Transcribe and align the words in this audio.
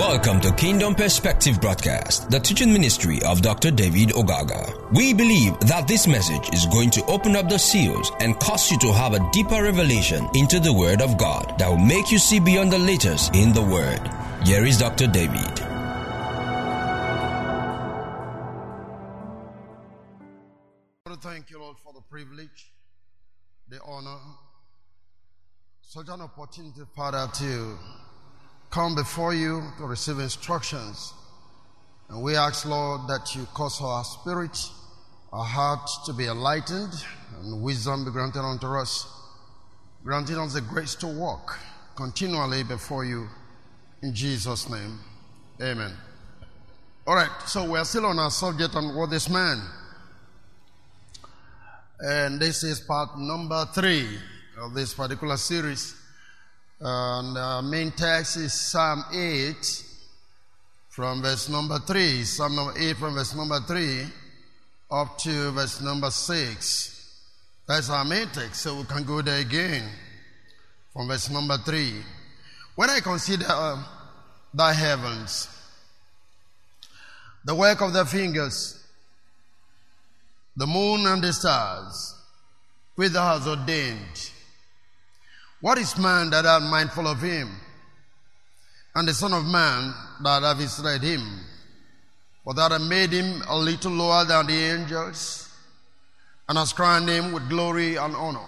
Welcome 0.00 0.40
to 0.40 0.52
Kingdom 0.52 0.94
Perspective 0.94 1.60
Broadcast, 1.60 2.30
the 2.30 2.40
teaching 2.40 2.72
ministry 2.72 3.18
of 3.26 3.42
Dr. 3.42 3.70
David 3.70 4.12
Ogaga. 4.12 4.90
We 4.90 5.12
believe 5.12 5.60
that 5.60 5.86
this 5.86 6.06
message 6.06 6.48
is 6.54 6.64
going 6.64 6.88
to 6.92 7.04
open 7.04 7.36
up 7.36 7.50
the 7.50 7.58
seals 7.58 8.10
and 8.18 8.34
cause 8.40 8.70
you 8.70 8.78
to 8.78 8.94
have 8.94 9.12
a 9.12 9.30
deeper 9.30 9.62
revelation 9.62 10.26
into 10.32 10.58
the 10.58 10.72
Word 10.72 11.02
of 11.02 11.18
God 11.18 11.54
that 11.58 11.68
will 11.68 11.76
make 11.76 12.10
you 12.10 12.18
see 12.18 12.40
beyond 12.40 12.72
the 12.72 12.78
letters 12.78 13.28
in 13.34 13.52
the 13.52 13.60
Word. 13.60 14.00
Here 14.46 14.64
is 14.64 14.78
Dr. 14.78 15.06
David. 15.06 15.58
Thank 21.20 21.50
you, 21.50 21.60
Lord, 21.60 21.76
for 21.84 21.92
the 21.92 22.00
privilege, 22.08 22.72
the 23.68 23.78
honor, 23.84 24.16
such 25.82 26.08
an 26.08 26.22
opportunity, 26.22 26.80
Father, 26.96 27.28
to 27.34 27.78
come 28.70 28.94
before 28.94 29.34
you 29.34 29.62
to 29.78 29.84
receive 29.84 30.18
instructions. 30.18 31.12
And 32.08 32.22
we 32.22 32.36
ask, 32.36 32.64
Lord, 32.66 33.02
that 33.08 33.34
you 33.34 33.46
cause 33.54 33.80
our 33.80 34.04
spirit, 34.04 34.56
our 35.32 35.44
heart 35.44 35.88
to 36.06 36.12
be 36.12 36.26
enlightened, 36.26 36.92
and 37.40 37.62
wisdom 37.62 38.04
be 38.04 38.10
granted 38.10 38.40
unto 38.40 38.66
us, 38.66 39.06
granting 40.04 40.38
us 40.38 40.54
the 40.54 40.60
grace 40.60 40.94
to 40.96 41.06
walk 41.06 41.58
continually 41.96 42.62
before 42.62 43.04
you. 43.04 43.28
In 44.02 44.14
Jesus' 44.14 44.68
name, 44.70 44.98
amen. 45.60 45.92
All 47.06 47.14
right, 47.14 47.30
so 47.46 47.68
we're 47.68 47.84
still 47.84 48.06
on 48.06 48.18
our 48.18 48.30
subject 48.30 48.74
on 48.74 48.94
what 48.94 49.10
this 49.10 49.28
man. 49.28 49.60
And 51.98 52.40
this 52.40 52.62
is 52.62 52.80
part 52.80 53.18
number 53.18 53.66
three 53.74 54.06
of 54.58 54.74
this 54.74 54.94
particular 54.94 55.36
series. 55.36 55.99
And 56.80 57.36
the 57.36 57.62
main 57.62 57.90
text 57.90 58.38
is 58.38 58.54
Psalm 58.54 59.04
8 59.12 59.84
from 60.88 61.20
verse 61.20 61.48
number 61.50 61.78
3. 61.78 62.22
Psalm 62.24 62.56
number 62.56 62.72
8 62.78 62.96
from 62.96 63.14
verse 63.14 63.34
number 63.34 63.60
3 63.60 64.06
up 64.90 65.18
to 65.18 65.50
verse 65.52 65.80
number 65.82 66.10
6. 66.10 66.96
That's 67.66 67.90
our 67.90 68.04
main 68.04 68.28
text, 68.28 68.62
so 68.62 68.78
we 68.78 68.84
can 68.84 69.04
go 69.04 69.20
there 69.20 69.40
again 69.40 69.88
from 70.92 71.08
verse 71.08 71.30
number 71.30 71.58
3. 71.58 72.02
When 72.74 72.88
I 72.88 73.00
consider 73.00 73.44
uh, 73.48 73.82
thy 74.52 74.72
heavens, 74.72 75.48
the 77.44 77.54
work 77.54 77.80
of 77.82 77.92
thy 77.92 78.04
fingers, 78.04 78.82
the 80.56 80.66
moon 80.66 81.06
and 81.06 81.22
the 81.22 81.32
stars, 81.32 82.14
which 82.94 83.12
thou 83.12 83.38
hast 83.38 83.46
ordained, 83.46 84.29
what 85.60 85.78
is 85.78 85.98
man 85.98 86.30
that 86.30 86.46
art 86.46 86.62
mindful 86.62 87.06
of 87.06 87.20
him? 87.20 87.50
And 88.94 89.06
the 89.06 89.14
Son 89.14 89.32
of 89.32 89.44
Man 89.44 89.94
that 90.22 90.42
have 90.42 90.56
visited 90.56 91.02
him? 91.02 91.40
For 92.44 92.54
that 92.54 92.72
I 92.72 92.78
made 92.78 93.10
him 93.10 93.42
a 93.48 93.56
little 93.56 93.92
lower 93.92 94.24
than 94.24 94.46
the 94.46 94.54
angels, 94.54 95.48
and 96.48 96.58
has 96.58 96.72
crowned 96.72 97.08
him 97.08 97.32
with 97.32 97.48
glory 97.48 97.96
and 97.96 98.16
honor. 98.16 98.46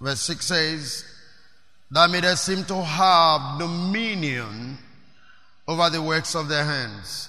Verse 0.00 0.20
6 0.22 0.46
says, 0.46 1.04
Thou 1.90 2.06
madest 2.06 2.48
him 2.48 2.64
to 2.64 2.82
have 2.82 3.58
dominion 3.58 4.78
over 5.68 5.90
the 5.90 6.00
works 6.00 6.34
of 6.34 6.48
their 6.48 6.64
hands, 6.64 7.28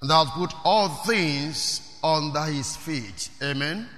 and 0.00 0.10
thou 0.10 0.24
put 0.24 0.52
all 0.64 0.88
things 0.88 1.98
under 2.02 2.44
his 2.44 2.74
feet. 2.76 3.30
Amen. 3.42 3.88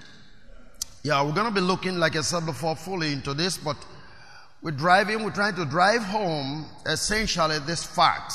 Yeah, 1.02 1.22
we're 1.22 1.32
going 1.32 1.48
to 1.48 1.54
be 1.54 1.60
looking, 1.60 1.98
like 1.98 2.16
I 2.16 2.22
said 2.22 2.44
before, 2.44 2.76
fully 2.76 3.12
into 3.12 3.34
this, 3.34 3.56
but 3.56 3.76
we're 4.64 4.70
driving, 4.70 5.22
we're 5.22 5.30
trying 5.30 5.54
to 5.54 5.66
drive 5.66 6.02
home 6.02 6.64
essentially 6.86 7.58
this 7.60 7.84
fact 7.84 8.32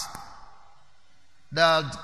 that 1.52 1.98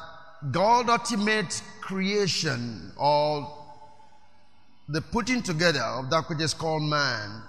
God 0.49 0.89
ultimate 0.89 1.61
creation 1.79 2.91
or 2.97 3.47
the 4.89 4.99
putting 4.99 5.43
together 5.43 5.83
of 5.83 6.09
that 6.09 6.27
which 6.27 6.41
is 6.41 6.55
called 6.55 6.81
man 6.81 7.43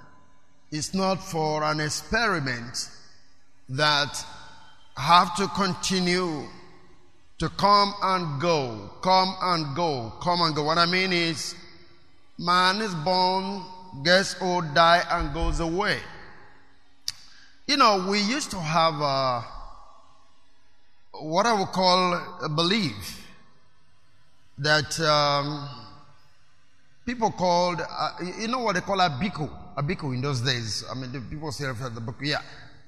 is 0.70 0.92
not 0.92 1.16
for 1.16 1.64
an 1.64 1.80
experiment 1.80 2.90
that 3.70 4.22
have 4.98 5.34
to 5.36 5.48
continue 5.48 6.44
to 7.38 7.48
come 7.50 7.94
and 8.02 8.38
go, 8.38 8.90
come 9.00 9.34
and 9.40 9.74
go, 9.74 10.12
come 10.20 10.42
and 10.42 10.54
go. 10.54 10.64
What 10.64 10.76
I 10.76 10.84
mean 10.84 11.14
is, 11.14 11.54
man 12.38 12.82
is 12.82 12.94
born, 12.96 13.62
gets 14.04 14.36
old, 14.42 14.74
die, 14.74 15.02
and 15.10 15.32
goes 15.32 15.60
away. 15.60 16.00
You 17.66 17.76
know, 17.76 18.06
we 18.08 18.20
used 18.20 18.52
to 18.52 18.60
have 18.60 18.94
what 21.12 21.46
I 21.46 21.52
would 21.52 21.72
call 21.72 22.14
a 22.44 22.48
belief 22.48 23.26
that 24.58 24.98
um, 25.00 25.68
people 27.04 27.32
called, 27.32 27.80
uh, 27.80 28.10
you 28.38 28.46
know 28.48 28.60
what 28.60 28.76
they 28.76 28.80
call 28.82 28.98
abiku, 28.98 29.50
a 29.76 29.82
biku 29.82 30.14
in 30.14 30.20
those 30.20 30.42
days. 30.42 30.84
I 30.90 30.94
mean, 30.94 31.10
the 31.10 31.20
people 31.20 31.50
say 31.50 31.64
the 31.66 32.00
book, 32.00 32.16
yeah. 32.22 32.40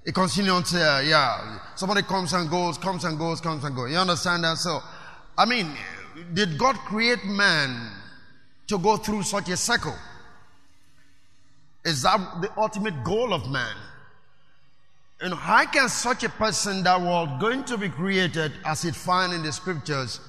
It 0.05 0.15
continues, 0.15 0.73
uh, 0.75 1.03
yeah. 1.05 1.59
Somebody 1.75 2.03
comes 2.03 2.33
and 2.33 2.49
goes, 2.49 2.79
comes 2.79 3.05
and 3.05 3.19
goes, 3.19 3.41
comes 3.41 3.65
and 3.65 3.75
goes. 3.75 3.91
You 3.91 3.99
understand 3.99 4.45
that? 4.45 4.59
So, 4.59 4.81
I 5.37 5.45
mean, 5.45 5.71
did 6.35 6.57
God 6.57 6.77
create 6.77 7.25
man 7.25 7.91
to 8.69 8.79
go 8.79 8.97
through 8.97 9.25
such 9.25 9.49
a 9.49 9.57
cycle? 9.57 9.95
Is 11.85 12.03
that 12.03 12.19
the 12.41 12.51
ultimate 12.57 13.03
goal 13.03 13.35
of 13.35 13.51
man? 13.51 13.75
You 15.23 15.31
know, 15.31 15.37
how 15.37 15.67
can 15.67 15.89
such 15.89 16.23
a 16.23 16.29
person 16.29 16.85
that 16.85 17.01
was 17.01 17.29
going 17.41 17.65
to 17.65 17.77
be 17.77 17.89
created 17.89 18.53
as 18.65 18.85
it 18.85 18.95
found 18.95 19.33
in 19.33 19.43
the 19.43 19.53
scriptures, 19.53 20.21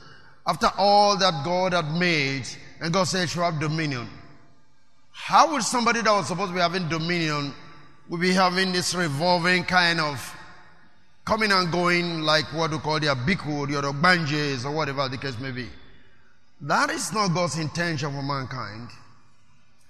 after 0.47 0.71
all 0.77 1.15
that 1.17 1.45
God 1.45 1.73
had 1.73 1.93
made, 1.93 2.47
and 2.81 2.91
God 2.91 3.03
said, 3.03 3.29
"Shall 3.29 3.51
have 3.51 3.59
dominion. 3.59 4.09
How 5.11 5.51
would 5.51 5.63
somebody 5.63 6.01
that 6.01 6.11
was 6.11 6.27
supposed 6.27 6.49
to 6.49 6.55
be 6.55 6.61
having 6.61 6.89
dominion 6.89 7.53
would 8.07 8.21
be 8.21 8.31
having 8.31 8.71
this 8.71 8.95
revolving 8.95 9.63
kind 9.63 9.99
of 9.99 10.35
coming 11.23 11.51
and 11.51 11.71
going 11.71 12.21
like 12.21 12.45
what 12.53 12.71
we 12.71 12.79
call 12.79 12.99
the 12.99 13.07
the 13.07 13.13
ogbanjes, 13.13 14.65
or 14.65 14.71
whatever 14.71 15.07
the 15.07 15.17
case 15.17 15.37
may 15.39 15.51
be? 15.51 15.67
That 16.61 16.89
is 16.89 17.13
not 17.13 17.35
God's 17.35 17.59
intention 17.59 18.11
for 18.11 18.23
mankind. 18.23 18.89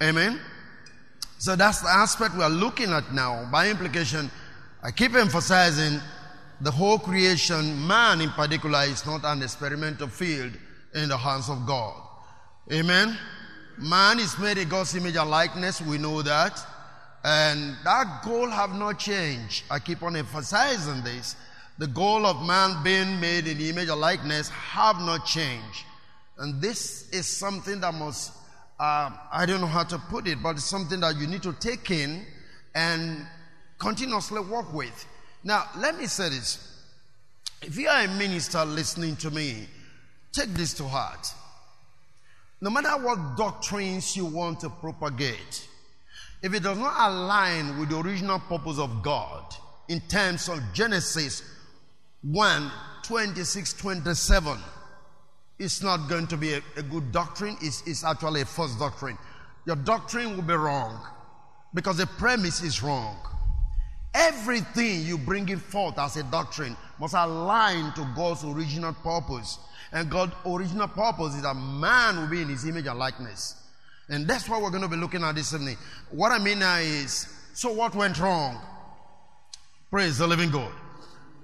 Amen? 0.04 0.42
So 1.38 1.56
that's 1.56 1.80
the 1.80 1.90
aspect 1.90 2.36
we 2.36 2.44
are 2.44 2.50
looking 2.50 2.92
at 2.92 3.14
now. 3.14 3.48
By 3.50 3.70
implication, 3.70 4.30
I 4.82 4.92
keep 4.92 5.14
emphasizing 5.14 6.00
the 6.62 6.72
whole 6.72 7.00
creation, 7.00 7.86
man 7.86 8.22
in 8.22 8.30
particular, 8.30 8.84
is 8.84 9.06
not 9.06 9.26
an 9.26 9.44
experimental 9.44 10.08
field 10.08 10.54
in 10.94 11.10
the 11.10 11.18
hands 11.18 11.50
of 11.50 11.66
God. 11.66 12.02
Amen. 12.72 13.18
Man 13.78 14.20
is 14.20 14.38
made 14.40 14.58
in 14.58 14.70
God's 14.70 14.96
image 14.96 15.16
and 15.16 15.30
likeness, 15.30 15.82
we 15.82 15.98
know 15.98 16.22
that. 16.22 16.66
And 17.24 17.76
that 17.84 18.22
goal 18.24 18.50
have 18.50 18.74
not 18.74 19.00
changed. 19.00 19.66
I 19.70 19.80
keep 19.80 20.02
on 20.02 20.16
emphasizing 20.16 21.04
this. 21.04 21.36
The 21.78 21.88
goal 21.88 22.26
of 22.26 22.46
man 22.46 22.82
being 22.84 23.20
made 23.20 23.48
in 23.48 23.58
the 23.58 23.70
image 23.70 23.90
and 23.90 24.00
likeness 24.00 24.50
have 24.50 24.98
not 25.00 25.26
changed. 25.26 25.86
And 26.38 26.62
this 26.62 27.10
is 27.10 27.28
something 27.28 27.82
that 27.82 27.94
must, 27.94 28.32
uh, 28.80 29.12
I 29.32 29.46
don't 29.46 29.60
know 29.60 29.68
how 29.68 29.84
to 29.84 29.98
put 29.98 30.28
it, 30.28 30.42
but 30.42 30.52
it's 30.52 30.66
something 30.66 31.02
that 31.02 31.18
you 31.18 31.28
need 31.28 31.44
to 31.44 31.52
take 31.54 31.92
in 31.92 32.26
and 32.76 33.26
continuously 33.80 34.42
work 34.42 34.72
with. 34.74 35.06
Now, 35.44 35.64
let 35.78 35.98
me 35.98 36.06
say 36.06 36.30
this. 36.30 36.66
If 37.62 37.78
you 37.78 37.88
are 37.88 38.04
a 38.04 38.08
minister 38.08 38.64
listening 38.66 39.16
to 39.18 39.32
me, 39.32 39.68
take 40.32 40.50
this 40.50 40.74
to 40.76 40.84
heart. 40.84 41.34
No 42.62 42.70
matter 42.70 42.90
what 43.02 43.38
doctrines 43.38 44.16
you 44.16 44.26
want 44.26 44.60
to 44.62 44.70
propagate, 44.70 45.68
if 46.42 46.54
it 46.54 46.64
does 46.64 46.78
not 46.78 46.94
align 47.10 47.80
with 47.80 47.90
the 47.90 48.00
original 48.00 48.40
purpose 48.40 48.80
of 48.80 49.02
God 49.02 49.44
in 49.88 50.00
terms 50.02 50.48
of 50.50 50.62
Genesis 50.74 51.42
1 52.22 52.72
26 53.04 53.74
27, 53.74 54.58
it's 55.58 55.82
not 55.82 56.08
going 56.10 56.28
to 56.28 56.38
be 56.38 56.54
a, 56.54 56.62
a 56.78 56.84
good 56.84 57.12
doctrine, 57.12 57.58
it's, 57.62 57.86
it's 57.86 58.04
actually 58.04 58.42
a 58.42 58.46
false 58.46 58.76
doctrine. 58.78 59.18
Your 59.66 59.76
doctrine 59.76 60.36
will 60.36 60.44
be 60.44 60.54
wrong 60.54 61.02
because 61.74 61.98
the 61.98 62.08
premise 62.08 62.62
is 62.62 62.82
wrong. 62.82 63.18
Everything 64.14 65.04
you 65.04 65.18
bring 65.18 65.48
it 65.50 65.60
forth 65.60 66.00
as 66.00 66.18
a 66.18 66.24
doctrine 66.24 66.76
must 67.00 67.14
align 67.14 67.94
to 67.94 68.08
God's 68.16 68.44
original 68.44 68.94
purpose. 68.94 69.60
And 69.92 70.10
God's 70.10 70.34
original 70.46 70.88
purpose 70.88 71.36
is 71.36 71.44
that 71.44 71.56
man 71.56 72.18
will 72.18 72.28
be 72.28 72.42
in 72.42 72.50
his 72.50 72.66
image 72.66 72.88
and 72.88 72.98
likeness. 72.98 73.56
And 74.10 74.28
that's 74.28 74.50
what 74.50 74.62
we're 74.62 74.72
going 74.72 74.82
to 74.82 74.88
be 74.88 74.96
looking 74.96 75.24
at 75.24 75.36
this 75.36 75.54
evening. 75.54 75.78
What 76.10 76.32
I 76.32 76.40
mean 76.40 76.60
now 76.60 76.78
is, 76.78 77.28
so 77.54 77.72
what 77.72 77.94
went 77.96 78.20
wrong? 78.20 78.60
Praise 79.92 80.18
the 80.18 80.28
living 80.28 80.50
God. 80.50 80.72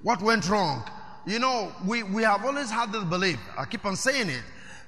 What 0.02 0.22
went 0.22 0.50
wrong? 0.50 0.84
You 1.28 1.40
know, 1.40 1.72
we, 1.86 2.04
we 2.04 2.24
have 2.24 2.46
always 2.46 2.70
had 2.70 2.92
this 2.92 3.04
belief, 3.04 3.40
I 3.58 3.66
keep 3.66 3.86
on 3.86 3.96
saying 3.96 4.30
it, 4.30 4.44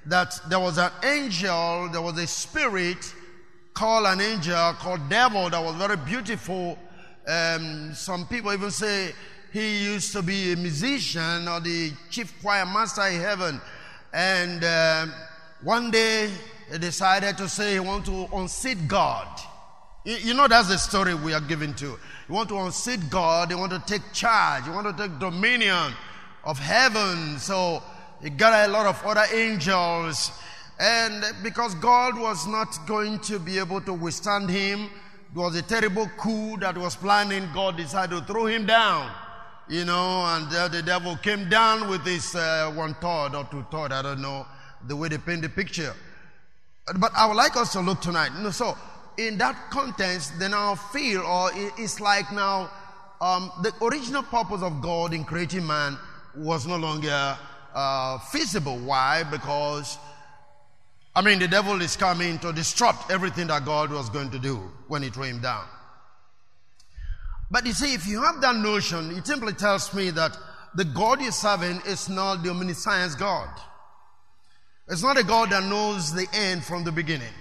that 0.06 0.40
there 0.50 0.60
was 0.60 0.78
an 0.78 0.92
angel, 1.04 1.90
there 1.92 2.02
was 2.02 2.18
a 2.18 2.28
spirit 2.28 3.14
called 3.74 4.06
an 4.06 4.22
angel, 4.22 4.74
called 4.74 5.10
devil, 5.10 5.50
that 5.50 5.64
was 5.64 5.76
very 5.76 5.98
beautiful 5.98 6.78
um, 7.28 7.94
some 7.94 8.26
people 8.26 8.54
even 8.54 8.72
say 8.72 9.14
he 9.52 9.84
used 9.84 10.14
to 10.14 10.22
be 10.22 10.54
a 10.54 10.56
musician 10.56 11.48
or 11.48 11.60
the 11.60 11.92
chief 12.10 12.34
choir 12.42 12.66
master 12.66 13.06
in 13.08 13.20
heaven. 13.20 13.62
And 14.14 14.64
uh, 14.64 15.08
one 15.62 15.92
day 15.92 16.30
he 16.72 16.78
decided 16.78 17.38
to 17.38 17.50
say 17.50 17.74
he 17.74 17.80
want 17.80 18.06
to 18.06 18.28
unseat 18.34 18.88
God. 18.88 19.28
You 20.06 20.34
know, 20.34 20.48
that's 20.48 20.70
the 20.70 20.78
story 20.78 21.16
we 21.16 21.34
are 21.34 21.42
given 21.42 21.74
to. 21.76 21.86
You 21.86 22.34
want 22.34 22.48
to 22.50 22.58
unseat 22.60 23.10
God, 23.10 23.52
you 23.52 23.58
want 23.58 23.74
to 23.74 23.84
take 23.86 24.14
charge, 24.14 24.66
you 24.66 24.72
want 24.72 24.88
to 24.96 25.04
take 25.04 25.20
dominion 25.20 25.94
of 26.46 26.58
heaven. 26.58 27.38
So 27.40 27.84
he 28.22 28.30
got 28.30 28.70
a 28.70 28.72
lot 28.72 28.86
of 28.86 29.04
other 29.06 29.26
angels. 29.34 30.32
And 30.80 31.26
because 31.44 31.76
God 31.76 32.18
was 32.18 32.48
not 32.48 32.88
going 32.88 33.20
to 33.22 33.40
be 33.40 33.58
able 33.58 33.82
to 33.82 33.94
withstand 33.94 34.50
him, 34.50 34.90
it 35.38 35.40
was 35.40 35.56
a 35.56 35.62
terrible 35.62 36.10
coup 36.18 36.58
that 36.58 36.76
was 36.76 36.96
planning. 36.96 37.48
God 37.54 37.78
decided 37.78 38.18
to 38.18 38.26
throw 38.26 38.48
him 38.48 38.66
down. 38.66 39.12
You 39.70 39.86
know, 39.86 40.26
and 40.26 40.52
uh, 40.52 40.68
the 40.68 40.82
devil 40.82 41.16
came 41.18 41.48
down 41.48 41.90
with 41.90 42.04
his 42.04 42.34
uh, 42.34 42.72
one 42.74 42.96
third 42.96 43.36
or 43.36 43.44
two 43.52 43.64
third, 43.70 43.92
I 43.92 44.02
don't 44.02 44.22
know 44.22 44.48
the 44.88 44.96
way 44.96 45.10
they 45.10 45.20
paint 45.20 45.44
the 45.44 45.50
picture. 45.50 45.94
But 46.98 47.12
I 47.16 47.28
would 47.28 47.36
like 47.36 47.56
us 47.56 47.74
to 47.74 47.82
look 47.82 48.02
tonight. 48.02 48.32
So, 48.52 48.76
in 49.18 49.38
that 49.38 49.70
context, 49.70 50.40
then 50.40 50.56
I 50.56 50.74
feel, 50.92 51.22
or 51.22 51.52
it's 51.54 52.00
like 52.00 52.32
now, 52.32 52.72
um, 53.22 53.52
the 53.62 53.74
original 53.84 54.24
purpose 54.24 54.64
of 54.64 54.82
God 54.82 55.14
in 55.14 55.24
creating 55.24 55.68
man 55.68 56.00
was 56.36 56.66
no 56.66 56.78
longer 56.78 57.38
uh, 57.76 58.18
feasible. 58.32 58.80
Why? 58.80 59.24
Because, 59.24 60.00
I 61.18 61.22
mean, 61.22 61.40
the 61.40 61.48
devil 61.48 61.82
is 61.82 61.96
coming 61.96 62.38
to 62.40 62.54
disrupt 62.54 63.10
everything 63.10 63.48
that 63.48 63.66
God 63.66 63.90
was 63.90 64.08
going 64.08 64.30
to 64.30 64.38
do 64.38 64.58
when 64.88 65.02
he 65.02 65.10
threw 65.10 65.24
him 65.24 65.42
down. 65.42 65.66
But 67.50 67.66
you 67.66 67.74
see, 67.74 67.96
if 67.96 68.06
you 68.06 68.22
have 68.22 68.40
that 68.42 68.56
notion, 68.56 69.10
it 69.18 69.26
simply 69.26 69.54
tells 69.54 69.92
me 69.96 70.12
that 70.12 70.38
the 70.76 70.86
God 70.86 71.20
you're 71.20 71.32
serving 71.32 71.82
is 71.88 72.08
not 72.08 72.44
the 72.44 72.52
omniscience 72.52 73.16
God. 73.16 73.50
It's 74.88 75.02
not 75.02 75.18
a 75.18 75.24
God 75.24 75.50
that 75.50 75.64
knows 75.64 76.14
the 76.14 76.28
end 76.34 76.64
from 76.64 76.84
the 76.84 76.92
beginning. 76.92 77.34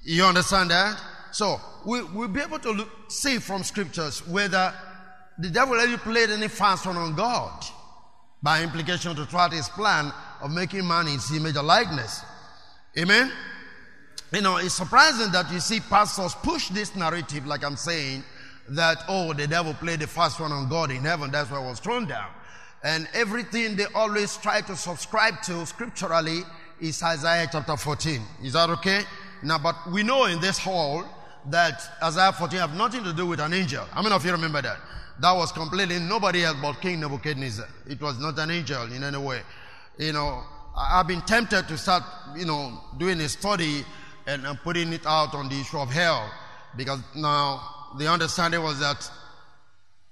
You 0.00 0.24
understand 0.24 0.72
that? 0.72 1.00
So 1.30 1.60
we, 1.86 2.02
we'll 2.02 2.26
be 2.26 2.40
able 2.40 2.58
to 2.58 2.70
look, 2.72 2.90
see 3.12 3.38
from 3.38 3.62
scriptures 3.62 4.26
whether 4.26 4.74
the 5.38 5.50
devil 5.50 5.78
ever 5.78 5.98
played 5.98 6.30
any 6.30 6.48
fast 6.48 6.84
one 6.84 6.96
on 6.96 7.14
God 7.14 7.64
by 8.42 8.64
implication 8.64 9.14
to 9.14 9.24
thwart 9.24 9.52
his 9.52 9.68
plan 9.68 10.12
of 10.42 10.50
making 10.50 10.86
man 10.86 11.06
in 11.06 11.14
his 11.14 11.30
image 11.34 11.56
or 11.56 11.62
likeness. 11.62 12.22
Amen? 12.98 13.30
You 14.32 14.40
know, 14.40 14.56
it's 14.56 14.74
surprising 14.74 15.30
that 15.32 15.52
you 15.52 15.60
see 15.60 15.80
pastors 15.80 16.34
push 16.34 16.68
this 16.68 16.96
narrative, 16.96 17.46
like 17.46 17.64
I'm 17.64 17.76
saying, 17.76 18.24
that, 18.70 18.98
oh, 19.08 19.32
the 19.32 19.46
devil 19.46 19.74
played 19.74 20.00
the 20.00 20.06
first 20.06 20.40
one 20.40 20.50
on 20.52 20.68
God 20.68 20.90
in 20.90 21.02
heaven, 21.02 21.30
that's 21.30 21.50
why 21.50 21.58
I 21.58 21.66
was 21.66 21.80
thrown 21.80 22.06
down. 22.06 22.30
And 22.82 23.08
everything 23.14 23.76
they 23.76 23.86
always 23.94 24.36
try 24.36 24.60
to 24.62 24.76
subscribe 24.76 25.40
to 25.42 25.64
scripturally 25.66 26.40
is 26.80 27.02
Isaiah 27.02 27.48
chapter 27.50 27.76
14. 27.76 28.20
Is 28.42 28.54
that 28.54 28.70
okay? 28.70 29.02
Now, 29.42 29.58
but 29.58 29.76
we 29.90 30.02
know 30.02 30.26
in 30.26 30.40
this 30.40 30.58
hall 30.58 31.04
that 31.50 31.82
Isaiah 32.02 32.32
14 32.32 32.58
have 32.58 32.74
nothing 32.74 33.04
to 33.04 33.12
do 33.12 33.26
with 33.26 33.40
an 33.40 33.52
angel. 33.52 33.84
How 33.90 34.02
many 34.02 34.14
of 34.14 34.24
you 34.24 34.32
remember 34.32 34.62
that? 34.62 34.78
That 35.20 35.32
was 35.32 35.52
completely 35.52 35.98
nobody 36.00 36.44
else 36.44 36.56
but 36.60 36.80
King 36.80 37.00
Nebuchadnezzar. 37.00 37.68
It 37.88 38.00
was 38.00 38.18
not 38.18 38.38
an 38.38 38.50
angel 38.50 38.90
in 38.92 39.04
any 39.04 39.18
way. 39.18 39.42
You 39.98 40.12
know, 40.12 40.42
I've 40.76 41.06
been 41.06 41.22
tempted 41.22 41.68
to 41.68 41.78
start, 41.78 42.02
you 42.36 42.44
know, 42.44 42.80
doing 42.98 43.20
a 43.20 43.28
study 43.28 43.84
and, 44.26 44.44
and 44.46 44.58
putting 44.60 44.92
it 44.92 45.06
out 45.06 45.34
on 45.34 45.48
the 45.48 45.60
issue 45.60 45.78
of 45.78 45.90
hell 45.90 46.30
because 46.76 47.00
now 47.14 47.92
the 47.98 48.10
understanding 48.10 48.62
was 48.62 48.80
that 48.80 49.08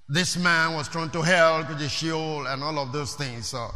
this 0.09 0.37
man 0.37 0.75
was 0.75 0.89
thrown 0.89 1.11
to 1.11 1.23
hell, 1.23 1.65
to 1.65 1.75
the 1.75 1.89
Sheol, 1.89 2.47
and 2.47 2.63
all 2.63 2.79
of 2.79 2.93
those 2.93 3.15
things. 3.15 3.49
So, 3.49 3.69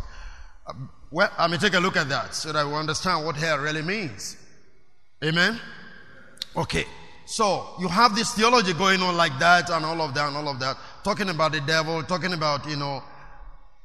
uh, 0.66 0.72
well, 1.10 1.30
I 1.38 1.48
mean, 1.48 1.58
take 1.58 1.74
a 1.74 1.80
look 1.80 1.96
at 1.96 2.08
that 2.08 2.34
so 2.34 2.52
that 2.52 2.66
we 2.66 2.74
understand 2.74 3.24
what 3.24 3.36
hell 3.36 3.58
really 3.58 3.82
means. 3.82 4.36
Amen? 5.24 5.58
Okay. 6.56 6.84
So 7.24 7.74
you 7.80 7.88
have 7.88 8.14
this 8.14 8.32
theology 8.32 8.72
going 8.72 9.00
on 9.00 9.16
like 9.16 9.36
that 9.40 9.70
and 9.70 9.84
all 9.84 10.00
of 10.00 10.14
that 10.14 10.28
and 10.28 10.36
all 10.36 10.48
of 10.48 10.60
that, 10.60 10.76
talking 11.02 11.28
about 11.28 11.52
the 11.52 11.60
devil, 11.60 12.02
talking 12.04 12.32
about, 12.32 12.68
you 12.68 12.76
know, 12.76 13.02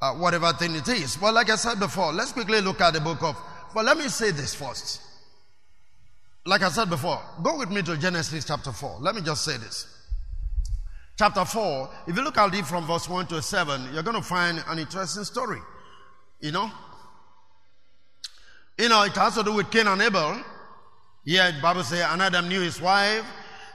uh, 0.02 0.12
whatever 0.14 0.52
thing 0.52 0.74
it 0.74 0.88
is. 0.88 1.16
But 1.16 1.32
like 1.32 1.48
I 1.48 1.54
said 1.54 1.78
before, 1.78 2.12
let's 2.12 2.32
quickly 2.32 2.60
look 2.60 2.80
at 2.80 2.92
the 2.92 3.00
book 3.00 3.22
of, 3.22 3.40
but 3.72 3.84
let 3.84 3.96
me 3.96 4.08
say 4.08 4.32
this 4.32 4.54
first. 4.54 5.00
Like 6.44 6.62
I 6.62 6.70
said 6.70 6.90
before, 6.90 7.22
go 7.42 7.56
with 7.56 7.70
me 7.70 7.82
to 7.82 7.96
Genesis 7.96 8.44
chapter 8.44 8.72
4. 8.72 8.98
Let 9.00 9.14
me 9.14 9.22
just 9.22 9.44
say 9.44 9.56
this. 9.56 9.86
Chapter 11.16 11.44
4, 11.44 11.90
if 12.08 12.16
you 12.16 12.24
look 12.24 12.36
at 12.36 12.52
it 12.52 12.66
from 12.66 12.84
verse 12.84 13.08
1 13.08 13.28
to 13.28 13.40
7, 13.40 13.94
you're 13.94 14.02
going 14.02 14.16
to 14.16 14.22
find 14.22 14.62
an 14.66 14.80
interesting 14.80 15.22
story. 15.22 15.60
You 16.40 16.50
know? 16.50 16.68
You 18.76 18.88
know, 18.88 19.04
it 19.04 19.12
has 19.12 19.36
to 19.36 19.44
do 19.44 19.52
with 19.52 19.70
Cain 19.70 19.86
and 19.86 20.02
Abel. 20.02 20.42
Here, 21.24 21.52
the 21.52 21.62
Bible 21.62 21.84
says, 21.84 22.04
and 22.10 22.20
Adam 22.20 22.48
knew 22.48 22.60
his 22.60 22.80
wife 22.80 23.24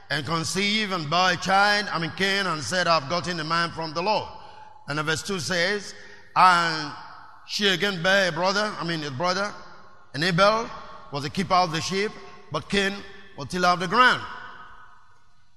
and 0.09 0.25
conceived 0.25 0.91
and 0.91 1.09
bore 1.09 1.31
a 1.31 1.37
child, 1.37 1.87
I 1.89 1.99
mean 1.99 2.11
Cain, 2.17 2.47
and 2.47 2.61
said, 2.61 2.87
I've 2.87 3.09
gotten 3.09 3.39
a 3.39 3.45
man 3.45 3.71
from 3.71 3.93
the 3.93 4.01
Lord. 4.01 4.27
And 4.89 4.99
verse 4.99 5.23
2 5.23 5.39
says, 5.39 5.93
and 6.37 6.93
she 7.47 7.67
again 7.67 8.03
bare 8.03 8.29
a 8.29 8.31
brother, 8.31 8.71
I 8.79 8.85
mean 8.85 8.99
his 8.99 9.09
brother, 9.09 9.51
and 10.13 10.23
Abel 10.23 10.69
was 11.11 11.25
a 11.25 11.29
keeper 11.29 11.55
of 11.55 11.71
the 11.71 11.81
sheep, 11.81 12.11
but 12.51 12.69
Cain 12.69 12.93
was 13.37 13.47
tiller 13.47 13.69
of 13.69 13.79
the 13.79 13.87
ground. 13.87 14.21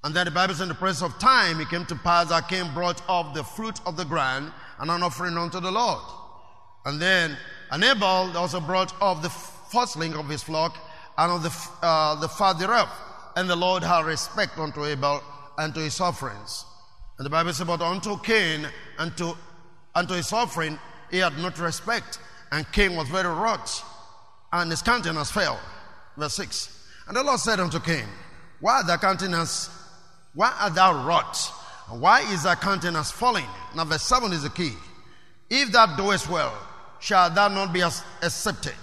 And 0.02 0.14
then 0.14 0.24
the 0.24 0.30
Bible 0.30 0.54
says, 0.54 0.62
in 0.62 0.68
the 0.68 0.74
presence 0.74 1.12
of 1.12 1.18
time, 1.20 1.60
it 1.60 1.68
came 1.68 1.84
to 1.84 1.94
pass 1.96 2.30
that 2.30 2.48
Cain 2.48 2.72
brought 2.72 3.02
up 3.10 3.34
the 3.34 3.44
fruit 3.44 3.78
of 3.84 3.98
the 3.98 4.04
ground 4.04 4.50
and 4.78 4.90
an 4.90 5.02
offering 5.02 5.36
unto 5.36 5.60
the 5.60 5.70
Lord. 5.70 6.00
And 6.86 7.00
then, 7.00 7.36
and 7.70 7.84
Abel 7.84 8.34
also 8.34 8.60
brought 8.60 8.94
up 9.02 9.20
the 9.20 9.28
firstling 9.28 10.14
of 10.14 10.26
his 10.30 10.42
flock 10.42 10.78
and 11.18 11.30
of 11.30 11.42
the, 11.42 11.86
uh, 11.86 12.18
the 12.18 12.28
fat 12.28 12.58
thereof. 12.58 12.88
And 13.36 13.50
the 13.50 13.56
Lord 13.56 13.82
had 13.82 14.06
respect 14.06 14.56
unto 14.56 14.86
Abel 14.86 15.22
and 15.58 15.74
to 15.74 15.80
his 15.80 16.00
offerings. 16.00 16.64
And 17.18 17.26
the 17.26 17.30
Bible 17.30 17.52
says, 17.52 17.66
but 17.66 17.82
unto 17.82 18.18
Cain 18.20 18.66
and 18.98 19.14
to, 19.18 19.36
unto 19.94 20.14
his 20.14 20.32
offering, 20.32 20.78
he 21.10 21.19
had 21.19 21.37
not 21.38 21.58
respect. 21.58 22.19
And 22.52 22.70
Cain 22.72 22.96
was 22.96 23.08
very 23.08 23.28
wroth, 23.28 23.84
and 24.52 24.70
his 24.70 24.82
countenance 24.82 25.31
fell. 25.31 25.58
Verse 26.16 26.34
6. 26.34 26.87
And 27.06 27.16
the 27.16 27.22
Lord 27.22 27.38
said 27.40 27.60
unto 27.60 27.78
Cain, 27.81 28.06
Why 28.60 28.82
thy 28.82 28.96
countenance, 28.96 29.70
why 30.34 30.54
art 30.60 30.75
thou 30.75 31.06
wroth? 31.06 31.56
why 31.99 32.20
is 32.32 32.44
thy 32.44 32.54
countenance 32.54 33.11
falling? 33.11 33.47
Now 33.75 33.85
verse 33.85 34.02
7 34.02 34.32
is 34.32 34.44
the 34.44 34.50
key. 34.50 34.73
If 35.49 35.73
thou 35.73 35.97
doest 35.97 36.30
well, 36.30 36.56
shall 37.00 37.30
thou 37.30 37.49
not 37.49 37.73
be 37.73 37.80
accepted. 37.80 38.76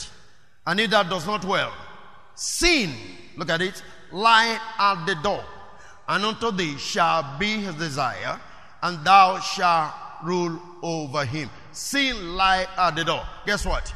And 0.66 0.80
if 0.82 0.90
thou 0.90 1.04
dost 1.04 1.26
not 1.26 1.46
well, 1.46 1.72
Sin, 2.38 2.94
look 3.36 3.50
at 3.50 3.64
it, 3.64 3.82
lie 4.12 4.60
at 4.78 5.06
the 5.08 5.16
door, 5.16 5.44
and 6.08 6.24
unto 6.24 6.52
thee 6.52 6.78
shall 6.78 7.36
be 7.40 7.48
his 7.48 7.74
desire, 7.74 8.40
and 8.84 9.04
thou 9.04 9.40
shalt 9.40 9.92
rule 10.24 10.60
over 10.82 11.26
him. 11.26 11.50
Sin 11.72 12.36
lie 12.36 12.66
at 12.78 12.96
the 12.96 13.04
door. 13.04 13.24
Guess 13.46 13.66
what? 13.66 13.94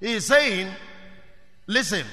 He 0.00 0.12
is 0.12 0.26
saying, 0.26 0.68
listen, 1.66 2.06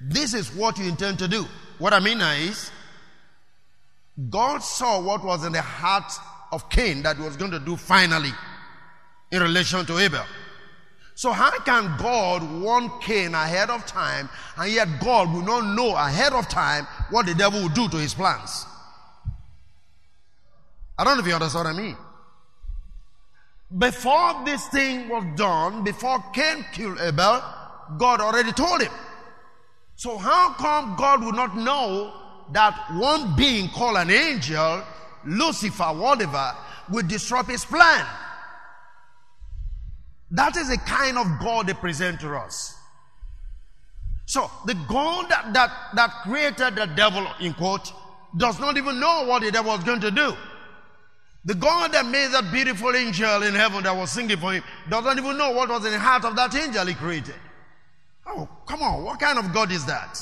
this 0.00 0.34
is 0.34 0.54
what 0.54 0.78
you 0.78 0.86
intend 0.86 1.18
to 1.20 1.28
do. 1.28 1.46
What 1.78 1.92
I 1.92 2.00
mean 2.00 2.20
is, 2.20 2.70
God 4.28 4.58
saw 4.58 5.00
what 5.00 5.24
was 5.24 5.44
in 5.44 5.52
the 5.52 5.62
heart 5.62 6.12
of 6.52 6.68
Cain 6.68 7.02
that 7.02 7.18
was 7.18 7.36
going 7.36 7.50
to 7.50 7.58
do 7.58 7.76
finally 7.76 8.32
in 9.30 9.42
relation 9.42 9.86
to 9.86 9.98
Abel. 9.98 10.24
So, 11.14 11.32
how 11.32 11.50
can 11.60 11.96
God 11.98 12.62
warn 12.62 12.90
Cain 13.00 13.34
ahead 13.34 13.70
of 13.70 13.86
time, 13.86 14.28
and 14.56 14.72
yet 14.72 14.88
God 15.00 15.32
will 15.32 15.42
not 15.42 15.74
know 15.74 15.94
ahead 15.94 16.32
of 16.32 16.48
time 16.48 16.86
what 17.10 17.26
the 17.26 17.34
devil 17.34 17.62
will 17.62 17.68
do 17.68 17.88
to 17.88 17.96
his 17.96 18.14
plans? 18.14 18.66
I 20.98 21.04
don't 21.04 21.16
know 21.16 21.22
if 21.22 21.26
you 21.26 21.34
understand 21.34 21.66
what 21.66 21.74
I 21.74 21.78
mean. 21.78 21.96
Before 23.78 24.44
this 24.44 24.66
thing 24.68 25.08
was 25.08 25.24
done, 25.36 25.82
before 25.84 26.22
Cain 26.32 26.64
killed 26.72 26.98
Abel, 27.00 27.42
God 27.96 28.20
already 28.20 28.52
told 28.52 28.82
him. 28.82 28.92
So, 29.96 30.18
how 30.18 30.54
come 30.54 30.96
God 30.96 31.24
would 31.24 31.34
not 31.34 31.56
know 31.56 32.12
that 32.52 32.74
one 32.94 33.34
being 33.36 33.68
called 33.70 33.96
an 33.96 34.10
angel, 34.10 34.82
Lucifer, 35.24 35.84
whatever, 35.84 36.54
would 36.90 37.08
disrupt 37.08 37.50
his 37.50 37.64
plan? 37.64 38.04
That 40.32 40.56
is 40.56 40.68
the 40.68 40.78
kind 40.78 41.18
of 41.18 41.26
God 41.40 41.66
they 41.66 41.74
present 41.74 42.20
to 42.20 42.34
us. 42.36 42.74
So 44.24 44.50
the 44.64 44.74
God 44.88 45.28
that, 45.28 45.52
that, 45.52 45.70
that 45.94 46.10
created 46.22 46.74
the 46.74 46.86
devil, 46.86 47.26
in 47.38 47.52
quote, 47.52 47.92
does 48.36 48.58
not 48.58 48.78
even 48.78 48.98
know 48.98 49.24
what 49.26 49.42
the 49.42 49.50
devil 49.50 49.72
was 49.72 49.84
going 49.84 50.00
to 50.00 50.10
do. 50.10 50.34
The 51.44 51.54
God 51.54 51.92
that 51.92 52.06
made 52.06 52.30
that 52.32 52.52
beautiful 52.52 52.94
angel 52.94 53.42
in 53.42 53.54
heaven 53.54 53.82
that 53.82 53.96
was 53.96 54.12
singing 54.12 54.36
for 54.36 54.52
him 54.52 54.62
doesn't 54.88 55.18
even 55.18 55.36
know 55.36 55.50
what 55.50 55.68
was 55.68 55.84
in 55.84 55.92
the 55.92 55.98
heart 55.98 56.24
of 56.24 56.36
that 56.36 56.54
angel 56.54 56.86
he 56.86 56.94
created. 56.94 57.34
Oh, 58.26 58.48
come 58.66 58.82
on, 58.82 59.02
what 59.02 59.18
kind 59.18 59.38
of 59.38 59.52
God 59.52 59.72
is 59.72 59.84
that? 59.86 60.18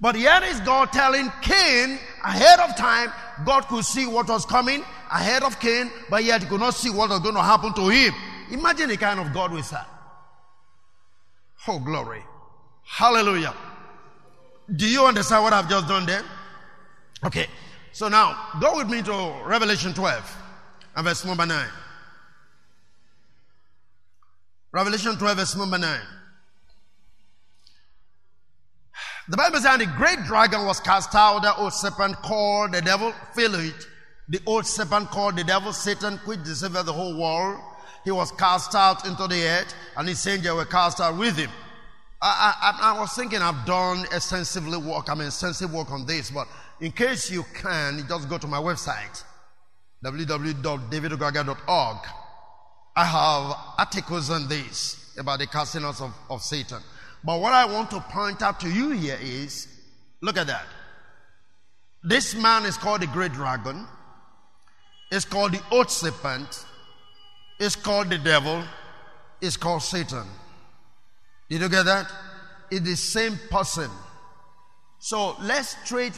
But 0.00 0.16
here 0.16 0.40
is 0.44 0.60
God 0.60 0.92
telling 0.92 1.30
Cain 1.42 1.98
ahead 2.24 2.60
of 2.60 2.76
time, 2.76 3.12
God 3.44 3.66
could 3.68 3.84
see 3.84 4.06
what 4.06 4.28
was 4.28 4.44
coming 4.46 4.82
ahead 5.10 5.42
of 5.42 5.58
Cain, 5.60 5.90
but 6.10 6.24
yet 6.24 6.42
he 6.42 6.48
could 6.48 6.60
not 6.60 6.74
see 6.74 6.90
what 6.90 7.10
was 7.10 7.20
going 7.20 7.34
to 7.34 7.42
happen 7.42 7.72
to 7.74 7.88
him. 7.88 8.12
Imagine 8.50 8.88
the 8.88 8.96
kind 8.96 9.20
of 9.20 9.32
God 9.32 9.52
we 9.52 9.62
serve. 9.62 9.80
Oh, 11.66 11.78
glory. 11.78 12.22
Hallelujah. 12.84 13.54
Do 14.74 14.88
you 14.88 15.04
understand 15.04 15.44
what 15.44 15.52
I've 15.52 15.68
just 15.68 15.86
done 15.88 16.06
there? 16.06 16.22
Okay. 17.24 17.46
So 17.98 18.06
now, 18.06 18.38
go 18.60 18.76
with 18.76 18.88
me 18.88 19.02
to 19.02 19.34
Revelation 19.44 19.92
12 19.92 20.36
and 20.94 21.04
verse 21.04 21.24
number 21.24 21.44
9. 21.44 21.68
Revelation 24.70 25.16
12, 25.16 25.36
verse 25.36 25.56
number 25.56 25.78
9. 25.78 26.00
The 29.30 29.36
Bible 29.36 29.56
says, 29.56 29.66
And 29.72 29.80
the 29.80 29.86
great 29.96 30.22
dragon 30.26 30.64
was 30.64 30.78
cast 30.78 31.12
out, 31.16 31.42
the 31.42 31.52
old 31.56 31.72
serpent 31.72 32.14
called 32.22 32.70
the 32.70 32.82
devil, 32.82 33.12
it. 33.36 33.86
The 34.28 34.40
old 34.46 34.64
serpent 34.64 35.10
called 35.10 35.36
the 35.36 35.42
devil, 35.42 35.72
Satan, 35.72 36.18
which 36.18 36.44
deceived 36.44 36.74
the 36.74 36.92
whole 36.92 37.20
world. 37.20 37.60
He 38.04 38.12
was 38.12 38.30
cast 38.30 38.76
out 38.76 39.08
into 39.08 39.26
the 39.26 39.42
earth, 39.42 39.74
and 39.96 40.06
his 40.06 40.24
angels 40.24 40.54
were 40.54 40.66
cast 40.66 41.00
out 41.00 41.18
with 41.18 41.36
him. 41.36 41.50
I, 42.22 42.74
I, 42.80 42.92
I 42.94 43.00
was 43.00 43.12
thinking 43.14 43.42
I've 43.42 43.66
done 43.66 44.04
extensively 44.12 44.78
work, 44.78 45.10
I 45.10 45.14
mean, 45.14 45.26
extensive 45.26 45.72
work 45.72 45.90
on 45.90 46.06
this, 46.06 46.30
but 46.30 46.46
in 46.80 46.92
case 46.92 47.30
you 47.30 47.44
can, 47.54 48.04
just 48.08 48.28
go 48.28 48.38
to 48.38 48.46
my 48.46 48.58
website, 48.58 49.24
www.davidogaga.org. 50.04 51.98
I 52.96 53.04
have 53.04 53.56
articles 53.78 54.30
on 54.30 54.48
this 54.48 55.14
about 55.18 55.38
the 55.40 55.46
casting 55.46 55.84
of, 55.84 56.00
of 56.30 56.42
Satan. 56.42 56.80
But 57.24 57.40
what 57.40 57.52
I 57.52 57.64
want 57.64 57.90
to 57.90 58.00
point 58.00 58.42
out 58.42 58.60
to 58.60 58.70
you 58.70 58.90
here 58.90 59.18
is 59.20 59.66
look 60.20 60.36
at 60.36 60.46
that. 60.46 60.66
This 62.02 62.34
man 62.34 62.64
is 62.64 62.76
called 62.76 63.02
the 63.02 63.08
great 63.08 63.32
dragon, 63.32 63.86
it's 65.10 65.24
called 65.24 65.52
the 65.52 65.62
old 65.70 65.90
serpent, 65.90 66.64
it's 67.58 67.74
called 67.74 68.08
the 68.10 68.18
devil, 68.18 68.62
it's 69.40 69.56
called 69.56 69.82
Satan. 69.82 70.26
Did 71.48 71.62
you 71.62 71.68
get 71.68 71.86
that? 71.86 72.10
It's 72.70 72.84
the 72.84 72.94
same 72.96 73.38
person. 73.50 73.90
So 74.98 75.36
let's 75.40 75.76
treat 75.88 76.12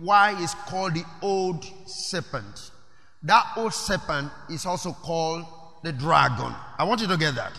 why 0.00 0.34
it's 0.42 0.54
called 0.54 0.94
the 0.94 1.04
old 1.22 1.64
serpent. 1.86 2.70
That 3.22 3.44
old 3.56 3.72
serpent 3.72 4.30
is 4.50 4.66
also 4.66 4.92
called 4.92 5.44
the 5.82 5.92
dragon. 5.92 6.52
I 6.78 6.84
want 6.84 7.00
you 7.00 7.06
to 7.08 7.16
get 7.16 7.34
that. 7.36 7.52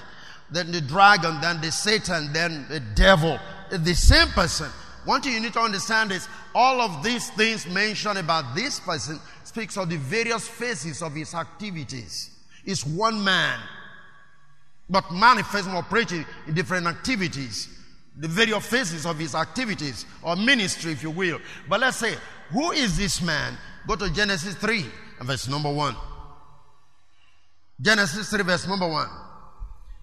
Then 0.51 0.71
the 0.71 0.81
dragon, 0.81 1.39
then 1.41 1.61
the 1.61 1.71
Satan, 1.71 2.31
then 2.33 2.65
the 2.69 2.79
devil. 2.79 3.39
The 3.71 3.95
same 3.95 4.27
person. 4.29 4.69
One 5.05 5.21
thing 5.21 5.33
you 5.33 5.39
need 5.39 5.53
to 5.53 5.59
understand 5.59 6.11
is 6.11 6.27
all 6.53 6.81
of 6.81 7.03
these 7.03 7.29
things 7.31 7.67
mentioned 7.67 8.17
about 8.17 8.55
this 8.55 8.79
person 8.79 9.19
speaks 9.43 9.77
of 9.77 9.89
the 9.89 9.97
various 9.97 10.47
phases 10.47 11.01
of 11.01 11.13
his 11.13 11.33
activities. 11.33 12.31
It's 12.63 12.85
one 12.85 13.23
man, 13.23 13.59
but 14.89 15.11
manifesting 15.11 15.73
or 15.73 15.83
preaching 15.83 16.25
in 16.47 16.55
different 16.55 16.87
activities. 16.87 17.74
The 18.17 18.27
various 18.27 18.65
phases 18.65 19.05
of 19.05 19.19
his 19.19 19.35
activities 19.35 20.05
or 20.23 20.35
ministry, 20.35 20.93
if 20.93 21.03
you 21.03 21.11
will. 21.11 21.39
But 21.67 21.81
let's 21.81 21.97
say, 21.97 22.15
who 22.51 22.71
is 22.71 22.97
this 22.97 23.21
man? 23.21 23.57
Go 23.87 23.95
to 23.95 24.09
Genesis 24.11 24.55
3 24.55 24.85
verse 25.21 25.47
number 25.47 25.71
1. 25.71 25.95
Genesis 27.81 28.29
3, 28.29 28.43
verse 28.43 28.67
number 28.67 28.87
1. 28.87 29.07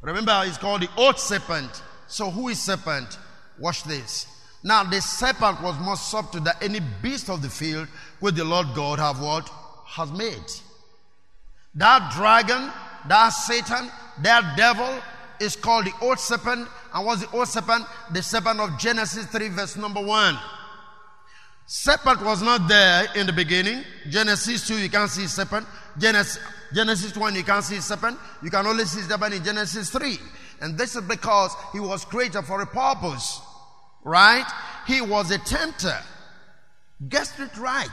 Remember, 0.02 0.42
it's 0.44 0.58
called 0.58 0.82
the 0.82 0.88
old 0.96 1.18
serpent. 1.18 1.82
So, 2.06 2.30
who 2.30 2.48
is 2.48 2.60
serpent? 2.60 3.18
Watch 3.58 3.84
this. 3.84 4.26
Now, 4.64 4.84
the 4.84 5.00
serpent 5.00 5.62
was 5.62 5.78
more 5.80 5.96
subtle 5.96 6.40
than 6.40 6.54
any 6.60 6.80
beast 7.02 7.30
of 7.30 7.42
the 7.42 7.48
field 7.48 7.88
which 8.20 8.34
the 8.34 8.44
Lord 8.44 8.68
God 8.74 8.98
have 8.98 9.20
what? 9.20 9.48
Has 9.86 10.12
made. 10.12 10.44
That 11.74 12.12
dragon, 12.12 12.70
that 13.08 13.30
Satan, 13.30 13.90
that 14.22 14.56
devil 14.56 15.00
is 15.40 15.56
called 15.56 15.86
the 15.86 15.92
old 16.00 16.18
serpent. 16.18 16.68
And 16.94 17.06
what's 17.06 17.22
the 17.24 17.36
old 17.36 17.48
serpent? 17.48 17.86
The 18.12 18.22
serpent 18.22 18.60
of 18.60 18.78
Genesis 18.78 19.26
3, 19.26 19.48
verse 19.48 19.76
number 19.76 20.02
1. 20.02 20.38
Serpent 21.66 22.22
was 22.22 22.42
not 22.42 22.68
there 22.68 23.06
in 23.16 23.26
the 23.26 23.32
beginning. 23.32 23.82
Genesis 24.08 24.66
2, 24.66 24.78
you 24.78 24.90
can't 24.90 25.10
see 25.10 25.26
serpent. 25.26 25.66
Genesis, 25.98 26.38
Genesis 26.74 27.16
1, 27.16 27.34
you 27.34 27.44
can't 27.44 27.64
see 27.64 27.80
serpent. 27.80 28.18
You 28.42 28.50
can 28.50 28.66
only 28.66 28.84
see 28.84 29.00
serpent 29.00 29.34
in 29.34 29.44
Genesis 29.44 29.90
3. 29.90 30.18
And 30.60 30.76
this 30.76 30.96
is 30.96 31.02
because 31.02 31.52
he 31.72 31.80
was 31.80 32.04
created 32.04 32.42
for 32.42 32.60
a 32.60 32.66
purpose. 32.66 33.40
Right? 34.04 34.44
He 34.86 35.00
was 35.00 35.30
a 35.30 35.38
tempter. 35.38 35.96
Guess 37.08 37.38
it 37.40 37.56
right. 37.56 37.88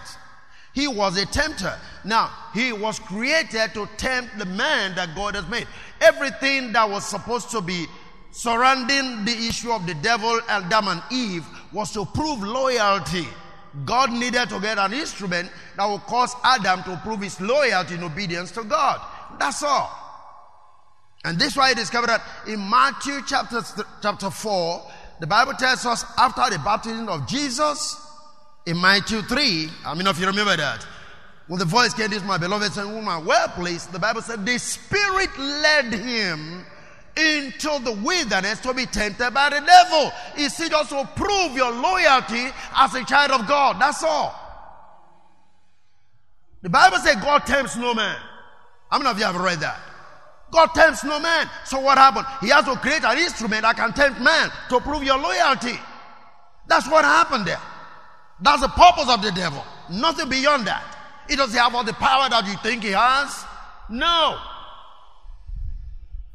He 0.74 0.88
was 0.88 1.18
a 1.18 1.25
tempter. 1.25 1.74
Now, 2.03 2.32
he 2.53 2.72
was 2.74 3.00
created 3.00 3.74
to 3.74 3.88
tempt 3.98 4.38
the 4.38 4.46
man 4.46 4.96
that 4.96 5.15
God 5.15 5.36
has 5.36 5.48
made. 5.48 5.68
Everything 6.00 6.74
that 6.74 6.89
was 6.89 7.06
supposed 7.06 7.50
to 7.51 7.62
be 7.62 7.86
surrounding 8.31 9.25
the 9.25 9.31
issue 9.31 9.71
of 9.71 9.86
the 9.88 9.95
devil, 9.95 10.39
Adam 10.48 10.88
and 10.88 11.03
Eve, 11.12 11.45
was 11.71 11.91
to 11.93 12.05
prove 12.05 12.41
loyalty 12.41 13.27
God 13.86 14.12
needed 14.12 14.50
to 14.50 14.59
get 14.59 14.77
an 14.77 14.93
instrument 14.93 15.51
that 15.77 15.86
would 15.86 16.01
cause 16.01 16.36
Adam 16.43 16.83
to 16.83 17.00
prove 17.03 17.21
his 17.21 17.39
loyalty 17.39 17.95
and 17.95 18.03
obedience 18.03 18.51
to 18.51 18.63
God. 18.63 19.00
That's 19.39 19.63
all. 19.63 19.95
And 21.24 21.38
this 21.38 21.50
is 21.50 21.57
why 21.57 21.69
I 21.69 21.74
discovered 21.74 22.07
that 22.07 22.24
in 22.48 22.67
Matthew 22.69 23.19
chapter, 23.27 23.62
chapter 24.01 24.29
4, 24.29 24.91
the 25.19 25.27
Bible 25.27 25.53
tells 25.53 25.86
us 25.86 26.05
after 26.17 26.50
the 26.50 26.59
baptism 26.63 27.09
of 27.09 27.27
Jesus, 27.27 28.05
in 28.65 28.79
Matthew 28.79 29.21
3, 29.21 29.69
I 29.86 29.93
mean, 29.93 30.07
if 30.07 30.19
you 30.19 30.25
remember 30.25 30.55
that, 30.57 30.86
when 31.48 31.59
the 31.59 31.65
voice 31.65 31.93
came, 31.93 32.09
This 32.09 32.24
my 32.24 32.38
beloved 32.38 32.71
son, 32.71 32.93
woman, 32.93 33.25
well 33.25 33.48
pleased, 33.50 33.91
the 33.91 34.00
Bible 34.00 34.21
said 34.21 34.45
the 34.45 34.57
Spirit 34.57 35.38
led 35.38 35.93
him 35.93 36.65
into 37.19 37.83
the 37.83 37.91
wilderness 38.03 38.59
to 38.61 38.73
be 38.73 38.85
tempted 38.85 39.31
by 39.31 39.49
the 39.49 39.61
devil. 39.65 40.11
Is 40.38 40.59
it 40.59 40.71
just 40.71 40.89
to 40.89 41.09
prove 41.15 41.55
your 41.55 41.71
loyalty 41.71 42.47
as 42.75 42.95
a 42.95 43.03
child 43.05 43.31
of 43.31 43.47
God? 43.47 43.79
That's 43.79 44.03
all. 44.03 44.35
The 46.61 46.69
Bible 46.69 46.97
says 46.97 47.15
God 47.17 47.45
tempts 47.45 47.77
no 47.77 47.93
man. 47.93 48.17
How 48.89 48.97
many 48.97 49.09
of 49.09 49.19
you 49.19 49.25
have 49.25 49.35
read 49.35 49.59
that? 49.59 49.79
God 50.51 50.67
tempts 50.73 51.03
no 51.03 51.19
man. 51.19 51.49
So 51.65 51.79
what 51.79 51.97
happened? 51.97 52.25
He 52.41 52.49
has 52.49 52.65
to 52.65 52.75
create 52.75 53.03
an 53.03 53.17
instrument 53.17 53.61
that 53.61 53.75
can 53.75 53.93
tempt 53.93 54.19
man 54.19 54.49
to 54.69 54.79
prove 54.79 55.03
your 55.03 55.17
loyalty. 55.17 55.79
That's 56.67 56.89
what 56.89 57.05
happened 57.05 57.45
there. 57.45 57.61
That's 58.41 58.61
the 58.61 58.69
purpose 58.69 59.09
of 59.09 59.21
the 59.21 59.31
devil. 59.31 59.63
Nothing 59.91 60.29
beyond 60.29 60.67
that. 60.67 60.83
He 61.29 61.35
doesn't 61.35 61.57
have 61.57 61.75
all 61.75 61.83
the 61.83 61.93
power 61.93 62.29
that 62.29 62.45
you 62.47 62.55
think 62.63 62.83
he 62.83 62.91
has. 62.91 63.45
No. 63.89 64.39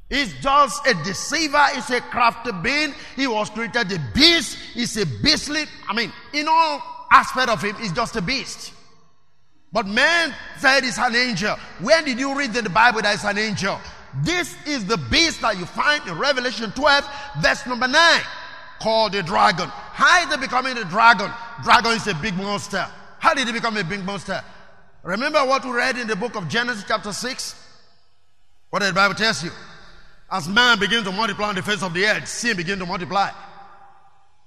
He's 0.08 0.32
just 0.40 0.86
a 0.86 0.94
deceiver. 1.02 1.64
He's 1.74 1.90
a 1.90 2.00
crafty 2.00 2.52
being. 2.62 2.94
He 3.16 3.26
was 3.26 3.50
created 3.50 3.90
a 3.92 3.98
beast. 4.14 4.58
He's 4.74 4.96
a 4.96 5.06
beastly. 5.06 5.64
I 5.88 5.94
mean, 5.94 6.12
in 6.32 6.46
all 6.48 7.06
aspect 7.10 7.48
of 7.48 7.62
him, 7.62 7.74
he's 7.76 7.92
just 7.92 8.16
a 8.16 8.22
beast. 8.22 8.72
But 9.72 9.86
man 9.86 10.32
said 10.58 10.84
he's 10.84 10.98
an 10.98 11.16
angel. 11.16 11.56
Where 11.80 12.02
did 12.02 12.18
you 12.18 12.38
read 12.38 12.54
in 12.56 12.64
the 12.64 12.70
Bible 12.70 13.02
that 13.02 13.12
he's 13.12 13.24
an 13.24 13.38
angel? 13.38 13.80
This 14.22 14.54
is 14.66 14.84
the 14.84 14.96
beast 14.96 15.40
that 15.40 15.58
you 15.58 15.66
find 15.66 16.06
in 16.06 16.16
Revelation 16.16 16.70
12, 16.70 17.04
verse 17.40 17.66
number 17.66 17.88
9, 17.88 18.20
called 18.80 19.12
the 19.12 19.22
dragon. 19.22 19.68
How 19.68 20.22
is 20.22 20.32
he 20.32 20.40
becoming 20.40 20.78
a 20.78 20.84
dragon? 20.84 21.30
Dragon 21.64 21.92
is 21.92 22.06
a 22.06 22.14
big 22.14 22.36
monster. 22.36 22.86
How 23.18 23.34
did 23.34 23.48
he 23.48 23.52
become 23.52 23.76
a 23.76 23.82
big 23.82 24.04
monster? 24.04 24.44
Remember 25.02 25.44
what 25.44 25.64
we 25.64 25.72
read 25.72 25.98
in 25.98 26.06
the 26.06 26.14
book 26.14 26.36
of 26.36 26.48
Genesis, 26.48 26.84
chapter 26.86 27.12
6? 27.12 27.54
What 28.70 28.80
did 28.80 28.90
the 28.90 28.94
Bible 28.94 29.14
tells 29.14 29.42
you? 29.42 29.50
As 30.30 30.48
man 30.48 30.78
begins 30.78 31.04
to 31.04 31.12
multiply 31.12 31.48
on 31.48 31.54
the 31.54 31.62
face 31.62 31.82
of 31.82 31.94
the 31.94 32.04
earth, 32.06 32.26
sin 32.26 32.56
begins 32.56 32.80
to 32.80 32.86
multiply. 32.86 33.30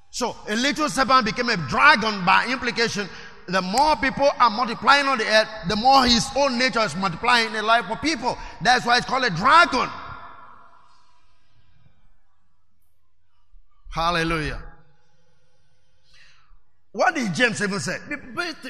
So 0.10 0.36
a 0.48 0.56
little 0.56 0.90
serpent 0.90 1.26
became 1.26 1.50
a 1.50 1.58
dragon 1.58 2.26
by 2.26 2.48
implication. 2.48 3.08
The 3.48 3.62
more 3.62 3.96
people 3.96 4.30
are 4.40 4.50
multiplying 4.50 5.06
on 5.06 5.18
the 5.18 5.26
earth, 5.26 5.48
the 5.70 5.76
more 5.76 6.06
his 6.06 6.28
own 6.36 6.58
nature 6.58 6.82
is 6.82 6.96
multiplying 6.96 7.48
in 7.48 7.54
the 7.54 7.62
life 7.62 7.90
of 7.90 8.02
people. 8.02 8.38
That's 8.62 8.86
why 8.86 8.98
it's 8.98 9.06
called 9.06 9.24
a 9.24 9.30
dragon. 9.30 9.90
Hallelujah. 13.90 14.62
What 16.92 17.16
did 17.16 17.34
James 17.34 17.62
even 17.62 17.80
say? 17.80 17.98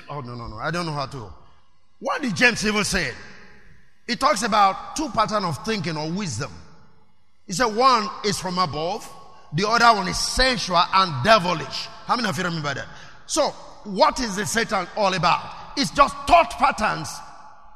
Oh, 0.10 0.22
no, 0.22 0.36
no, 0.36 0.48
no. 0.48 0.58
I 0.58 0.70
don't 0.70 0.86
know 0.86 0.92
how 0.92 1.06
to. 1.08 1.34
What 2.00 2.22
did 2.22 2.36
James 2.36 2.66
even 2.66 2.84
say? 2.84 3.12
He 4.06 4.16
talks 4.16 4.44
about 4.44 4.96
two 4.96 5.10
patterns 5.10 5.46
of 5.46 5.66
thinking 5.66 5.98
or 5.98 6.12
wisdom. 6.12 6.52
He 7.48 7.54
said 7.54 7.68
one 7.68 8.10
is 8.26 8.38
from 8.40 8.60
above, 8.60 9.10
the 9.54 9.68
other 9.68 9.98
one 9.98 10.08
is 10.10 10.20
sensual 10.20 10.84
and 10.94 11.24
devilish. 11.24 11.88
How 12.06 12.16
many 12.16 12.28
of 12.28 12.38
you 12.38 12.44
remember 12.44 12.74
that? 12.74 12.88
So, 13.26 13.50
what 13.86 14.20
is 14.20 14.36
the 14.36 14.46
Satan 14.46 14.86
all 14.98 15.14
about? 15.14 15.56
It's 15.78 15.92
just 15.92 16.16
thought 16.28 16.52
patterns. 16.52 17.10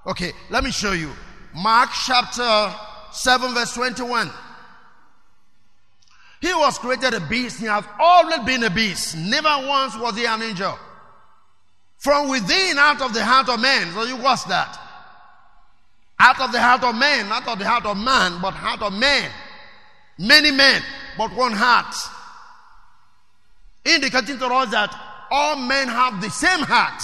Okay, 0.05 0.33
let 0.49 0.63
me 0.63 0.71
show 0.71 0.91
you. 0.91 1.11
Mark 1.55 1.89
chapter 2.05 2.73
7, 3.11 3.53
verse 3.53 3.73
21. 3.73 4.29
He 6.41 6.53
was 6.53 6.77
created 6.79 7.13
a 7.13 7.19
beast. 7.19 7.59
He 7.59 7.67
has 7.67 7.85
always 7.99 8.39
been 8.39 8.63
a 8.63 8.69
beast. 8.69 9.15
Never 9.15 9.67
once 9.67 9.97
was 9.97 10.17
he 10.17 10.25
an 10.25 10.41
angel. 10.41 10.77
From 11.97 12.29
within, 12.29 12.77
out 12.79 13.01
of 13.01 13.13
the 13.13 13.23
heart 13.23 13.47
of 13.47 13.61
man. 13.61 13.93
So 13.93 14.03
you 14.03 14.17
watch 14.17 14.45
that. 14.45 14.79
Out 16.19 16.39
of 16.41 16.51
the 16.51 16.59
heart 16.59 16.83
of 16.83 16.95
man, 16.95 17.29
not 17.29 17.47
of 17.47 17.59
the 17.59 17.67
heart 17.67 17.85
of 17.85 17.95
man, 17.97 18.39
but 18.41 18.53
heart 18.53 18.81
of 18.81 18.93
man. 18.93 19.29
Many 20.17 20.51
men, 20.51 20.81
but 21.17 21.33
one 21.35 21.53
heart. 21.53 21.95
Indicating 23.85 24.37
to 24.37 24.45
us 24.45 24.69
that 24.71 24.93
all 25.31 25.55
men 25.55 25.87
have 25.87 26.21
the 26.21 26.29
same 26.29 26.59
heart. 26.59 27.01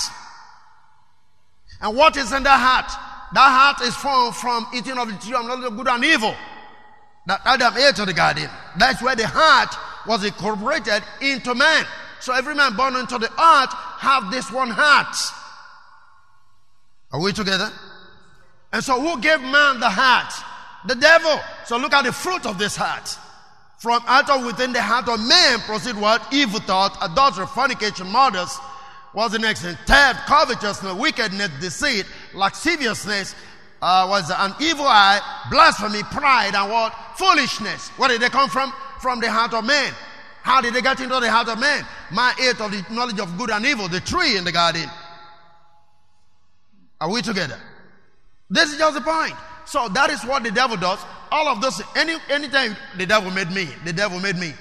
And 1.82 1.96
what 1.96 2.18
is 2.18 2.32
in 2.32 2.44
that 2.44 2.60
heart? 2.60 2.92
That 3.34 3.50
heart 3.50 3.82
is 3.82 3.96
formed 3.96 4.36
from 4.36 4.68
eating 4.74 4.98
of 4.98 5.08
the 5.08 5.18
tree 5.26 5.36
of 5.36 5.46
knowledge 5.46 5.66
of 5.66 5.78
good 5.78 5.88
and 5.88 6.04
evil. 6.04 6.36
That 7.26 7.42
Adam 7.46 7.76
ate 7.78 8.00
of 8.00 8.08
the 8.08 8.14
garden. 8.14 8.50
That's 8.78 9.02
where 9.02 9.16
the 9.16 9.28
heart 9.28 9.76
was 10.08 10.24
incorporated 10.24 11.04
into 11.22 11.54
man. 11.54 11.86
So 12.20 12.34
every 12.34 12.56
man 12.56 12.76
born 12.76 12.96
into 12.96 13.18
the 13.18 13.30
earth 13.30 13.74
have 14.00 14.32
this 14.32 14.52
one 14.52 14.70
heart. 14.70 15.16
Are 17.12 17.22
we 17.22 17.34
together? 17.34 17.72
And 18.72 18.84
so 18.84 19.00
who 19.00 19.22
gave 19.22 19.42
man 19.42 19.80
the 19.80 19.90
heart? 19.90 20.34
The 20.88 20.96
devil. 20.96 21.40
So 21.66 21.78
look 21.78 21.94
at 21.94 22.06
the 22.06 22.14
fruit 22.14 22.46
of 22.46 22.58
this 22.58 22.76
heart. 22.76 23.18
From 23.80 24.02
out 24.08 24.30
of 24.30 24.46
within 24.46 24.74
the 24.74 24.82
heart 24.82 25.08
of 25.08 25.20
man 25.20 25.60
proceed 25.60 25.96
what? 25.96 26.34
Evil 26.34 26.60
thought, 26.62 26.98
adultery, 27.02 27.46
fornication, 27.46 28.08
murders. 28.08 28.58
What's 29.14 29.34
the 29.34 29.40
next 29.40 29.62
thing? 29.62 29.78
Theft, 29.86 30.26
covetousness, 30.28 30.94
wickedness, 30.94 31.50
deceit, 31.60 32.06
lasciviousness, 32.34 33.36
uh, 33.82 34.08
was 34.10 34.32
an 34.32 34.54
evil 34.60 34.86
eye, 34.86 35.20
blasphemy, 35.52 36.04
pride, 36.04 36.56
and 36.56 36.72
what? 36.72 36.94
Foolishness. 37.18 37.90
Where 37.98 38.10
did 38.10 38.22
they 38.22 38.30
come 38.30 38.50
from? 38.50 38.74
From 39.02 39.20
the 39.20 39.32
heart 39.32 39.54
of 39.54 39.66
man. 39.66 39.94
How 40.42 40.62
did 40.62 40.74
they 40.74 40.82
get 40.82 41.00
into 41.00 41.20
the 41.20 41.30
heart 41.30 41.50
of 41.50 41.60
man? 41.60 41.86
Man 42.12 42.34
ate 42.40 42.60
of 42.62 42.72
the 42.72 42.84
knowledge 42.90 43.20
of 43.20 43.38
good 43.38 43.52
and 43.52 43.66
evil, 43.66 43.88
the 43.88 44.00
tree 44.00 44.38
in 44.38 44.44
the 44.44 44.52
garden. 44.52 44.90
Are 47.00 47.12
we 47.12 47.22
together? 47.22 47.60
This 48.50 48.72
is 48.72 48.78
just 48.78 48.96
the 48.96 49.02
point. 49.02 49.36
So 49.68 49.90
that 49.90 50.10
is 50.10 50.24
what 50.24 50.44
the 50.44 50.52
devil 50.52 50.78
does. 50.78 51.00
All 51.30 51.50
of 51.50 51.62
those, 51.62 51.82
any 51.96 52.16
anytime 52.30 52.78
the 52.98 53.06
devil 53.06 53.30
made 53.32 53.52
me, 53.52 53.68
the 53.84 53.92
devil 53.92 54.20
made 54.20 54.38
me. 54.38 54.54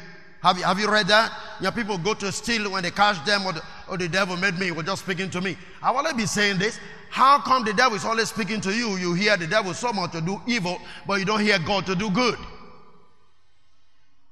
Have 0.43 0.59
you, 0.59 0.65
have 0.65 0.79
you 0.81 0.91
read 0.91 1.07
that? 1.07 1.33
Yeah, 1.61 1.71
people 1.71 1.97
go 1.97 2.13
to 2.15 2.31
steal 2.33 2.71
when 2.71 2.83
they 2.83 2.91
catch 2.91 3.25
them, 3.25 3.47
or 3.47 3.53
the, 3.53 3.63
or 3.89 3.97
the 3.97 4.09
devil 4.09 4.37
made 4.37 4.59
me, 4.59 4.73
was 4.73 4.85
just 4.85 5.05
speaking 5.05 5.31
to 5.31 5.41
me. 5.41 5.57
I 5.81 5.93
want 5.93 6.09
to 6.09 6.15
be 6.15 6.27
saying 6.27 6.59
this. 6.59 6.79
How 7.09 7.41
come 7.41 7.65
the 7.65 7.73
devil 7.73 7.97
is 7.97 8.05
always 8.05 8.29
speaking 8.29 8.61
to 8.63 8.73
you? 8.73 8.97
You 8.97 9.15
hear 9.15 9.37
the 9.37 9.47
devil 9.47 9.75
so 9.75 9.93
much 9.93 10.13
to 10.13 10.21
do 10.21 10.43
evil, 10.47 10.81
but 11.07 11.21
you 11.21 11.25
don't 11.25 11.41
hear 11.41 11.59
God 11.61 11.87
to 11.87 11.95
do 11.95 12.11
good. 12.11 12.37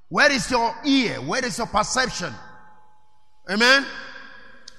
Where 0.08 0.30
is 0.30 0.50
your 0.50 0.74
ear? 0.84 1.20
Where 1.20 1.44
is 1.44 1.56
your 1.56 1.68
perception? 1.68 2.34
Amen? 3.48 3.86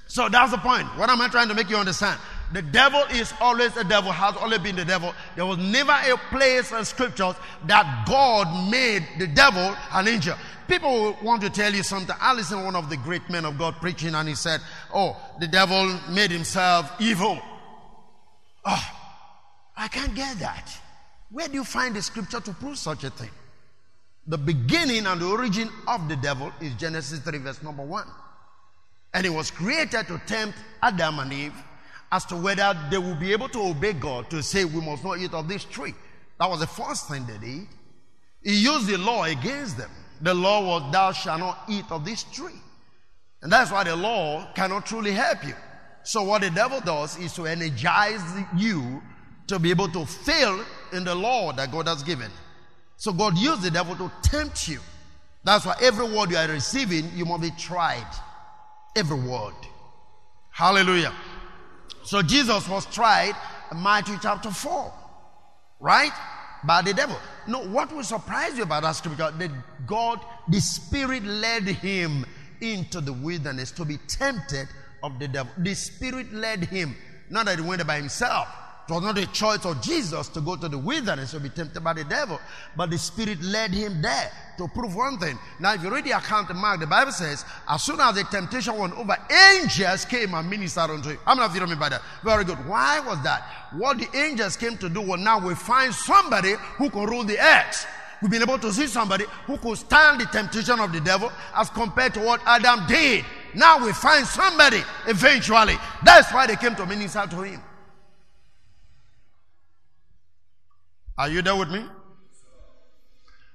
So 0.08 0.30
that's 0.30 0.52
the 0.52 0.58
point. 0.58 0.88
What 0.98 1.10
am 1.10 1.22
I 1.22 1.30
trying 1.30 1.48
to 1.48 1.54
make 1.54 1.70
you 1.70 1.78
understand? 1.78 2.20
The 2.54 2.62
devil 2.62 3.02
is 3.12 3.34
always 3.42 3.74
the 3.74 3.84
devil, 3.84 4.12
has 4.12 4.36
always 4.38 4.60
been 4.60 4.76
the 4.76 4.86
devil. 4.86 5.14
There 5.36 5.46
was 5.46 5.58
never 5.58 5.92
a 5.92 6.18
place 6.30 6.72
in 6.72 6.86
scriptures 6.86 7.36
that 7.66 8.06
God 8.08 8.70
made 8.70 9.06
the 9.18 9.28
devil 9.28 9.76
an 9.92 10.08
angel. 10.08 10.36
People 10.68 11.18
want 11.24 11.42
to 11.42 11.50
tell 11.50 11.74
you 11.74 11.84
something. 11.84 12.16
I 12.20 12.34
listened 12.34 12.62
to 12.62 12.66
one 12.66 12.76
of 12.76 12.90
the 12.90 12.98
great 12.98 13.28
men 13.30 13.46
of 13.46 13.58
God 13.58 13.76
preaching 13.76 14.16
and 14.16 14.30
he 14.30 14.36
said, 14.36 14.62
Oh, 14.94 15.18
the 15.40 15.48
devil 15.48 16.00
made 16.10 16.32
himself 16.32 16.92
evil. 17.00 17.40
Oh, 18.64 18.92
I 19.76 19.88
can't 19.88 20.16
get 20.16 20.40
that. 20.40 20.72
Where 21.32 21.48
do 21.48 21.56
you 21.56 21.64
find 21.64 21.96
the 21.96 22.02
scripture 22.02 22.40
to 22.40 22.54
prove 22.54 22.78
such 22.78 23.04
a 23.04 23.10
thing? 23.10 23.30
The 24.28 24.38
beginning 24.38 25.06
and 25.06 25.22
the 25.22 25.28
origin 25.28 25.70
of 25.88 26.08
the 26.10 26.16
devil 26.16 26.52
is 26.60 26.74
Genesis 26.76 27.20
3, 27.20 27.38
verse 27.40 27.62
number 27.62 27.84
1. 27.84 28.08
And 29.14 29.24
he 29.24 29.30
was 29.30 29.52
created 29.52 30.08
to 30.08 30.20
tempt 30.26 30.58
Adam 30.82 31.20
and 31.20 31.32
Eve 31.32 31.54
as 32.12 32.26
to 32.26 32.36
whether 32.36 32.78
they 32.90 32.98
will 32.98 33.16
be 33.16 33.32
able 33.32 33.50
to 33.50 33.60
obey 33.60 33.94
God 33.94 34.30
to 34.30 34.42
say, 34.44 34.66
We 34.66 34.82
must 34.82 35.04
not 35.04 35.20
eat 35.20 35.34
of 35.34 35.48
this 35.48 35.66
tree. 35.66 35.94
That 36.40 36.50
was 36.50 36.60
the 36.60 36.68
first 36.68 37.10
thing 37.10 37.26
they 37.26 37.38
did. 37.38 37.68
He 38.44 38.62
used 38.62 38.88
the 38.88 38.98
law 38.98 39.24
against 39.24 39.78
them. 39.78 39.90
The 40.22 40.34
law 40.34 40.66
was, 40.66 40.92
Thou 40.92 41.12
shalt 41.12 41.40
not 41.40 41.64
eat 41.68 41.86
of 41.90 42.06
this 42.06 42.24
tree. 42.24 42.60
And 43.42 43.52
that's 43.52 43.72
why 43.72 43.84
the 43.84 43.96
law 43.96 44.52
cannot 44.56 44.86
truly 44.86 45.12
help 45.12 45.46
you. 45.46 45.56
So, 46.04 46.24
what 46.24 46.42
the 46.42 46.52
devil 46.52 46.80
does 46.82 47.18
is 47.18 47.34
to 47.34 47.46
energize 47.48 48.22
you 48.56 49.02
to 49.48 49.60
be 49.60 49.72
able 49.72 49.88
to 49.90 50.06
fail 50.06 50.64
in 50.94 51.04
the 51.04 51.16
law 51.16 51.52
that 51.54 51.72
God 51.72 51.88
has 51.88 52.04
given. 52.04 52.32
So, 52.98 53.12
God 53.12 53.38
used 53.38 53.64
the 53.64 53.72
devil 53.72 53.96
to 53.96 54.12
tempt 54.22 54.68
you. 54.68 54.80
That's 55.44 55.66
why 55.66 55.76
every 55.82 56.06
word 56.06 56.32
you 56.32 56.38
are 56.38 56.48
receiving, 56.48 57.10
you 57.16 57.26
must 57.26 57.42
be 57.42 57.52
tried. 57.52 58.08
Every 58.96 59.20
word. 59.20 59.54
Hallelujah. 60.52 61.14
So, 62.06 62.22
Jesus 62.22 62.70
was 62.70 62.86
tried 62.86 63.36
in 63.72 63.82
Matthew 63.82 64.18
chapter 64.22 64.52
4, 64.52 64.94
right? 65.80 66.12
By 66.64 66.84
the 66.84 66.94
devil. 66.94 67.18
No, 67.48 67.66
what 67.66 67.92
will 67.92 68.04
surprise 68.04 68.58
you 68.58 68.64
about 68.64 68.84
that 68.84 68.92
scripture? 68.92 69.32
That 69.32 69.52
God, 69.88 70.20
the 70.48 70.60
Spirit 70.60 71.24
led 71.24 71.64
him 71.64 72.26
into 72.62 73.02
the 73.02 73.12
wilderness 73.14 73.72
to 73.72 73.86
be 73.86 73.98
tempted 74.08 74.68
of 75.04 75.20
the 75.20 75.28
devil. 75.28 75.52
The 75.58 75.74
Spirit 75.74 76.32
led 76.32 76.66
him, 76.66 76.96
not 77.30 77.48
that 77.48 77.60
he 77.60 77.66
went 77.66 77.86
by 77.86 77.98
himself. 77.98 78.48
It 78.88 78.92
was 78.92 79.02
not 79.02 79.18
a 79.18 79.26
choice 79.28 79.66
of 79.66 79.82
Jesus 79.82 80.28
to 80.30 80.42
go 80.42 80.56
to 80.56 80.70
the 80.70 80.78
wilderness 80.78 81.32
to 81.32 81.40
be 81.40 81.50
tempted 81.50 81.84
by 81.84 81.94
the 81.94 82.04
devil, 82.04 82.40
but 82.78 82.92
the 82.92 83.00
Spirit 83.00 83.42
led 83.42 83.72
him 83.72 84.00
there 84.00 84.32
to 84.60 84.68
prove 84.68 84.96
one 84.96 85.18
thing. 85.18 85.40
Now, 85.60 85.74
if 85.74 85.82
you 85.82 85.90
read 85.92 86.04
the 86.04 86.12
account 86.12 86.52
of 86.52 86.56
Mark, 86.56 86.80
the 86.80 86.86
Bible 86.86 87.12
says, 87.12 87.46
as 87.68 87.82
soon 87.82 88.00
as 88.00 88.14
the 88.14 88.24
temptation 88.26 88.78
went 88.78 88.96
over, 88.96 89.18
angels 89.60 90.06
came 90.06 90.36
and 90.36 90.48
ministered 90.48 90.92
unto 90.92 91.10
him. 91.10 91.18
I'm 91.26 91.38
not 91.38 91.52
you 91.56 91.62
know 91.62 91.66
me 91.66 91.76
by 91.76 91.90
that. 91.90 92.04
Very 92.24 92.44
good. 92.44 92.60
Why 92.68 93.00
was 93.00 93.24
that? 93.24 93.72
What 93.74 93.98
the 93.98 94.08
angels 94.16 94.56
came 94.56 94.78
to 94.78 94.88
do 94.88 95.02
was 95.02 95.20
now 95.20 95.40
we 95.40 95.56
find 95.56 95.92
somebody 95.92 96.54
who 96.78 96.92
can 96.92 97.06
rule 97.06 97.24
the 97.24 97.40
earth. 97.40 97.88
We've 98.22 98.30
been 98.32 98.44
able 98.44 98.60
to 98.60 98.72
see 98.72 98.86
somebody 98.86 99.26
who 99.48 99.58
could 99.58 99.80
stand 99.80 100.22
the 100.22 100.26
temptation 100.26 100.80
of 100.80 100.94
the 100.94 101.02
devil 101.02 101.32
as 101.56 101.72
compared 101.72 102.14
to 102.14 102.20
what 102.20 102.40
Adam 102.46 102.86
did. 102.88 103.26
Now 103.56 103.84
we 103.84 103.94
find 103.94 104.28
somebody 104.28 104.82
eventually. 105.08 105.76
That's 106.04 106.32
why 106.32 106.46
they 106.46 106.56
came 106.56 106.76
to 106.76 106.86
minister 106.86 107.26
to 107.28 107.42
him. 107.42 107.62
Are 111.18 111.30
you 111.30 111.42
there 111.42 111.56
with 111.56 111.70
me? 111.70 111.86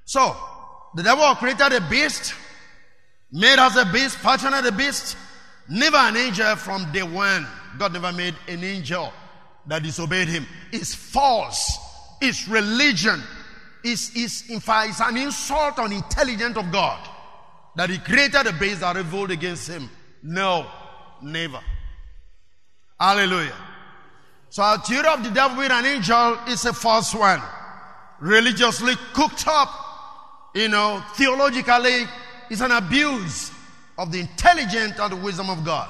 So, 0.04 0.36
the 0.94 1.02
devil 1.02 1.34
created 1.36 1.72
a 1.72 1.80
beast, 1.88 2.34
made 3.30 3.58
us 3.58 3.76
a 3.76 3.84
beast, 3.92 4.16
fashioned 4.16 4.54
a 4.54 4.72
beast, 4.72 5.16
never 5.68 5.98
an 5.98 6.16
angel 6.16 6.56
from 6.56 6.90
day 6.92 7.02
one. 7.02 7.46
God 7.78 7.92
never 7.92 8.12
made 8.12 8.34
an 8.48 8.64
angel 8.64 9.12
that 9.66 9.82
disobeyed 9.82 10.28
him. 10.28 10.46
It's 10.72 10.94
false. 10.94 11.78
It's 12.20 12.48
religion. 12.48 13.22
It's, 13.84 14.10
it's, 14.16 14.50
in 14.50 14.60
fact, 14.60 14.90
it's 14.90 15.00
an 15.00 15.16
insult 15.16 15.78
on 15.78 15.92
intelligence 15.92 16.56
of 16.56 16.72
God 16.72 17.08
that 17.76 17.88
he 17.88 17.98
created 17.98 18.46
a 18.46 18.52
beast 18.52 18.80
that 18.80 18.96
revolted 18.96 19.38
against 19.38 19.68
him. 19.68 19.88
No, 20.22 20.66
never. 21.22 21.60
Hallelujah. 22.98 23.54
So 24.50 24.64
our 24.64 24.78
theory 24.78 25.06
of 25.06 25.22
the 25.22 25.30
devil 25.30 25.58
with 25.58 25.70
an 25.70 25.86
angel 25.86 26.36
is 26.48 26.64
a 26.64 26.72
false 26.72 27.14
one. 27.14 27.40
Religiously 28.18 28.94
cooked 29.12 29.46
up, 29.46 29.70
you 30.54 30.68
know, 30.68 31.02
theologically, 31.14 32.04
it's 32.50 32.60
an 32.60 32.72
abuse 32.72 33.52
of 33.96 34.10
the 34.10 34.18
intelligence 34.18 34.98
and 34.98 35.12
the 35.12 35.16
wisdom 35.16 35.48
of 35.50 35.64
God. 35.64 35.88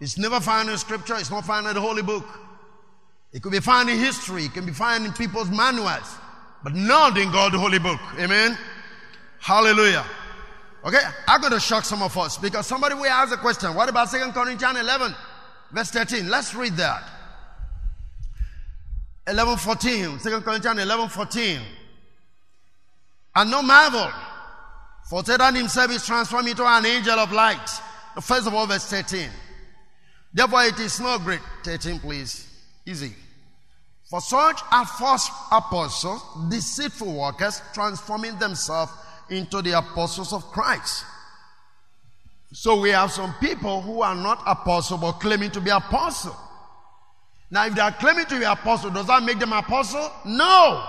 It's 0.00 0.16
never 0.16 0.38
found 0.38 0.70
in 0.70 0.78
scripture, 0.78 1.16
it's 1.16 1.30
not 1.30 1.44
found 1.44 1.66
in 1.66 1.74
the 1.74 1.80
holy 1.80 2.02
book. 2.02 2.24
It 3.32 3.42
could 3.42 3.52
be 3.52 3.58
found 3.58 3.90
in 3.90 3.98
history, 3.98 4.44
it 4.44 4.54
can 4.54 4.64
be 4.64 4.72
found 4.72 5.04
in 5.04 5.12
people's 5.12 5.50
manuals, 5.50 6.16
but 6.62 6.74
not 6.74 7.18
in 7.18 7.32
God's 7.32 7.56
holy 7.56 7.80
book. 7.80 8.00
Amen. 8.16 8.56
Hallelujah. 9.40 10.04
Okay, 10.84 11.02
I'm 11.26 11.40
going 11.40 11.52
to 11.52 11.60
shock 11.60 11.84
some 11.84 12.02
of 12.02 12.16
us 12.16 12.38
because 12.38 12.64
somebody 12.64 12.94
will 12.94 13.06
ask 13.06 13.34
a 13.34 13.38
question. 13.38 13.74
What 13.74 13.88
about 13.88 14.08
Second 14.08 14.34
Corinthians 14.34 14.78
11, 14.78 15.14
verse 15.72 15.90
13? 15.90 16.28
Let's 16.28 16.54
read 16.54 16.74
that. 16.76 17.11
11 19.26 19.56
14. 19.56 20.18
2 20.18 20.40
Corinthians 20.40 20.80
11 20.80 21.08
14. 21.08 21.60
And 23.34 23.50
no 23.50 23.62
marvel, 23.62 24.10
for 25.08 25.24
Satan 25.24 25.54
himself 25.54 25.90
is 25.90 26.04
transformed 26.04 26.48
into 26.48 26.64
an 26.66 26.84
angel 26.84 27.18
of 27.18 27.32
light. 27.32 27.68
First 28.20 28.46
of 28.46 28.54
all, 28.54 28.66
verse 28.66 28.84
13. 28.84 29.28
Therefore, 30.34 30.64
it 30.64 30.78
is 30.78 31.00
not 31.00 31.22
great. 31.22 31.40
13, 31.64 31.98
please. 32.00 32.48
Easy. 32.84 33.14
For 34.10 34.20
such 34.20 34.60
are 34.70 34.84
false 34.84 35.30
apostles, 35.50 36.22
deceitful 36.50 37.14
workers, 37.18 37.62
transforming 37.72 38.38
themselves 38.38 38.92
into 39.30 39.62
the 39.62 39.78
apostles 39.78 40.34
of 40.34 40.44
Christ. 40.44 41.06
So 42.52 42.78
we 42.78 42.90
have 42.90 43.10
some 43.10 43.34
people 43.40 43.80
who 43.80 44.02
are 44.02 44.14
not 44.14 44.42
apostles 44.46 45.00
but 45.00 45.12
claiming 45.12 45.50
to 45.52 45.60
be 45.62 45.70
apostle. 45.70 46.36
Now, 47.52 47.66
if 47.66 47.74
they 47.74 47.82
are 47.82 47.92
claiming 47.92 48.24
to 48.24 48.38
be 48.38 48.44
apostle, 48.44 48.88
does 48.88 49.06
that 49.08 49.22
make 49.22 49.38
them 49.38 49.52
apostle? 49.52 50.10
No. 50.24 50.82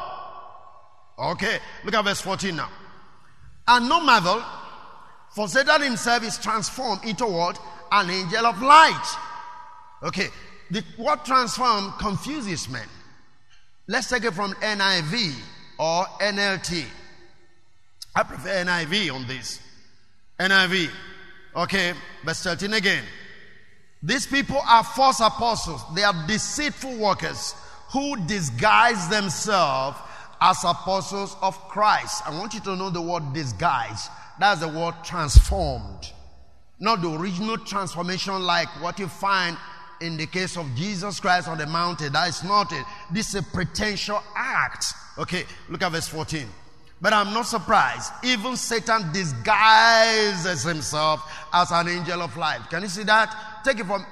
Okay, 1.19 1.60
look 1.84 1.93
at 1.93 2.06
verse 2.06 2.21
14 2.21 2.56
now. 2.56 2.69
And 3.67 3.89
no 3.89 3.99
marvel, 3.99 4.41
for 5.36 5.49
Satan 5.49 5.82
himself 5.82 6.23
is 6.23 6.38
transformed 6.38 7.04
into 7.04 7.26
what? 7.26 7.60
An 7.91 8.10
angel 8.10 8.45
of 8.45 8.62
light. 8.62 9.15
Okay, 10.04 10.30
the, 10.71 10.82
word 10.97 11.26
transform 11.26 11.91
confuses 11.99 12.69
men. 12.69 12.88
Let's 13.88 14.08
take 14.08 14.23
it 14.23 14.34
from 14.34 14.54
NIV 14.54 15.36
or 15.78 16.06
NLT. 16.21 16.86
I 18.15 18.23
prefer 18.23 18.63
NIV 18.63 19.13
on 19.13 19.28
this. 19.28 19.60
NIV. 20.39 20.89
Okay, 21.58 21.93
verse 22.23 22.41
13 22.41 22.71
again. 22.71 23.04
These 24.03 24.27
people 24.27 24.61
are 24.67 24.83
false 24.83 25.21
apostles. 25.21 25.81
They 25.95 26.03
are 26.03 26.27
deceitful 26.27 26.97
workers 26.97 27.55
who 27.91 28.17
disguise 28.27 29.07
themselves 29.07 29.97
as 30.41 30.61
apostles 30.65 31.37
of 31.41 31.57
Christ. 31.69 32.21
I 32.27 32.37
want 32.37 32.53
you 32.53 32.59
to 32.61 32.75
know 32.75 32.89
the 32.89 33.01
word 33.01 33.31
disguise. 33.33 34.09
That's 34.39 34.59
the 34.59 34.67
word 34.67 34.95
transformed. 35.05 36.11
Not 36.79 37.01
the 37.01 37.11
original 37.11 37.57
transformation 37.57 38.43
like 38.43 38.67
what 38.81 38.99
you 38.99 39.07
find 39.07 39.57
in 40.01 40.17
the 40.17 40.25
case 40.25 40.57
of 40.57 40.67
Jesus 40.75 41.21
Christ 41.21 41.47
on 41.47 41.57
the 41.57 41.65
mountain. 41.65 42.11
That 42.11 42.27
is 42.27 42.43
not 42.43 42.73
it. 42.73 42.85
This 43.09 43.29
is 43.29 43.35
a 43.35 43.43
pretentious 43.43 44.17
act. 44.35 44.93
Okay, 45.17 45.45
look 45.69 45.81
at 45.81 45.93
verse 45.93 46.09
14. 46.09 46.45
But 47.01 47.13
I'm 47.13 47.34
not 47.34 47.45
surprised. 47.47 48.12
Even 48.23 48.56
Satan 48.56 49.12
disguises 49.12 50.63
himself 50.63 51.29
as 51.51 51.71
an 51.71 51.89
angel 51.89 52.21
of 52.21 52.36
light. 52.38 52.62
Can 52.69 52.84
you 52.84 52.88
see 52.88 53.03
that? 53.03 53.62
Take 53.63 53.79
it 53.79 53.86
from 53.86 54.06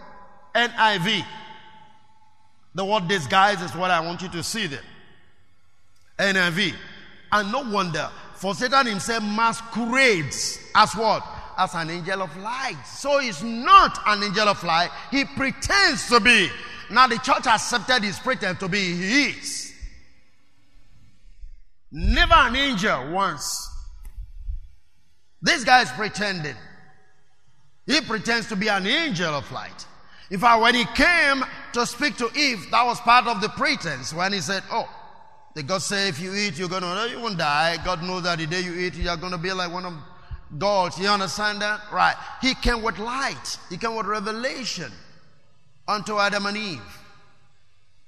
NIV. 0.53 1.25
The 2.75 2.85
word 2.85 3.07
disguise 3.07 3.61
is 3.61 3.75
what 3.75 3.91
I 3.91 3.99
want 3.99 4.21
you 4.21 4.29
to 4.29 4.43
see 4.43 4.67
there. 4.67 4.81
NIV. 6.19 6.73
And 7.31 7.51
no 7.51 7.69
wonder, 7.69 8.09
for 8.35 8.53
Satan 8.53 8.87
himself 8.87 9.23
masquerades 9.23 10.59
as 10.75 10.93
what? 10.93 11.25
As 11.57 11.73
an 11.75 11.89
angel 11.89 12.21
of 12.23 12.35
light. 12.37 12.81
So 12.85 13.19
he's 13.19 13.43
not 13.43 13.99
an 14.05 14.23
angel 14.23 14.47
of 14.47 14.61
light. 14.63 14.89
He 15.11 15.25
pretends 15.25 16.07
to 16.09 16.19
be. 16.19 16.49
Now 16.89 17.07
the 17.07 17.17
church 17.19 17.47
accepted 17.47 18.03
his 18.03 18.19
pretense 18.19 18.59
to 18.59 18.67
be. 18.67 18.95
He 18.95 19.23
is. 19.29 19.70
Never 21.91 22.33
an 22.33 22.55
angel 22.55 23.11
once. 23.11 23.69
This 25.41 25.63
guy 25.63 25.81
is 25.81 25.91
pretending. 25.91 26.55
He 27.85 27.99
pretends 28.01 28.47
to 28.47 28.55
be 28.55 28.67
an 28.69 28.85
angel 28.85 29.33
of 29.33 29.51
light. 29.51 29.85
In 30.29 30.39
fact, 30.39 30.61
when 30.61 30.75
he 30.75 30.85
came 30.95 31.43
to 31.73 31.85
speak 31.85 32.15
to 32.17 32.29
Eve, 32.37 32.71
that 32.71 32.85
was 32.85 32.99
part 33.01 33.27
of 33.27 33.41
the 33.41 33.49
pretense. 33.49 34.13
When 34.13 34.31
he 34.31 34.39
said, 34.39 34.63
Oh, 34.71 34.87
the 35.55 35.63
God 35.63 35.81
say 35.81 36.07
if 36.07 36.21
you 36.21 36.33
eat, 36.33 36.57
you're 36.57 36.69
to, 36.69 37.07
you 37.11 37.19
won't 37.19 37.37
die. 37.37 37.77
God 37.83 38.01
knows 38.03 38.23
that 38.23 38.39
the 38.39 38.47
day 38.47 38.61
you 38.61 38.73
eat, 38.73 38.95
you're 38.95 39.17
to 39.17 39.37
be 39.37 39.51
like 39.51 39.71
one 39.71 39.85
of 39.85 39.93
gods. 40.57 40.97
You 40.97 41.09
understand 41.09 41.61
that? 41.61 41.81
Right. 41.91 42.15
He 42.41 42.53
came 42.55 42.81
with 42.81 42.99
light. 42.99 43.57
He 43.69 43.77
came 43.77 43.95
with 43.95 44.05
revelation 44.05 44.91
unto 45.87 46.17
Adam 46.17 46.45
and 46.45 46.55
Eve. 46.55 47.00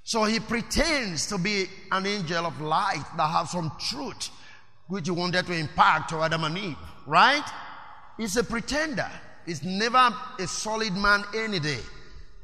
So 0.04 0.24
he 0.24 0.38
pretends 0.38 1.26
to 1.28 1.38
be 1.38 1.66
an 1.90 2.06
angel 2.06 2.44
of 2.46 2.60
light 2.60 3.04
that 3.16 3.26
have 3.26 3.48
some 3.48 3.72
truth 3.80 4.30
which 4.86 5.06
he 5.06 5.10
wanted 5.10 5.46
to 5.46 5.54
impart 5.54 6.08
to 6.10 6.16
Adam 6.22 6.44
and 6.44 6.58
Eve. 6.58 6.76
Right? 7.06 7.44
He's 8.18 8.36
a 8.36 8.44
pretender. 8.44 9.10
He's 9.46 9.62
never 9.62 10.14
a 10.38 10.46
solid 10.46 10.94
man 10.94 11.24
any 11.34 11.58
day. 11.58 11.78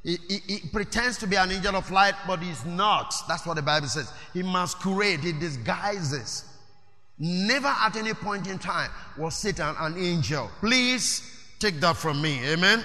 He, 0.03 0.16
he, 0.29 0.38
he, 0.46 0.68
pretends 0.73 1.18
to 1.18 1.27
be 1.27 1.37
an 1.37 1.53
angel 1.53 1.77
of 1.77 1.90
light, 1.90 2.14
but 2.27 2.40
he's 2.40 2.64
not. 2.64 3.14
That's 3.29 3.44
what 3.44 3.57
the 3.57 3.62
Bible 3.62 3.88
says. 3.88 4.11
He 4.33 4.42
masquerades, 4.42 5.23
he 5.23 5.33
disguises. 5.33 6.44
Never 7.18 7.68
at 7.68 7.96
any 7.96 8.14
point 8.14 8.46
in 8.46 8.59
time 8.59 8.90
was 9.18 9.37
Satan 9.37 9.75
an 9.79 9.99
angel. 9.99 10.51
Please 10.61 11.23
take 11.59 11.79
that 11.81 11.99
from 11.99 12.23
me. 12.23 12.40
Amen. 12.46 12.83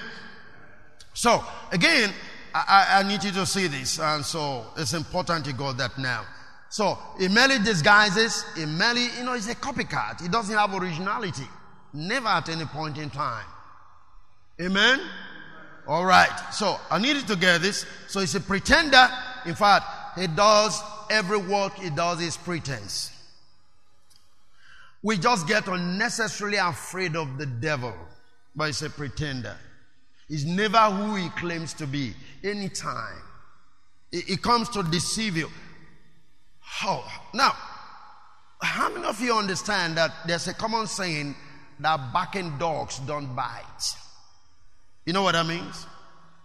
So, 1.13 1.41
again, 1.71 2.11
I, 2.57 2.99
I 2.99 3.03
need 3.03 3.23
you 3.23 3.31
to 3.31 3.45
see 3.45 3.67
this, 3.67 3.99
and 3.99 4.23
so 4.23 4.65
it's 4.77 4.93
important 4.93 5.45
you 5.45 5.53
got 5.53 5.77
that 5.77 5.97
now. 5.97 6.25
So, 6.69 6.97
he 7.19 7.27
merely 7.27 7.59
disguises, 7.59 8.45
he 8.55 8.65
merely, 8.65 9.07
you 9.17 9.23
know, 9.23 9.33
he's 9.33 9.49
a 9.49 9.55
copycat. 9.55 10.21
He 10.21 10.29
doesn't 10.29 10.55
have 10.55 10.73
originality. 10.73 11.47
Never 11.93 12.27
at 12.27 12.49
any 12.49 12.65
point 12.65 12.97
in 12.97 13.09
time. 13.09 13.45
Amen. 14.61 15.01
All 15.87 16.05
right. 16.05 16.31
So 16.51 16.79
I 16.89 16.99
needed 16.99 17.27
to 17.27 17.35
get 17.35 17.61
this. 17.61 17.85
So 18.07 18.19
he's 18.19 18.35
a 18.35 18.41
pretender. 18.41 19.07
In 19.45 19.55
fact, 19.55 19.85
he 20.17 20.27
does 20.27 20.81
every 21.09 21.37
work 21.37 21.75
he 21.75 21.89
does 21.89 22.21
is 22.21 22.37
pretense. 22.37 23.11
We 25.03 25.17
just 25.17 25.47
get 25.47 25.67
unnecessarily 25.67 26.57
afraid 26.57 27.15
of 27.15 27.37
the 27.37 27.45
devil, 27.45 27.93
but 28.55 28.67
he's 28.67 28.81
a 28.81 28.89
pretender. 28.89 29.55
He's 30.27 30.45
never 30.45 30.77
who 30.77 31.15
he 31.15 31.29
claims 31.29 31.73
to 31.75 31.87
be. 31.87 32.13
Anytime. 32.43 33.21
He, 34.11 34.21
he 34.21 34.37
comes 34.37 34.69
to 34.69 34.83
deceive 34.83 35.37
you. 35.37 35.49
How? 36.59 37.03
Now, 37.33 37.55
how 38.61 38.89
many 38.89 39.05
of 39.05 39.19
you 39.21 39.35
understand 39.35 39.97
that 39.97 40.11
there's 40.25 40.47
a 40.47 40.53
common 40.53 40.87
saying 40.87 41.35
that 41.79 42.11
barking 42.11 42.57
dogs 42.57 42.99
don't 42.99 43.35
bite? 43.35 43.95
You 45.05 45.13
know 45.13 45.21
what 45.23 45.33
that 45.33 45.45
means? 45.45 45.85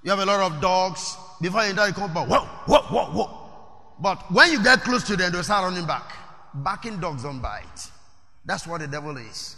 You 0.03 0.11
have 0.11 0.21
a 0.21 0.27
lot 0.27 0.41
of 0.53 0.61
dogs. 0.61 1.17
Before 1.41 1.63
you 1.63 1.71
enter, 1.71 1.87
you 1.87 1.93
come 1.95 2.13
back, 2.13 2.29
whoa, 2.29 2.41
whoa, 2.67 2.83
whoa, 2.83 3.05
whoa. 3.13 3.37
But 3.99 4.31
when 4.31 4.53
you 4.53 4.63
get 4.63 4.83
close 4.83 5.05
to 5.05 5.17
them, 5.17 5.33
they 5.33 5.43
start 5.43 5.65
running 5.71 5.87
back. 5.87 6.13
Barking 6.55 7.01
dogs 7.01 7.23
don't 7.23 7.41
bite. 7.41 7.91
That's 8.45 8.67
what 8.67 8.81
the 8.81 8.87
devil 8.87 9.17
is. 9.17 9.57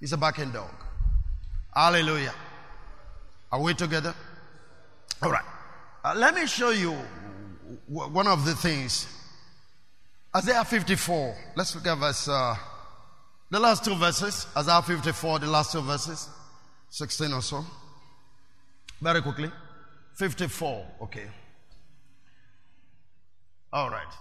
He's 0.00 0.12
a 0.12 0.16
barking 0.16 0.50
dog. 0.50 0.70
Hallelujah. 1.74 2.34
Are 3.54 3.60
we 3.60 3.72
together? 3.72 4.12
All 5.22 5.30
right. 5.30 5.44
Uh, 6.04 6.12
let 6.16 6.34
me 6.34 6.44
show 6.44 6.70
you 6.70 6.90
one 7.86 8.26
of 8.26 8.44
the 8.44 8.52
things. 8.52 9.06
Isaiah 10.34 10.64
54. 10.64 11.36
Let's 11.54 11.72
look 11.76 11.86
at 11.86 11.96
verse, 11.96 12.26
uh, 12.26 12.56
the 13.50 13.60
last 13.60 13.84
two 13.84 13.94
verses. 13.94 14.48
Isaiah 14.56 14.82
54, 14.82 15.38
the 15.38 15.46
last 15.46 15.70
two 15.70 15.82
verses. 15.82 16.28
16 16.90 17.32
or 17.32 17.42
so. 17.42 17.64
Very 19.00 19.22
quickly. 19.22 19.52
54. 20.16 20.86
Okay. 21.02 21.26
All 23.72 23.88
right. 23.88 24.12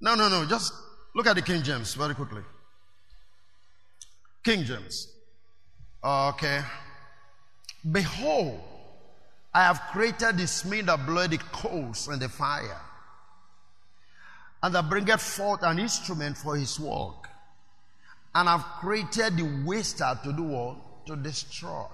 No, 0.00 0.16
no, 0.16 0.28
no. 0.28 0.44
Just 0.44 0.72
look 1.14 1.28
at 1.28 1.36
the 1.36 1.42
King 1.42 1.62
James 1.62 1.94
very 1.94 2.16
quickly. 2.16 2.42
King 4.42 4.64
James. 4.64 5.06
Okay. 6.02 6.62
Behold, 7.90 8.60
I 9.54 9.62
have 9.62 9.80
created 9.92 10.38
the 10.38 10.46
smith 10.46 10.86
that 10.86 11.06
the 11.06 11.38
coals 11.52 12.08
and 12.08 12.20
the 12.20 12.28
fire, 12.28 12.80
and 14.62 14.74
that 14.74 14.88
bringeth 14.88 15.20
forth 15.20 15.62
an 15.62 15.78
instrument 15.78 16.36
for 16.36 16.56
his 16.56 16.78
work. 16.80 17.28
And 18.34 18.48
I've 18.48 18.64
created 18.80 19.36
the 19.36 19.62
waster 19.64 20.18
to 20.24 20.32
do 20.32 20.42
what? 20.42 21.06
To 21.06 21.16
destroy. 21.16 21.86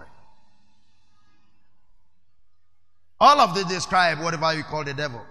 All 3.20 3.40
of 3.40 3.54
this 3.54 3.64
describe 3.66 4.18
whatever 4.18 4.52
you 4.52 4.64
call 4.64 4.82
the 4.82 4.94
devil. 4.94 5.24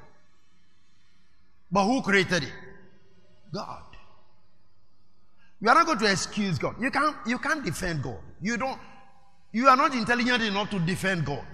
But 1.70 1.86
who 1.86 2.02
created 2.02 2.44
it? 2.44 2.54
God. 3.54 3.84
You 5.60 5.70
are 5.70 5.76
not 5.76 5.86
going 5.86 6.00
to 6.00 6.12
excuse 6.12 6.58
God. 6.58 6.76
You 6.82 6.90
can't, 6.92 7.16
you 7.26 7.38
can't 7.38 7.66
defend 7.66 8.04
God. 8.04 8.20
You 8.42 8.56
don't, 8.56 8.80
you 9.52 9.68
are 9.68 9.76
not 9.76 9.94
intelligent 9.94 10.44
enough 10.44 10.70
to 10.70 10.80
defend 10.80 11.26
God. 11.26 11.46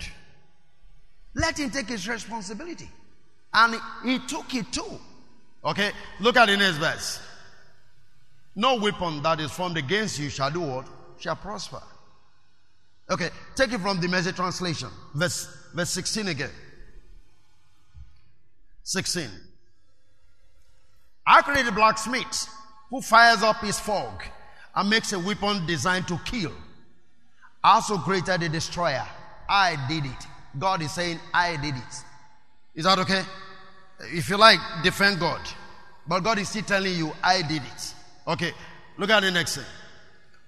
Let 1.34 1.60
him 1.60 1.70
take 1.70 1.88
his 1.88 2.08
responsibility. 2.08 2.90
And 3.54 3.80
he 4.04 4.20
took 4.20 4.54
it 4.54 4.72
too. 4.72 5.00
Okay? 5.64 5.92
Look 6.20 6.38
at 6.38 6.48
the 6.48 6.58
next 6.58 6.78
verse. 6.78 7.22
No 8.56 8.76
weapon 8.76 9.22
that 9.24 9.40
is 9.40 9.52
formed 9.52 9.78
against 9.78 10.20
you 10.20 10.30
shall 10.30 10.52
do 10.52 10.62
what? 10.62 10.88
Shall 11.20 11.36
prosper. 11.36 11.82
Okay, 13.10 13.30
take 13.56 13.72
it 13.72 13.80
from 13.80 14.02
the 14.02 14.08
message 14.08 14.36
translation. 14.36 14.90
Verse, 15.14 15.48
verse 15.74 15.92
16 15.92 16.28
again. 16.28 16.50
16. 18.84 19.30
I 21.26 21.42
created 21.42 21.68
a 21.68 21.72
blacksmith 21.72 22.50
who 22.90 23.02
fires 23.02 23.44
up 23.44 23.58
his 23.58 23.80
fog 23.80 24.24
and 24.76 24.90
makes 24.90 25.14
a 25.14 25.20
weapon 25.20 25.66
designed 25.66 26.08
to 26.08 26.18
kill. 26.26 26.52
Also 27.68 27.98
created 27.98 28.40
the 28.40 28.48
destroyer. 28.48 29.06
I 29.50 29.76
did 29.90 30.06
it. 30.06 30.28
God 30.58 30.82
is 30.82 30.94
saying, 30.94 31.20
I 31.34 31.58
did 31.58 31.76
it. 31.76 32.04
Is 32.76 32.86
that 32.86 32.98
okay? 33.00 33.24
If 34.14 34.30
you 34.30 34.38
like, 34.38 34.60
defend 34.84 35.20
God. 35.20 35.42
But 36.08 36.22
God 36.22 36.40
is 36.40 36.48
still 36.48 36.64
telling 36.64 36.96
you, 36.96 37.12
I 37.22 37.42
did 37.42 37.62
it. 37.62 37.94
Okay, 38.26 38.54
look 38.98 39.10
at 39.10 39.20
the 39.20 39.32
next 39.32 39.58
thing. 39.58 39.66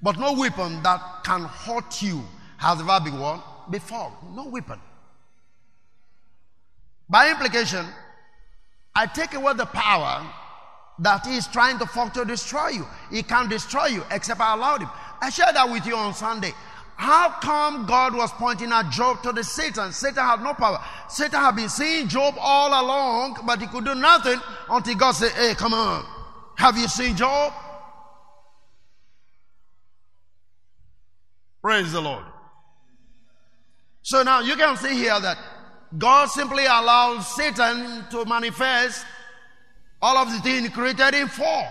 But 0.01 0.17
no 0.17 0.31
weapon 0.31 0.81
that 0.83 1.25
can 1.25 1.41
hurt 1.41 2.01
you 2.01 2.23
has 2.55 2.79
ever 2.79 3.03
been 3.03 3.19
won 3.19 3.41
before. 3.69 4.13
No 4.33 4.45
weapon. 4.45 4.79
By 7.09 7.31
implication, 7.31 7.85
I 8.95 9.07
take 9.07 9.33
away 9.33 9.55
the 9.55 9.65
power 9.65 10.25
that 10.99 11.27
is 11.27 11.47
trying 11.47 11.79
to 11.79 11.85
form 11.85 12.11
to 12.11 12.23
destroy 12.23 12.69
you. 12.69 12.87
He 13.11 13.23
can't 13.23 13.49
destroy 13.49 13.87
you 13.87 14.03
except 14.09 14.39
I 14.39 14.53
allowed 14.53 14.83
him. 14.83 14.89
I 15.21 15.29
shared 15.29 15.55
that 15.55 15.69
with 15.69 15.85
you 15.85 15.97
on 15.97 16.13
Sunday. 16.13 16.53
How 16.99 17.29
come 17.39 17.85
God 17.85 18.13
was 18.13 18.29
pointing 18.33 18.73
at 18.73 18.89
Job 18.89 19.23
to 19.23 19.31
the 19.31 19.41
Satan? 19.41 19.93
Satan 19.93 20.21
had 20.21 20.43
no 20.43 20.53
power. 20.53 20.83
Satan 21.07 21.39
had 21.39 21.55
been 21.55 21.69
seeing 21.69 22.09
Job 22.09 22.35
all 22.37 22.67
along, 22.67 23.37
but 23.45 23.61
he 23.61 23.67
could 23.67 23.85
do 23.85 23.95
nothing 23.95 24.37
until 24.69 24.95
God 24.95 25.13
said, 25.13 25.31
Hey, 25.31 25.55
come 25.55 25.73
on. 25.73 26.05
Have 26.57 26.77
you 26.77 26.89
seen 26.89 27.15
Job? 27.15 27.53
Praise 31.61 31.93
the 31.93 32.01
Lord. 32.01 32.25
So 34.01 34.21
now 34.23 34.41
you 34.41 34.57
can 34.57 34.75
see 34.75 34.93
here 34.93 35.17
that 35.21 35.37
God 35.97 36.25
simply 36.25 36.65
allowed 36.65 37.21
Satan 37.21 38.07
to 38.11 38.25
manifest 38.25 39.05
all 40.01 40.17
of 40.17 40.29
the 40.33 40.39
things 40.39 40.67
created 40.71 41.13
him 41.13 41.29
for 41.29 41.65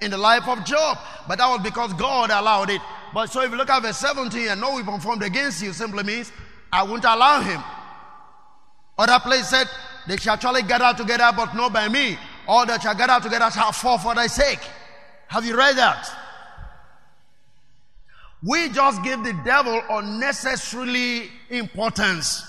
in 0.00 0.10
the 0.10 0.18
life 0.18 0.48
of 0.48 0.64
Job. 0.64 0.96
But 1.28 1.36
that 1.36 1.48
was 1.48 1.60
because 1.62 1.92
God 1.92 2.30
allowed 2.30 2.70
it. 2.70 2.80
But 3.12 3.30
so 3.30 3.42
if 3.42 3.50
you 3.50 3.56
look 3.56 3.68
at 3.68 3.82
verse 3.82 3.98
17 3.98 4.48
and 4.48 4.60
no 4.60 4.74
weapon 4.74 5.00
formed 5.00 5.22
against 5.22 5.62
you 5.62 5.72
simply 5.72 6.02
means 6.02 6.32
I 6.72 6.82
won't 6.82 7.04
allow 7.04 7.40
him. 7.42 7.62
Other 8.98 9.18
place 9.20 9.48
said, 9.48 9.68
they 10.06 10.16
shall 10.16 10.38
surely 10.38 10.62
gather 10.62 10.96
together, 10.96 11.30
but 11.36 11.54
not 11.54 11.72
by 11.72 11.88
me. 11.88 12.18
All 12.46 12.66
that 12.66 12.82
shall 12.82 12.94
gather 12.94 13.22
together 13.22 13.50
shall 13.50 13.72
fall 13.72 13.98
for 13.98 14.14
thy 14.14 14.26
sake. 14.26 14.60
Have 15.28 15.44
you 15.44 15.56
read 15.56 15.76
that? 15.76 16.10
We 18.42 18.70
just 18.70 19.02
give 19.02 19.22
the 19.22 19.34
devil 19.44 19.80
unnecessarily 19.88 21.30
importance 21.50 22.44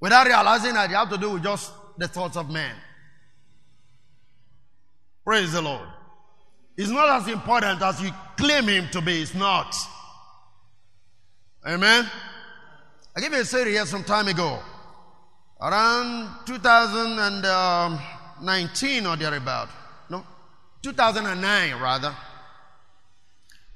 without 0.00 0.26
realizing 0.26 0.74
that 0.74 0.88
you 0.88 0.96
have 0.96 1.10
to 1.10 1.18
do 1.18 1.32
with 1.32 1.42
just 1.42 1.70
the 1.98 2.08
thoughts 2.08 2.36
of 2.36 2.50
man. 2.50 2.74
Praise 5.24 5.52
the 5.52 5.62
Lord. 5.62 5.86
It's 6.76 6.90
not 6.90 7.08
as 7.20 7.28
important 7.28 7.82
as 7.82 8.00
you 8.00 8.10
claim 8.36 8.68
him 8.68 8.88
to 8.92 9.00
be. 9.00 9.22
It's 9.22 9.34
not. 9.34 9.74
Amen. 11.66 12.08
I 13.14 13.20
gave 13.20 13.32
you 13.32 13.40
a 13.40 13.44
story 13.44 13.72
here 13.72 13.84
some 13.86 14.04
time 14.04 14.28
ago. 14.28 14.60
Around 15.60 16.46
2019 16.46 19.06
or 19.06 19.16
thereabout. 19.16 19.68
No, 20.08 20.24
2009 20.82 21.80
rather. 21.80 22.16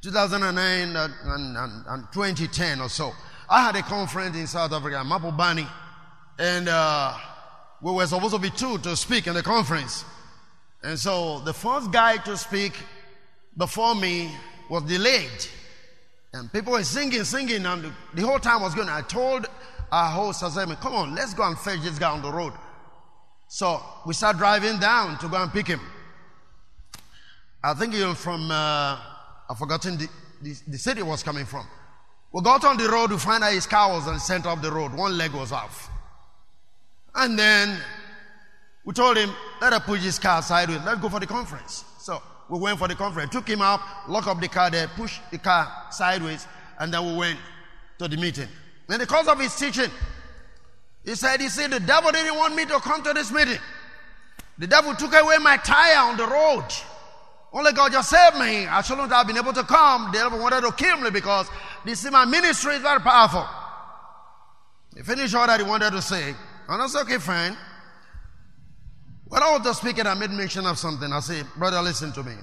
2009 0.03 0.97
and, 0.97 1.15
and, 1.25 1.57
and, 1.87 2.07
2010 2.13 2.81
or 2.81 2.89
so. 2.89 3.13
I 3.49 3.63
had 3.63 3.77
a 3.77 3.83
conference 3.83 4.37
in 4.37 4.47
South 4.47 4.73
Africa, 4.73 5.03
Mapobani, 5.05 5.69
and 6.39 6.69
uh, 6.69 7.17
we 7.81 7.93
were 7.93 8.07
supposed 8.07 8.35
to 8.35 8.41
be 8.41 8.51
two 8.51 8.77
to 8.79 8.97
speak 8.97 9.27
in 9.27 9.35
the 9.35 9.43
conference. 9.43 10.05
And 10.87 10.97
so 10.97 11.41
the 11.41 11.53
first 11.53 11.91
guy 11.91 12.17
to 12.19 12.37
speak 12.37 12.73
before 13.57 13.97
me 13.97 14.31
was 14.71 14.85
delayed. 14.85 15.49
And 16.33 16.53
people 16.53 16.75
were 16.75 16.85
singing, 16.85 17.25
singing, 17.25 17.67
and 17.67 17.93
the 18.15 18.23
whole 18.23 18.39
time 18.39 18.63
was 18.63 18.73
going. 18.73 18.89
I 18.89 19.03
told 19.03 19.47
our 19.91 20.09
host, 20.09 20.45
I 20.45 20.49
said, 20.49 20.69
come 20.79 20.95
on, 20.95 21.13
let's 21.13 21.35
go 21.35 21.43
and 21.43 21.59
fetch 21.59 21.81
this 21.81 21.99
guy 21.99 22.13
on 22.13 22.23
the 22.23 22.31
road. 22.31 22.53
So 23.49 23.83
we 24.07 24.15
start 24.15 24.37
driving 24.37 24.79
down 24.79 25.19
to 25.19 25.29
go 25.29 25.43
and 25.43 25.53
pick 25.53 25.67
him. 25.67 25.81
I 27.65 27.75
think 27.75 27.93
he 27.93 28.05
was 28.05 28.19
from, 28.19 28.49
uh, 28.49 28.97
I've 29.51 29.59
forgotten 29.59 29.97
the, 29.97 30.09
the, 30.41 30.55
the 30.69 30.79
city 30.79 31.03
was 31.03 31.21
coming 31.21 31.47
from. 31.47 31.67
We 32.33 32.43
got 32.43 32.65
on 32.65 32.77
the 32.77 32.89
road 32.89 33.11
to 33.11 33.19
find 33.19 33.43
out 33.43 33.53
his 33.53 33.67
car 33.67 33.93
was 33.93 34.07
on 34.07 34.15
the 34.15 34.21
center 34.21 34.51
of 34.51 34.63
the 34.63 34.71
road. 34.71 34.95
One 34.95 35.19
leg 35.19 35.33
was 35.33 35.51
off. 35.51 35.91
And 37.13 37.37
then 37.37 37.77
we 38.87 38.93
told 38.93 39.17
him, 39.17 39.31
let 39.61 39.73
us 39.73 39.85
push 39.85 40.01
his 40.01 40.19
car 40.19 40.41
sideways. 40.41 40.81
Let's 40.87 41.01
go 41.01 41.09
for 41.09 41.19
the 41.19 41.27
conference. 41.27 41.85
So 41.99 42.23
we 42.49 42.61
went 42.61 42.79
for 42.79 42.87
the 42.87 42.95
conference. 42.95 43.33
Took 43.33 43.49
him 43.49 43.61
out, 43.61 43.81
locked 44.09 44.29
up 44.29 44.41
the 44.41 44.47
car 44.47 44.71
there, 44.71 44.87
pushed 44.87 45.21
the 45.33 45.39
car 45.39 45.71
sideways, 45.91 46.47
and 46.79 46.95
then 46.95 47.05
we 47.05 47.19
went 47.19 47.39
to 47.99 48.07
the 48.07 48.17
meeting. 48.17 48.49
And 48.89 49.01
because 49.01 49.27
of 49.27 49.41
his 49.41 49.57
teaching, 49.57 49.91
he 51.05 51.17
said, 51.17 51.41
he 51.41 51.49
said, 51.49 51.73
the 51.73 51.81
devil 51.81 52.13
didn't 52.13 52.37
want 52.37 52.55
me 52.55 52.65
to 52.65 52.79
come 52.79 53.03
to 53.03 53.13
this 53.13 53.33
meeting. 53.33 53.59
The 54.59 54.69
devil 54.69 54.95
took 54.95 55.13
away 55.15 55.39
my 55.39 55.57
tire 55.57 55.99
on 56.09 56.17
the 56.17 56.27
road. 56.27 56.65
Only 57.53 57.73
God 57.73 57.91
just 57.91 58.09
saved 58.09 58.37
me. 58.37 58.67
I 58.67 58.83
shouldn't 58.83 59.11
have 59.11 59.27
been 59.27 59.37
able 59.37 59.53
to 59.53 59.65
come. 59.65 60.13
The 60.13 60.19
devil 60.19 60.39
wanted 60.39 60.61
to 60.61 60.73
kill 60.73 61.01
me 61.01 61.11
because 61.11 61.49
this 61.85 62.05
is 62.05 62.13
my 62.13 62.25
ministry 62.25 62.77
is 62.77 62.83
very 62.83 63.01
powerful. 63.01 63.47
He 64.97 65.03
finished 65.03 65.35
all 65.35 65.47
that 65.49 65.59
he 65.59 65.67
wanted 65.67 65.91
to 65.91 66.03
say. 66.03 66.35
And 66.69 66.83
I 66.83 66.87
said, 66.87 67.03
okay, 67.03 67.19
fine. 67.19 67.57
When 69.29 69.43
I 69.43 69.53
was 69.53 69.63
just 69.65 69.81
speaking, 69.81 70.07
I 70.07 70.15
made 70.15 70.31
mention 70.31 70.67
of 70.67 70.79
something. 70.79 71.13
I 71.13 71.21
said, 71.21 71.47
brother, 71.57 71.83
listen 71.83 72.13
to 72.13 72.23
me. 72.23 72.35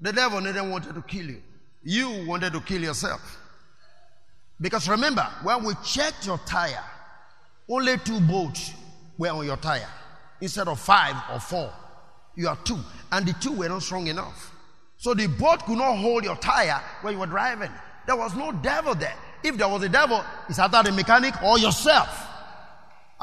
The 0.00 0.12
devil 0.12 0.40
didn't 0.40 0.70
want 0.70 0.84
to 0.84 1.02
kill 1.02 1.26
you. 1.26 1.42
You 1.82 2.26
wanted 2.26 2.52
to 2.52 2.60
kill 2.60 2.82
yourself. 2.82 3.38
Because 4.60 4.88
remember, 4.88 5.26
when 5.42 5.64
we 5.64 5.74
checked 5.84 6.26
your 6.26 6.38
tire, 6.38 6.84
only 7.68 7.96
two 7.98 8.20
bolts 8.20 8.72
were 9.16 9.30
on 9.30 9.46
your 9.46 9.56
tire. 9.56 9.88
Instead 10.40 10.68
of 10.68 10.78
five 10.78 11.16
or 11.32 11.40
four, 11.40 11.72
you 12.36 12.48
are 12.48 12.58
two. 12.64 12.78
And 13.10 13.26
the 13.26 13.32
two 13.34 13.52
were 13.52 13.68
not 13.68 13.82
strong 13.82 14.06
enough. 14.08 14.54
So 14.98 15.14
the 15.14 15.26
bolt 15.26 15.64
could 15.64 15.78
not 15.78 15.96
hold 15.96 16.24
your 16.24 16.36
tire 16.36 16.82
when 17.02 17.14
you 17.14 17.20
were 17.20 17.26
driving. 17.26 17.70
There 18.06 18.16
was 18.16 18.34
no 18.34 18.52
devil 18.52 18.94
there. 18.94 19.14
If 19.42 19.56
there 19.56 19.68
was 19.68 19.82
a 19.82 19.88
devil, 19.88 20.22
it's 20.48 20.58
either 20.58 20.82
the 20.82 20.92
mechanic 20.92 21.40
or 21.42 21.58
yourself. 21.58 22.27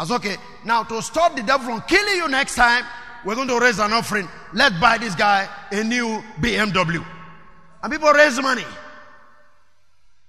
Said, 0.04 0.16
okay, 0.16 0.36
now 0.66 0.84
to 0.84 1.02
stop 1.02 1.36
the 1.36 1.44
devil 1.44 1.66
from 1.66 1.82
killing 1.88 2.16
you 2.16 2.28
next 2.28 2.56
time, 2.56 2.84
we're 3.24 3.36
going 3.36 3.48
to 3.48 3.60
raise 3.60 3.80
an 3.80 3.94
offering. 3.94 4.28
Let's 4.54 4.80
buy 4.80 4.98
this 4.98 5.16
guy 5.16 5.48
a 5.72 5.84
new 5.84 6.22
BMW. 6.40 7.06
And 7.82 7.92
people 7.92 8.12
raise 8.12 8.40
money. 8.42 8.66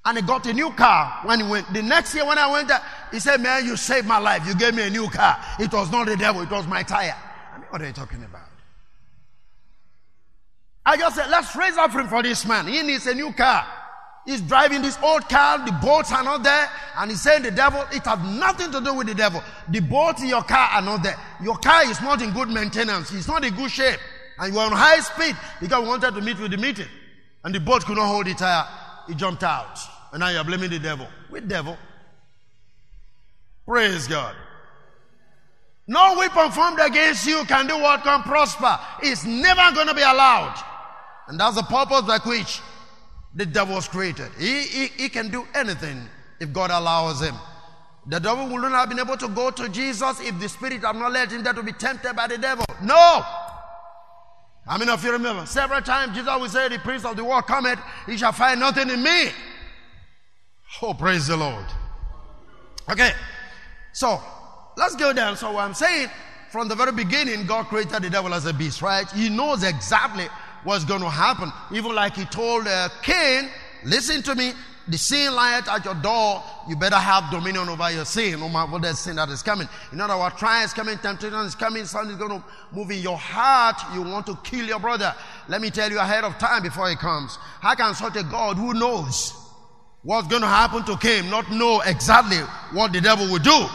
And 0.04 0.18
he 0.18 0.22
got 0.22 0.46
a 0.46 0.52
new 0.52 0.70
car 0.70 1.20
when 1.24 1.40
he 1.40 1.50
went. 1.50 1.72
The 1.74 1.82
next 1.82 2.14
year 2.14 2.24
when 2.24 2.38
I 2.38 2.50
went 2.50 2.68
there, 2.68 2.80
he 3.10 3.18
said, 3.18 3.40
man, 3.40 3.66
you 3.66 3.76
saved 3.76 4.06
my 4.06 4.18
life. 4.18 4.46
You 4.46 4.54
gave 4.54 4.74
me 4.74 4.84
a 4.84 4.90
new 4.90 5.08
car. 5.10 5.36
It 5.58 5.72
was 5.72 5.90
not 5.90 6.06
the 6.06 6.16
devil, 6.16 6.42
it 6.42 6.50
was 6.50 6.66
my 6.66 6.84
tire. 6.84 7.16
I 7.52 7.58
mean, 7.58 7.66
what 7.70 7.82
are 7.82 7.86
you 7.86 7.92
talking 7.92 8.22
about? 8.22 8.42
I 10.86 10.96
just 10.96 11.16
said, 11.16 11.28
let's 11.28 11.56
raise 11.56 11.76
offering 11.76 12.06
for 12.06 12.22
this 12.22 12.46
man. 12.46 12.68
He 12.68 12.80
needs 12.82 13.06
a 13.08 13.14
new 13.14 13.32
car. 13.32 13.66
He's 14.26 14.40
driving 14.40 14.82
this 14.82 14.98
old 15.02 15.28
car, 15.28 15.64
the 15.64 15.70
bolts 15.80 16.10
are 16.10 16.24
not 16.24 16.42
there, 16.42 16.68
and 16.98 17.12
he's 17.12 17.22
saying 17.22 17.44
the 17.44 17.52
devil, 17.52 17.80
it 17.92 18.04
has 18.04 18.18
nothing 18.36 18.72
to 18.72 18.80
do 18.80 18.92
with 18.92 19.06
the 19.06 19.14
devil. 19.14 19.40
The 19.68 19.78
bolts 19.78 20.20
in 20.20 20.28
your 20.28 20.42
car 20.42 20.68
are 20.72 20.82
not 20.82 21.04
there. 21.04 21.16
Your 21.40 21.56
car 21.56 21.88
is 21.88 22.00
not 22.00 22.20
in 22.20 22.32
good 22.32 22.48
maintenance, 22.48 23.12
it's 23.12 23.28
not 23.28 23.44
in 23.44 23.54
good 23.54 23.70
shape, 23.70 24.00
and 24.40 24.52
you 24.52 24.58
are 24.58 24.66
on 24.66 24.72
high 24.72 24.98
speed 24.98 25.36
because 25.60 25.80
you 25.80 25.88
wanted 25.88 26.12
to 26.12 26.20
meet 26.20 26.40
with 26.40 26.50
the 26.50 26.56
meeting. 26.56 26.88
And 27.44 27.54
the 27.54 27.60
bolt 27.60 27.86
could 27.86 27.96
not 27.96 28.08
hold 28.08 28.26
the 28.26 28.34
tire, 28.34 28.66
he 29.06 29.14
jumped 29.14 29.44
out. 29.44 29.78
And 30.12 30.18
now 30.18 30.30
you're 30.30 30.42
blaming 30.42 30.70
the 30.70 30.80
devil. 30.80 31.06
With 31.30 31.48
devil. 31.48 31.78
Praise 33.64 34.08
God. 34.08 34.34
No 35.86 36.16
weapon 36.18 36.50
formed 36.50 36.80
against 36.80 37.26
you 37.26 37.44
can 37.44 37.68
do 37.68 37.78
what 37.78 38.02
can 38.02 38.22
prosper. 38.22 38.76
It's 39.02 39.24
never 39.24 39.72
going 39.72 39.86
to 39.86 39.94
be 39.94 40.02
allowed. 40.02 40.60
And 41.28 41.38
that's 41.38 41.54
the 41.54 41.62
purpose 41.62 42.02
by 42.02 42.18
which 42.24 42.60
the 43.36 43.44
devil 43.44 43.74
was 43.74 43.86
created. 43.86 44.30
He, 44.38 44.62
he, 44.62 44.86
he 44.86 45.08
can 45.10 45.30
do 45.30 45.46
anything 45.54 46.08
if 46.40 46.52
God 46.52 46.70
allows 46.70 47.20
him. 47.20 47.34
The 48.06 48.18
devil 48.18 48.48
would 48.48 48.62
not 48.62 48.72
have 48.72 48.88
been 48.88 48.98
able 48.98 49.16
to 49.18 49.28
go 49.28 49.50
to 49.50 49.68
Jesus 49.68 50.20
if 50.20 50.40
the 50.40 50.48
spirit 50.48 50.82
had 50.82 50.96
not 50.96 51.12
led 51.12 51.30
him 51.30 51.42
there 51.42 51.52
to 51.52 51.62
be 51.62 51.72
tempted 51.72 52.16
by 52.16 52.28
the 52.28 52.38
devil. 52.38 52.64
No! 52.82 53.22
I 54.68 54.78
mean, 54.78 54.88
if 54.88 55.04
you 55.04 55.12
remember, 55.12 55.44
several 55.44 55.82
times 55.82 56.16
Jesus 56.16 56.34
will 56.34 56.48
say, 56.48 56.68
The 56.68 56.78
prince 56.78 57.04
of 57.04 57.16
the 57.16 57.24
world 57.24 57.46
cometh, 57.46 57.78
he 58.06 58.16
shall 58.16 58.32
find 58.32 58.58
nothing 58.58 58.88
in 58.88 59.02
me. 59.02 59.28
Oh, 60.82 60.94
praise 60.94 61.26
the 61.26 61.36
Lord. 61.36 61.64
Okay, 62.88 63.10
so 63.92 64.20
let's 64.76 64.96
go 64.96 65.12
down. 65.12 65.36
So, 65.36 65.52
what 65.52 65.64
I'm 65.64 65.74
saying, 65.74 66.08
from 66.50 66.68
the 66.68 66.74
very 66.74 66.92
beginning, 66.92 67.46
God 67.46 67.66
created 67.66 68.02
the 68.02 68.10
devil 68.10 68.32
as 68.32 68.46
a 68.46 68.52
beast, 68.52 68.82
right? 68.82 69.08
He 69.10 69.28
knows 69.28 69.62
exactly 69.62 70.26
what's 70.64 70.84
going 70.84 71.02
to 71.02 71.10
happen. 71.10 71.52
Even 71.72 71.94
like 71.94 72.16
he 72.16 72.24
told 72.26 72.66
uh, 72.66 72.88
Cain, 73.02 73.48
listen 73.84 74.22
to 74.22 74.34
me, 74.34 74.52
the 74.88 74.98
sin 74.98 75.34
lieth 75.34 75.68
at 75.68 75.84
your 75.84 75.94
door, 75.94 76.42
you 76.68 76.76
better 76.76 76.96
have 76.96 77.30
dominion 77.30 77.68
over 77.68 77.90
your 77.90 78.04
sin, 78.04 78.38
no 78.38 78.48
matter 78.48 78.70
what 78.70 78.82
that 78.82 78.96
sin 78.96 79.16
that 79.16 79.28
is 79.30 79.42
coming. 79.42 79.68
In 79.92 80.00
other 80.00 80.16
words, 80.16 80.36
trials 80.36 80.72
coming, 80.72 80.96
temptation 80.98 81.38
is 81.40 81.56
coming, 81.56 81.84
something 81.86 82.12
is 82.12 82.18
going 82.18 82.40
to 82.40 82.44
move 82.72 82.90
in 82.92 83.00
your 83.00 83.18
heart, 83.18 83.76
you 83.94 84.02
want 84.02 84.26
to 84.26 84.38
kill 84.44 84.64
your 84.64 84.78
brother. 84.78 85.12
Let 85.48 85.60
me 85.60 85.70
tell 85.70 85.90
you 85.90 85.98
ahead 85.98 86.22
of 86.22 86.38
time 86.38 86.62
before 86.62 86.88
he 86.88 86.94
comes. 86.94 87.36
How 87.60 87.74
can 87.74 87.94
such 87.94 88.16
a 88.16 88.22
God 88.22 88.56
who 88.56 88.74
knows 88.74 89.34
what's 90.02 90.28
going 90.28 90.42
to 90.42 90.48
happen 90.48 90.84
to 90.84 90.96
Cain 90.98 91.30
not 91.30 91.50
know 91.50 91.80
exactly 91.80 92.38
what 92.72 92.92
the 92.92 93.00
devil 93.00 93.26
will 93.26 93.40
do 93.40 93.66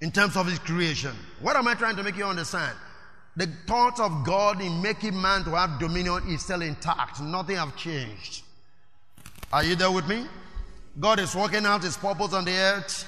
in 0.00 0.10
terms 0.10 0.36
of 0.36 0.48
his 0.48 0.58
creation? 0.58 1.14
What 1.40 1.54
am 1.54 1.68
I 1.68 1.74
trying 1.74 1.94
to 1.96 2.02
make 2.02 2.16
you 2.16 2.24
understand? 2.24 2.76
The 3.36 3.46
thought 3.66 3.98
of 3.98 4.24
God 4.24 4.60
in 4.60 4.82
making 4.82 5.20
man 5.20 5.44
to 5.44 5.50
have 5.50 5.78
dominion 5.78 6.22
is 6.28 6.42
still 6.42 6.62
intact. 6.62 7.20
Nothing 7.20 7.56
have 7.56 7.74
changed. 7.76 8.42
Are 9.52 9.64
you 9.64 9.74
there 9.74 9.90
with 9.90 10.06
me? 10.06 10.26
God 11.00 11.18
is 11.18 11.34
working 11.34 11.64
out 11.64 11.82
his 11.82 11.96
purpose 11.96 12.34
on 12.34 12.44
the 12.44 12.52
earth 12.52 13.06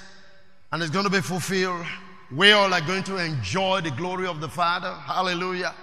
and 0.72 0.82
it's 0.82 0.90
going 0.90 1.04
to 1.04 1.10
be 1.10 1.20
fulfilled. 1.20 1.84
We 2.32 2.52
all 2.52 2.72
are 2.72 2.80
going 2.80 3.04
to 3.04 3.18
enjoy 3.18 3.82
the 3.82 3.90
glory 3.90 4.26
of 4.26 4.40
the 4.40 4.48
Father. 4.48 4.92
Hallelujah. 4.92 5.74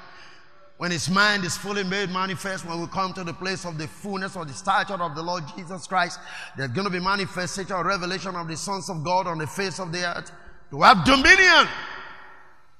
when 0.81 0.89
his 0.89 1.11
mind 1.11 1.45
is 1.45 1.55
fully 1.55 1.83
made 1.83 2.09
manifest, 2.09 2.65
when 2.65 2.81
we 2.81 2.87
come 2.87 3.13
to 3.13 3.23
the 3.23 3.33
place 3.35 3.65
of 3.67 3.77
the 3.77 3.87
fullness 3.87 4.35
of 4.35 4.47
the 4.47 4.53
stature 4.55 4.95
of 4.95 5.13
the 5.13 5.21
Lord 5.21 5.43
Jesus 5.55 5.85
Christ, 5.85 6.19
there's 6.57 6.71
going 6.71 6.85
to 6.85 6.89
be 6.89 6.99
manifestation 6.99 7.71
or 7.73 7.85
revelation 7.85 8.35
of 8.35 8.47
the 8.47 8.57
sons 8.57 8.89
of 8.89 9.03
God 9.03 9.27
on 9.27 9.37
the 9.37 9.45
face 9.45 9.79
of 9.79 9.91
the 9.91 10.03
earth 10.03 10.31
to 10.71 10.81
have 10.81 11.05
dominion. 11.05 11.67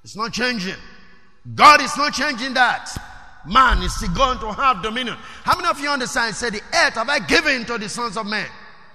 It's 0.03 0.15
not 0.15 0.33
changing. 0.33 0.73
God 1.55 1.81
is 1.81 1.95
not 1.97 2.13
changing 2.13 2.53
that. 2.53 2.89
Man 3.47 3.81
is 3.81 3.95
still 3.95 4.13
going 4.13 4.37
to 4.39 4.51
have 4.53 4.83
dominion. 4.83 5.17
How 5.43 5.55
many 5.55 5.67
of 5.67 5.79
you 5.79 5.89
understand? 5.89 6.35
Say, 6.35 6.51
the 6.51 6.61
earth 6.61 6.93
have 6.93 7.09
I 7.09 7.19
given 7.19 7.65
to 7.65 7.77
the 7.77 7.89
sons 7.89 8.15
of 8.17 8.27
men. 8.27 8.47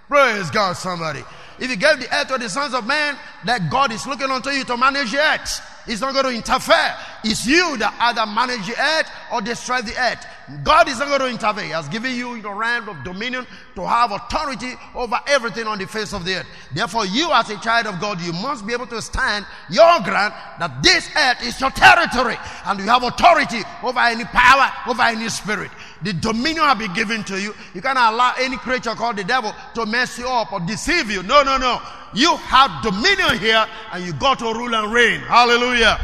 Praise 0.08 0.50
God, 0.50 0.74
somebody. 0.74 1.24
If 1.58 1.70
you 1.70 1.76
gave 1.76 2.00
the 2.00 2.14
earth 2.14 2.28
to 2.28 2.38
the 2.38 2.48
sons 2.48 2.74
of 2.74 2.86
men, 2.86 3.16
that 3.44 3.70
God 3.70 3.92
is 3.92 4.06
looking 4.06 4.30
unto 4.30 4.50
you 4.50 4.64
to 4.64 4.76
manage 4.76 5.12
the 5.12 5.18
earth. 5.18 5.60
He's 5.86 6.00
not 6.00 6.12
going 6.12 6.24
to 6.24 6.32
interfere. 6.32 6.94
It's 7.22 7.46
you 7.46 7.76
that 7.78 7.94
either 8.00 8.26
manage 8.26 8.66
the 8.66 8.74
earth 8.74 9.10
or 9.32 9.40
destroy 9.40 9.82
the 9.82 9.94
earth. 9.96 10.26
God 10.64 10.88
is 10.88 10.98
not 10.98 11.08
going 11.08 11.20
to 11.20 11.28
interfere. 11.28 11.64
He 11.64 11.70
has 11.70 11.88
given 11.88 12.14
you 12.14 12.42
the 12.42 12.50
realm 12.50 12.88
of 12.88 13.04
dominion 13.04 13.46
to 13.76 13.86
have 13.86 14.10
authority 14.10 14.74
over 14.94 15.18
everything 15.28 15.66
on 15.66 15.78
the 15.78 15.86
face 15.86 16.12
of 16.12 16.24
the 16.24 16.36
earth. 16.36 16.46
Therefore, 16.74 17.06
you 17.06 17.30
as 17.32 17.50
a 17.50 17.58
child 17.60 17.86
of 17.86 18.00
God, 18.00 18.20
you 18.20 18.32
must 18.32 18.66
be 18.66 18.72
able 18.72 18.88
to 18.88 19.00
stand 19.00 19.46
your 19.70 20.00
ground 20.00 20.34
that 20.58 20.82
this 20.82 21.08
earth 21.16 21.42
is 21.42 21.60
your 21.60 21.70
territory 21.70 22.36
and 22.66 22.80
you 22.80 22.86
have 22.86 23.04
authority 23.04 23.62
over 23.82 24.00
any 24.00 24.24
power, 24.24 24.70
over 24.88 25.02
any 25.02 25.28
spirit. 25.28 25.70
The 26.02 26.12
dominion 26.12 26.64
have 26.64 26.78
been 26.78 26.92
given 26.92 27.24
to 27.24 27.40
you. 27.40 27.54
You 27.74 27.80
cannot 27.80 28.12
allow 28.12 28.34
any 28.38 28.56
creature 28.56 28.94
called 28.94 29.16
the 29.16 29.24
devil 29.24 29.54
to 29.74 29.86
mess 29.86 30.18
you 30.18 30.28
up 30.28 30.52
or 30.52 30.60
deceive 30.60 31.10
you. 31.10 31.22
No, 31.22 31.42
no, 31.42 31.56
no. 31.56 31.80
You 32.14 32.36
have 32.36 32.82
dominion 32.82 33.38
here 33.38 33.66
and 33.92 34.04
you 34.04 34.12
got 34.14 34.38
to 34.40 34.44
rule 34.44 34.74
and 34.74 34.92
reign. 34.92 35.20
Hallelujah. 35.20 35.98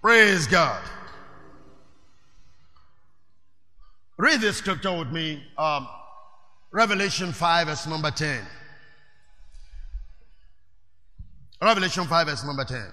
Praise 0.00 0.46
God. 0.46 0.82
Read 4.16 4.40
this 4.40 4.56
scripture 4.56 4.96
with 4.96 5.12
me. 5.12 5.42
Um, 5.56 5.86
Revelation 6.70 7.32
5, 7.32 7.66
verse 7.66 7.86
number 7.86 8.10
10. 8.10 8.44
Revelation 11.60 12.04
5, 12.04 12.26
verse 12.26 12.44
number 12.44 12.64
10. 12.64 12.84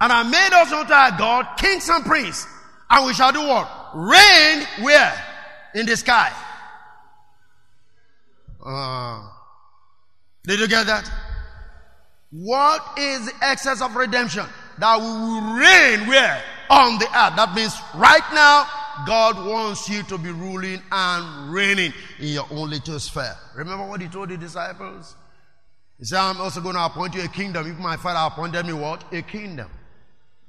And 0.00 0.12
I 0.12 0.22
made 0.22 0.52
us 0.52 0.72
unto 0.72 0.92
our 0.92 1.18
God 1.18 1.56
kings 1.56 1.88
and 1.88 2.04
priests 2.04 2.46
and 2.90 3.06
we 3.06 3.14
shall 3.14 3.32
do 3.32 3.40
what? 3.40 3.68
Reign 3.94 4.66
where? 4.80 5.24
In 5.74 5.86
the 5.86 5.96
sky. 5.96 6.32
Uh, 8.64 9.28
did 10.44 10.60
you 10.60 10.68
get 10.68 10.86
that? 10.86 11.10
What 12.30 12.98
is 12.98 13.26
the 13.26 13.32
excess 13.42 13.80
of 13.80 13.94
redemption? 13.94 14.44
That 14.78 14.98
we 14.98 15.06
will 15.06 15.54
reign 15.54 16.06
where? 16.06 16.42
On 16.70 16.98
the 16.98 17.06
earth. 17.06 17.36
That 17.36 17.54
means 17.54 17.74
right 17.94 18.22
now, 18.34 18.66
God 19.06 19.46
wants 19.46 19.88
you 19.88 20.02
to 20.04 20.18
be 20.18 20.30
ruling 20.30 20.82
and 20.90 21.52
reigning 21.52 21.92
in 22.18 22.28
your 22.28 22.46
own 22.50 22.70
little 22.70 22.98
sphere. 22.98 23.36
Remember 23.54 23.86
what 23.86 24.00
he 24.00 24.08
told 24.08 24.28
the 24.28 24.36
disciples? 24.36 25.16
He 25.98 26.04
said, 26.04 26.18
I'm 26.18 26.40
also 26.40 26.60
going 26.60 26.74
to 26.74 26.84
appoint 26.84 27.14
you 27.14 27.22
a 27.22 27.28
kingdom. 27.28 27.70
If 27.70 27.78
my 27.78 27.96
father 27.96 28.32
appointed 28.32 28.66
me 28.66 28.72
what? 28.72 29.04
A 29.12 29.22
kingdom. 29.22 29.70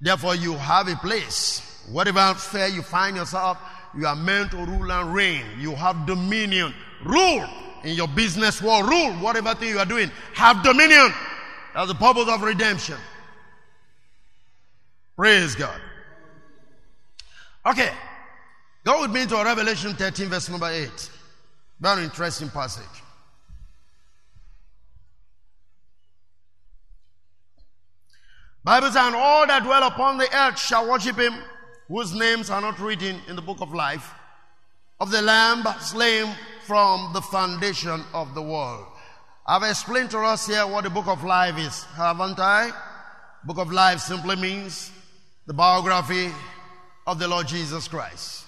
Therefore, 0.01 0.35
you 0.35 0.53
have 0.53 0.87
a 0.87 0.95
place 0.95 1.69
Whatever 1.91 2.33
fair 2.35 2.67
you 2.67 2.81
find 2.81 3.15
yourself, 3.15 3.57
you 3.97 4.05
are 4.05 4.15
meant 4.15 4.51
to 4.51 4.57
rule 4.57 4.91
and 4.91 5.13
reign. 5.13 5.43
You 5.57 5.73
have 5.75 6.05
dominion. 6.05 6.73
Rule 7.03 7.45
in 7.83 7.95
your 7.95 8.07
business 8.07 8.61
world. 8.61 8.87
Rule 8.87 9.13
whatever 9.13 9.55
thing 9.55 9.69
you 9.69 9.79
are 9.79 9.85
doing. 9.85 10.11
Have 10.35 10.63
dominion. 10.63 11.11
That's 11.73 11.87
the 11.87 11.95
purpose 11.95 12.27
of 12.27 12.41
redemption. 12.41 12.97
Praise 15.15 15.55
God. 15.55 15.79
Okay. 17.65 17.91
Go 18.85 19.01
with 19.01 19.11
me 19.11 19.25
to 19.25 19.35
Revelation 19.35 19.93
13, 19.93 20.27
verse 20.27 20.49
number 20.49 20.69
8. 20.69 21.09
Very 21.79 22.03
interesting 22.03 22.49
passage. 22.49 22.83
Bible 28.69 28.89
says, 28.89 28.97
and 28.97 29.15
all 29.15 29.47
that 29.47 29.63
dwell 29.63 29.81
upon 29.81 30.19
the 30.19 30.27
earth 30.31 30.59
shall 30.59 30.87
worship 30.87 31.17
him 31.17 31.33
whose 31.87 32.13
names 32.13 32.51
are 32.51 32.61
not 32.61 32.77
written 32.77 33.19
in 33.27 33.35
the 33.35 33.41
book 33.41 33.61
of 33.61 33.73
life, 33.73 34.13
of 34.99 35.09
the 35.09 35.23
Lamb 35.23 35.63
slain 35.79 36.31
from 36.67 37.11
the 37.11 37.19
foundation 37.19 38.03
of 38.13 38.35
the 38.35 38.43
world. 38.43 38.85
I've 39.47 39.63
explained 39.63 40.11
to 40.11 40.19
us 40.19 40.45
here 40.45 40.67
what 40.67 40.83
the 40.83 40.91
book 40.91 41.07
of 41.07 41.23
life 41.23 41.57
is, 41.57 41.83
haven't 41.95 42.37
I? 42.37 42.69
Book 43.43 43.57
of 43.57 43.71
life 43.71 44.01
simply 44.01 44.35
means 44.35 44.91
the 45.47 45.53
biography 45.55 46.29
of 47.07 47.17
the 47.17 47.27
Lord 47.27 47.47
Jesus 47.47 47.87
Christ. 47.87 48.45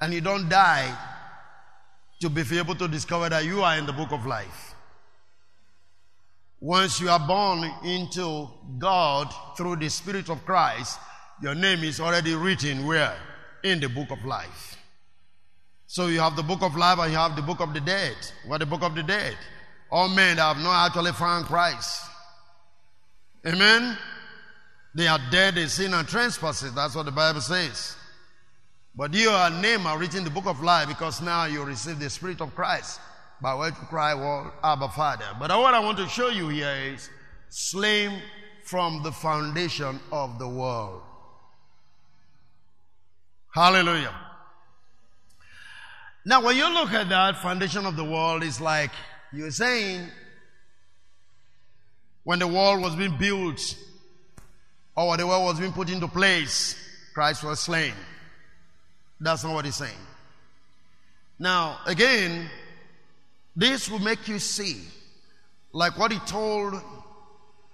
And 0.00 0.14
you 0.14 0.22
don't 0.22 0.48
die 0.48 0.96
to 2.22 2.30
be 2.30 2.40
able 2.56 2.76
to 2.76 2.88
discover 2.88 3.28
that 3.28 3.44
you 3.44 3.62
are 3.62 3.76
in 3.76 3.84
the 3.84 3.92
book 3.92 4.12
of 4.12 4.24
life. 4.24 4.71
Once 6.62 7.00
you 7.00 7.10
are 7.10 7.18
born 7.26 7.68
into 7.82 8.48
God 8.78 9.26
through 9.56 9.74
the 9.74 9.90
Spirit 9.90 10.30
of 10.30 10.44
Christ, 10.44 10.96
your 11.42 11.56
name 11.56 11.82
is 11.82 11.98
already 11.98 12.36
written 12.36 12.86
where? 12.86 13.16
In 13.64 13.80
the 13.80 13.88
book 13.88 14.12
of 14.12 14.24
life. 14.24 14.76
So 15.88 16.06
you 16.06 16.20
have 16.20 16.36
the 16.36 16.42
book 16.44 16.62
of 16.62 16.76
life 16.76 17.00
and 17.00 17.10
you 17.10 17.18
have 17.18 17.34
the 17.34 17.42
book 17.42 17.58
of 17.58 17.74
the 17.74 17.80
dead. 17.80 18.14
What 18.46 18.58
the 18.58 18.66
book 18.66 18.84
of 18.84 18.94
the 18.94 19.02
dead? 19.02 19.36
All 19.90 20.08
men 20.08 20.36
that 20.36 20.54
have 20.54 20.62
not 20.62 20.86
actually 20.86 21.10
found 21.10 21.46
Christ. 21.46 22.00
Amen? 23.44 23.98
They 24.94 25.08
are 25.08 25.18
dead 25.32 25.58
in 25.58 25.68
sin 25.68 25.92
and 25.94 26.06
trespasses. 26.06 26.72
That's 26.74 26.94
what 26.94 27.06
the 27.06 27.10
Bible 27.10 27.40
says. 27.40 27.96
But 28.94 29.12
your 29.14 29.50
name 29.50 29.84
are 29.88 29.98
written 29.98 30.18
in 30.18 30.24
the 30.24 30.30
book 30.30 30.46
of 30.46 30.62
life 30.62 30.86
because 30.86 31.20
now 31.20 31.46
you 31.46 31.64
receive 31.64 31.98
the 31.98 32.08
Spirit 32.08 32.40
of 32.40 32.54
Christ 32.54 33.00
by 33.42 33.54
what 33.54 33.74
you 33.74 33.86
cry, 33.88 34.14
well, 34.14 34.54
Abba 34.62 34.88
Father. 34.90 35.26
But 35.38 35.50
what 35.50 35.74
I 35.74 35.80
want 35.80 35.98
to 35.98 36.06
show 36.06 36.28
you 36.28 36.48
here 36.48 36.94
is 36.94 37.10
slain 37.48 38.22
from 38.64 39.02
the 39.02 39.10
foundation 39.10 39.98
of 40.12 40.38
the 40.38 40.48
world. 40.48 41.02
Hallelujah. 43.52 44.14
Now, 46.24 46.44
when 46.44 46.56
you 46.56 46.72
look 46.72 46.92
at 46.92 47.08
that 47.08 47.38
foundation 47.38 47.84
of 47.84 47.96
the 47.96 48.04
world, 48.04 48.44
it's 48.44 48.60
like 48.60 48.92
you're 49.32 49.50
saying 49.50 50.06
when 52.22 52.38
the 52.38 52.46
world 52.46 52.80
was 52.80 52.94
being 52.94 53.18
built 53.18 53.76
or 54.96 55.16
the 55.16 55.26
world 55.26 55.46
was 55.46 55.58
being 55.58 55.72
put 55.72 55.90
into 55.90 56.06
place, 56.06 56.76
Christ 57.12 57.42
was 57.42 57.58
slain. 57.58 57.92
That's 59.20 59.42
not 59.42 59.52
what 59.52 59.64
he's 59.64 59.74
saying. 59.74 59.92
Now, 61.40 61.80
again, 61.86 62.48
this 63.54 63.90
will 63.90 63.98
make 63.98 64.28
you 64.28 64.38
see, 64.38 64.80
like 65.72 65.98
what 65.98 66.12
he 66.12 66.18
told 66.20 66.74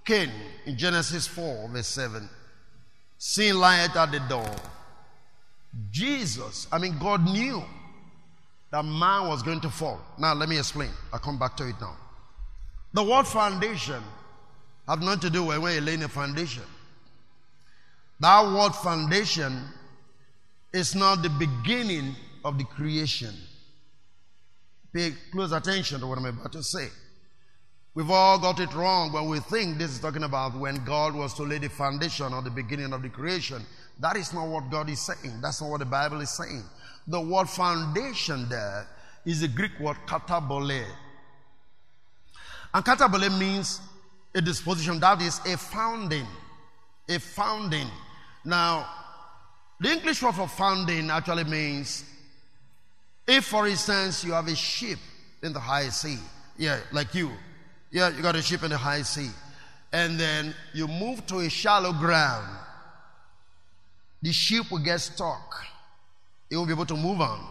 Cain 0.05 0.31
in 0.67 0.77
Genesis 0.77 1.27
4, 1.27 1.69
verse 1.69 1.87
7 1.89 2.29
Sin 3.19 3.59
lieth 3.59 3.97
at 3.97 4.11
the 4.11 4.21
door 4.29 4.55
Jesus, 5.91 6.67
I 6.73 6.79
mean, 6.79 6.99
God 6.99 7.25
knew 7.25 7.63
that 8.71 8.85
man 8.85 9.29
was 9.29 9.43
going 9.43 9.61
to 9.61 9.71
fall. 9.71 10.01
Now, 10.19 10.35
let 10.35 10.49
me 10.49 10.59
explain. 10.59 10.91
I'll 11.13 11.19
come 11.19 11.39
back 11.39 11.57
to 11.59 11.69
it 11.69 11.77
now. 11.81 11.97
The 12.93 13.05
word 13.05 13.27
foundation 13.27 14.03
have 14.87 15.01
nothing 15.01 15.21
to 15.21 15.31
do 15.31 15.45
with 15.45 15.59
when 15.59 15.75
you're 15.75 15.83
laying 15.83 16.03
a 16.03 16.09
foundation. 16.09 16.63
That 18.21 18.45
word 18.45 18.75
foundation 18.75 19.63
is 20.73 20.95
not 20.95 21.23
the 21.23 21.31
beginning 21.31 22.15
of 22.45 22.59
the 22.59 22.65
creation. 22.65 23.35
Pay 24.93 25.13
close 25.31 25.53
attention 25.53 26.01
to 26.01 26.07
what 26.07 26.19
I'm 26.19 26.27
about 26.27 26.53
to 26.53 26.63
say. 26.63 26.89
We've 27.95 28.11
all 28.11 28.39
got 28.39 28.61
it 28.61 28.73
wrong 28.75 29.13
when 29.13 29.29
we 29.29 29.41
think 29.41 29.79
this 29.79 29.91
is 29.91 29.99
talking 29.99 30.23
about 30.23 30.57
when 30.57 30.85
God 30.85 31.15
was 31.15 31.35
to 31.35 31.43
lay 31.43 31.59
the 31.59 31.69
foundation 31.69 32.33
or 32.33 32.43
the 32.43 32.51
beginning 32.51 32.93
of 32.93 33.03
the 33.03 33.09
creation. 33.09 33.63
That 33.99 34.17
is 34.17 34.33
not 34.33 34.47
what 34.47 34.71
God 34.71 34.89
is 34.89 35.01
saying. 35.01 35.41
That's 35.41 35.61
not 35.61 35.71
what 35.71 35.81
the 35.81 35.87
Bible 35.87 36.21
is 36.21 36.31
saying. 36.31 36.63
The 37.09 37.21
word 37.21 37.49
foundation 37.49 38.49
there 38.49 38.87
is 39.25 39.41
the 39.41 39.49
Greek 39.49 39.73
word 39.81 39.97
katabole. 40.07 40.85
And 42.73 42.85
katabole 42.85 43.37
means 43.39 43.81
a 44.35 44.41
disposition 44.41 45.01
that 45.01 45.21
is 45.21 45.41
a 45.41 45.57
founding. 45.57 46.27
A 47.09 47.19
founding. 47.19 47.89
Now, 48.45 48.89
the 49.81 49.91
English 49.91 50.23
word 50.23 50.35
for 50.35 50.47
founding 50.47 51.11
actually 51.11 51.45
means 51.45 52.05
if, 53.29 53.45
for 53.45 53.69
instance, 53.69 54.25
you 54.25 54.33
have 54.33 54.49
a 54.49 54.57
ship 54.57 54.99
in 55.43 55.53
the 55.53 55.61
high 55.61 55.89
sea, 55.91 56.19
yeah, 56.57 56.81
like 56.91 57.15
you, 57.15 57.31
yeah, 57.93 58.09
you 58.09 58.23
got 58.23 58.35
a 58.35 58.43
ship 58.43 58.65
in 58.65 58.71
the 58.71 58.77
high 58.77 59.03
sea, 59.03 59.31
and 59.93 60.19
then 60.19 60.53
you 60.75 60.89
move 60.89 61.25
to 61.27 61.39
a 61.39 61.49
shallow 61.49 61.93
ground 61.93 62.59
the 64.23 64.33
ship 64.33 64.71
will 64.71 64.79
get 64.79 64.99
stuck. 64.99 65.65
It 66.51 66.57
won't 66.57 66.69
be 66.69 66.75
able 66.75 66.87
to 66.87 66.97
move 66.97 67.21
on. 67.21 67.47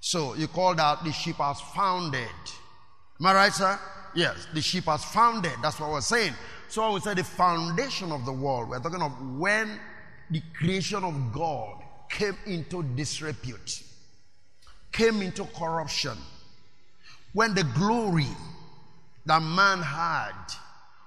So 0.00 0.34
you 0.34 0.48
call 0.48 0.74
that 0.74 1.04
the 1.04 1.12
ship 1.12 1.36
has 1.36 1.60
founded. 1.60 2.28
Am 3.20 3.26
I 3.26 3.34
right, 3.34 3.52
sir? 3.52 3.78
Yes, 4.14 4.46
the 4.54 4.62
ship 4.62 4.84
has 4.84 5.04
founded. 5.04 5.52
That's 5.62 5.78
what 5.78 5.90
we're 5.90 6.00
saying. 6.00 6.32
So 6.68 6.94
we 6.94 7.00
say 7.00 7.14
the 7.14 7.24
foundation 7.24 8.12
of 8.12 8.24
the 8.24 8.32
world, 8.32 8.70
we're 8.70 8.80
talking 8.80 9.02
of 9.02 9.12
when 9.38 9.78
the 10.30 10.42
creation 10.54 11.04
of 11.04 11.32
God 11.32 11.82
came 12.08 12.36
into 12.46 12.82
disrepute, 12.82 13.82
came 14.96 15.22
into 15.22 15.44
corruption. 15.44 16.16
When 17.32 17.54
the 17.54 17.64
glory 17.64 18.26
that 19.26 19.42
man 19.42 19.82
had 19.82 20.32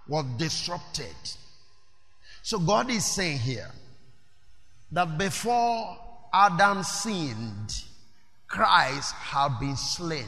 was 0.08 0.26
disrupted. 0.38 1.16
So 2.44 2.60
God 2.60 2.90
is 2.92 3.06
saying 3.06 3.40
here 3.40 3.72
that 4.92 5.18
before 5.18 5.98
Adam 6.34 6.84
sinned, 6.84 7.84
Christ 8.48 9.14
had 9.14 9.60
been 9.60 9.76
slain. 9.78 10.26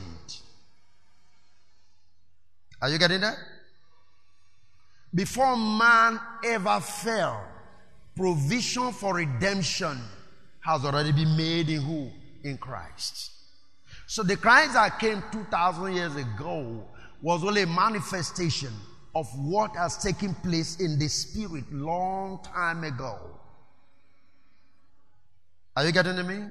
Are 2.81 2.89
you 2.89 2.97
getting 2.97 3.21
that? 3.21 3.37
Before 5.13 5.57
man 5.57 6.19
ever 6.45 6.79
fell, 6.79 7.45
provision 8.15 8.91
for 8.91 9.15
redemption 9.15 9.99
has 10.61 10.85
already 10.85 11.11
been 11.11 11.35
made 11.35 11.69
in 11.69 11.81
who? 11.81 12.09
In 12.43 12.57
Christ. 12.57 13.31
So 14.11 14.23
the 14.23 14.35
Christ 14.35 14.73
that 14.73 14.99
came 14.99 15.23
2,000 15.31 15.93
years 15.93 16.17
ago 16.17 16.83
was 17.21 17.45
only 17.45 17.61
a 17.61 17.65
manifestation 17.65 18.73
of 19.15 19.25
what 19.39 19.73
has 19.77 20.03
taken 20.03 20.35
place 20.35 20.81
in 20.81 20.99
the 20.99 21.07
spirit 21.07 21.63
long 21.71 22.41
time 22.43 22.83
ago. 22.83 23.17
Are 25.77 25.85
you 25.85 25.93
getting 25.93 26.27
me? 26.27 26.43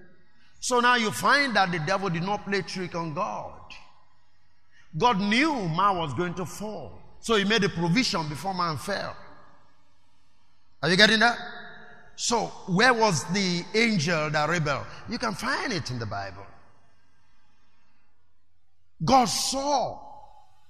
So 0.59 0.81
now 0.81 0.95
you 0.95 1.11
find 1.11 1.55
that 1.55 1.71
the 1.71 1.81
devil 1.81 2.09
did 2.09 2.23
not 2.23 2.47
play 2.47 2.63
trick 2.63 2.95
on 2.95 3.13
God. 3.13 3.61
God 4.97 5.21
knew 5.21 5.53
man 5.53 5.99
was 5.99 6.15
going 6.15 6.33
to 6.37 6.47
fall. 6.47 6.99
So 7.21 7.37
he 7.37 7.45
made 7.45 7.63
a 7.63 7.69
provision 7.69 8.27
before 8.27 8.55
man 8.55 8.79
fell. 8.79 9.15
Are 10.83 10.89
you 10.89 10.97
getting 10.97 11.19
that? 11.19 11.37
So, 12.17 12.47
where 12.69 12.95
was 12.95 13.25
the 13.35 13.65
angel 13.75 14.31
that 14.31 14.49
rebelled? 14.49 14.87
You 15.11 15.19
can 15.19 15.35
find 15.35 15.75
it 15.75 15.91
in 15.91 15.99
the 15.99 16.07
Bible. 16.07 16.47
God 19.05 19.26
saw 19.26 19.98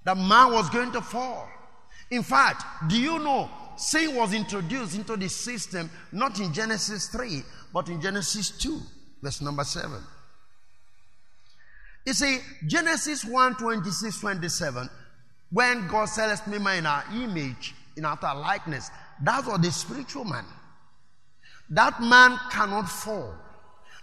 that 0.03 0.17
man 0.17 0.51
was 0.51 0.69
going 0.69 0.91
to 0.93 1.01
fall. 1.01 1.47
In 2.09 2.23
fact, 2.23 2.63
do 2.89 2.99
you 2.99 3.19
know 3.19 3.49
sin 3.75 4.15
was 4.15 4.33
introduced 4.33 4.95
into 4.95 5.17
the 5.17 5.29
system 5.29 5.89
not 6.11 6.39
in 6.39 6.53
Genesis 6.53 7.07
3, 7.07 7.43
but 7.73 7.89
in 7.89 8.01
Genesis 8.01 8.51
2, 8.51 8.79
verse 9.21 9.41
number 9.41 9.63
7. 9.63 10.01
You 12.05 12.13
see, 12.13 12.39
Genesis 12.65 13.23
1 13.23 13.55
26, 13.55 14.19
27, 14.19 14.89
when 15.51 15.87
God 15.87 16.09
make 16.47 16.61
man 16.61 16.77
in 16.79 16.85
our 16.85 17.03
image, 17.13 17.75
in 17.95 18.05
our 18.05 18.17
likeness, 18.35 18.89
that 19.23 19.45
was 19.45 19.59
the 19.59 19.71
spiritual 19.71 20.25
man. 20.25 20.45
That 21.69 22.01
man 22.01 22.37
cannot 22.49 22.89
fall. 22.89 23.35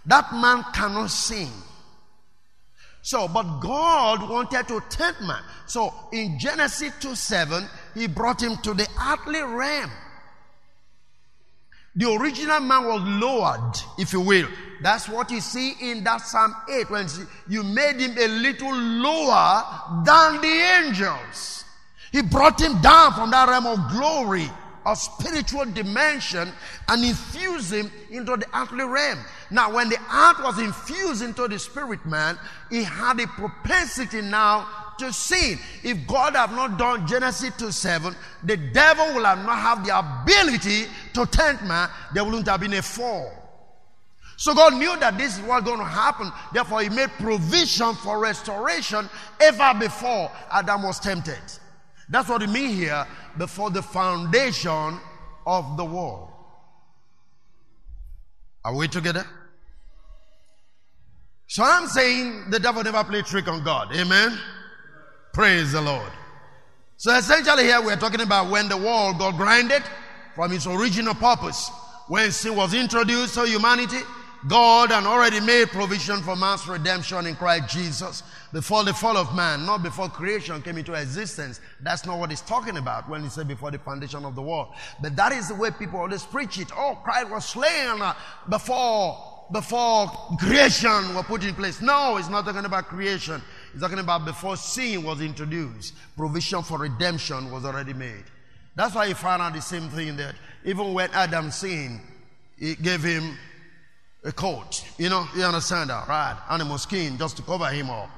That 0.05 0.33
man 0.33 0.63
cannot 0.73 1.09
sing. 1.09 1.51
So, 3.01 3.27
but 3.27 3.59
God 3.59 4.29
wanted 4.29 4.67
to 4.67 4.81
tempt 4.89 5.21
man. 5.21 5.41
So, 5.65 5.93
in 6.11 6.37
Genesis 6.37 6.91
2 6.99 7.15
7, 7.15 7.63
He 7.95 8.07
brought 8.07 8.41
him 8.41 8.57
to 8.57 8.73
the 8.73 8.87
earthly 9.09 9.41
realm. 9.41 9.91
The 11.95 12.11
original 12.13 12.59
man 12.59 12.85
was 12.85 13.01
lowered, 13.01 13.75
if 13.97 14.13
you 14.13 14.21
will. 14.21 14.47
That's 14.81 15.09
what 15.09 15.31
you 15.31 15.41
see 15.41 15.73
in 15.81 16.03
that 16.03 16.21
Psalm 16.21 16.55
8 16.71 16.89
when 16.89 17.07
you 17.47 17.63
made 17.63 17.99
him 17.99 18.17
a 18.17 18.27
little 18.27 18.73
lower 18.73 19.63
than 20.05 20.41
the 20.41 20.85
angels. 20.85 21.65
He 22.11 22.21
brought 22.21 22.61
him 22.61 22.79
down 22.81 23.13
from 23.13 23.31
that 23.31 23.49
realm 23.49 23.65
of 23.65 23.91
glory, 23.91 24.49
a 24.91 24.95
spiritual 24.95 25.65
dimension, 25.65 26.51
and 26.87 27.03
infuse 27.03 27.71
him 27.71 27.91
into 28.09 28.37
the 28.37 28.47
earthly 28.53 28.83
realm. 28.83 29.19
Now, 29.51 29.73
when 29.73 29.89
the 29.89 29.97
earth 29.97 30.43
was 30.43 30.59
infused 30.59 31.21
into 31.21 31.47
the 31.47 31.59
spirit 31.59 32.05
man, 32.05 32.37
he 32.69 32.83
had 32.83 33.19
a 33.19 33.27
propensity 33.27 34.21
now 34.21 34.67
to 34.99 35.11
sin. 35.11 35.57
If 35.83 36.07
God 36.07 36.35
have 36.35 36.51
not 36.51 36.77
done 36.77 37.07
Genesis 37.07 37.55
2 37.57 37.71
7, 37.71 38.15
the 38.43 38.57
devil 38.57 39.05
will 39.15 39.25
have 39.25 39.45
not 39.45 39.57
have 39.57 39.85
the 39.85 39.97
ability 39.97 40.85
to 41.13 41.25
tempt 41.25 41.63
man. 41.63 41.89
There 42.13 42.23
wouldn't 42.23 42.47
have 42.47 42.59
been 42.59 42.73
a 42.73 42.81
fall. 42.81 43.31
So 44.37 44.53
God 44.53 44.75
knew 44.75 44.97
that 44.99 45.17
this 45.17 45.37
is 45.37 45.43
what's 45.43 45.65
going 45.65 45.79
to 45.79 45.85
happen. 45.85 46.31
Therefore, 46.53 46.81
He 46.81 46.89
made 46.89 47.09
provision 47.19 47.93
for 47.95 48.19
restoration 48.19 49.09
ever 49.41 49.77
before 49.77 50.31
Adam 50.49 50.83
was 50.83 50.99
tempted. 50.99 51.39
That's 52.09 52.27
what 52.29 52.41
He 52.41 52.47
means 52.47 52.77
here 52.77 53.05
before 53.37 53.69
the 53.69 53.81
foundation 53.81 54.99
of 55.45 55.77
the 55.77 55.85
world. 55.85 56.29
Are 58.65 58.75
we 58.75 58.87
together? 58.87 59.25
So 61.47 61.63
I'm 61.63 61.87
saying 61.87 62.51
the 62.51 62.59
devil 62.59 62.83
never 62.83 63.03
played 63.03 63.25
trick 63.25 63.47
on 63.47 63.63
God. 63.63 63.95
Amen. 63.95 64.37
Praise 65.33 65.71
the 65.71 65.81
Lord. 65.81 66.11
So 66.97 67.15
essentially 67.15 67.63
here 67.63 67.81
we're 67.81 67.95
talking 67.95 68.21
about 68.21 68.51
when 68.51 68.69
the 68.69 68.77
world 68.77 69.17
got 69.17 69.37
grinded 69.37 69.83
from 70.35 70.51
its 70.51 70.67
original 70.67 71.15
purpose. 71.15 71.71
When 72.07 72.31
sin 72.31 72.55
was 72.55 72.73
introduced 72.73 73.35
to 73.35 73.45
humanity, 73.45 73.99
God 74.47 74.91
had 74.91 75.03
already 75.03 75.39
made 75.41 75.69
provision 75.69 76.21
for 76.21 76.35
man's 76.35 76.67
redemption 76.67 77.25
in 77.25 77.35
Christ 77.35 77.75
Jesus 77.75 78.23
before 78.53 78.83
the 78.83 78.93
fall 78.93 79.17
of 79.17 79.35
man, 79.35 79.65
not 79.65 79.83
before 79.83 80.07
creation 80.07 80.61
came 80.61 80.77
into 80.77 80.93
existence. 80.93 81.59
That's 81.81 82.05
not 82.05 82.19
what 82.19 82.29
he's 82.29 82.41
talking 82.41 82.77
about 82.77 83.09
when 83.09 83.21
he 83.21 83.29
said 83.29 83.47
before 83.47 83.71
the 83.71 83.79
foundation 83.79 84.23
of 84.23 84.35
the 84.35 84.41
world. 84.41 84.73
But 85.01 85.15
that 85.17 85.33
is 85.33 85.49
the 85.49 85.55
way 85.55 85.71
people 85.71 85.99
always 85.99 86.23
preach 86.23 86.57
it. 86.57 86.69
Oh, 86.75 86.97
Christ 87.03 87.29
was 87.29 87.45
slain 87.45 88.01
uh, 88.01 88.13
before 88.47 89.35
before 89.51 90.07
creation 90.39 91.15
was 91.15 91.25
put 91.25 91.43
in 91.43 91.55
place. 91.55 91.81
No, 91.81 92.17
he's 92.17 92.29
not 92.29 92.45
talking 92.45 92.65
about 92.65 92.85
creation. 92.85 93.41
He's 93.71 93.81
talking 93.81 93.97
about 93.97 94.23
before 94.23 94.55
sin 94.55 95.03
was 95.03 95.21
introduced, 95.21 95.95
provision 96.15 96.61
for 96.61 96.77
redemption 96.77 97.51
was 97.51 97.65
already 97.65 97.93
made. 97.93 98.25
That's 98.75 98.93
why 98.95 99.07
he 99.07 99.13
found 99.13 99.41
out 99.41 99.53
the 99.53 99.61
same 99.61 99.89
thing 99.89 100.15
that 100.17 100.35
even 100.63 100.93
when 100.93 101.09
Adam 101.11 101.51
sinned, 101.51 101.99
he 102.57 102.75
gave 102.75 103.03
him 103.03 103.37
a 104.23 104.31
coat. 104.31 104.83
You 104.97 105.09
know, 105.09 105.27
you 105.35 105.43
understand 105.43 105.89
that, 105.89 106.07
right? 106.07 106.37
Animal 106.49 106.77
skin 106.77 107.17
just 107.17 107.37
to 107.37 107.43
cover 107.43 107.67
him 107.67 107.89
up. 107.89 108.09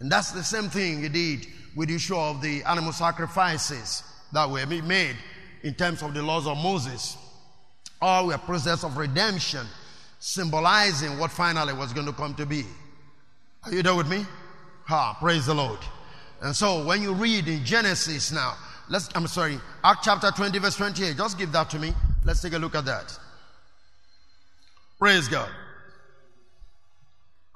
And 0.00 0.10
that's 0.10 0.32
the 0.32 0.42
same 0.42 0.68
thing 0.68 1.02
he 1.02 1.08
did 1.08 1.46
with 1.74 1.88
the 1.88 1.96
issue 1.96 2.16
of 2.16 2.42
the 2.42 2.62
animal 2.64 2.92
sacrifices 2.92 4.02
that 4.32 4.48
were 4.48 4.66
made 4.66 5.16
in 5.62 5.74
terms 5.74 6.02
of 6.02 6.14
the 6.14 6.22
laws 6.22 6.46
of 6.46 6.58
Moses. 6.58 7.16
All 8.00 8.26
were 8.26 8.38
process 8.38 8.84
of 8.84 8.96
redemption, 8.96 9.66
symbolizing 10.18 11.18
what 11.18 11.30
finally 11.30 11.72
was 11.72 11.92
going 11.92 12.06
to 12.06 12.12
come 12.12 12.34
to 12.34 12.44
be. 12.44 12.64
Are 13.64 13.72
you 13.72 13.82
there 13.82 13.94
with 13.94 14.08
me? 14.08 14.26
Ha, 14.86 15.16
praise 15.20 15.46
the 15.46 15.54
Lord. 15.54 15.78
And 16.42 16.54
so 16.54 16.84
when 16.84 17.00
you 17.00 17.14
read 17.14 17.48
in 17.48 17.64
Genesis 17.64 18.30
now, 18.30 18.54
let's, 18.90 19.08
I'm 19.14 19.26
sorry, 19.26 19.58
Act 19.82 20.04
chapter 20.04 20.30
20 20.30 20.58
verse 20.58 20.76
28, 20.76 21.16
just 21.16 21.38
give 21.38 21.50
that 21.52 21.70
to 21.70 21.78
me. 21.78 21.94
Let's 22.24 22.42
take 22.42 22.52
a 22.52 22.58
look 22.58 22.74
at 22.74 22.84
that. 22.84 23.18
Praise 24.98 25.28
God. 25.28 25.50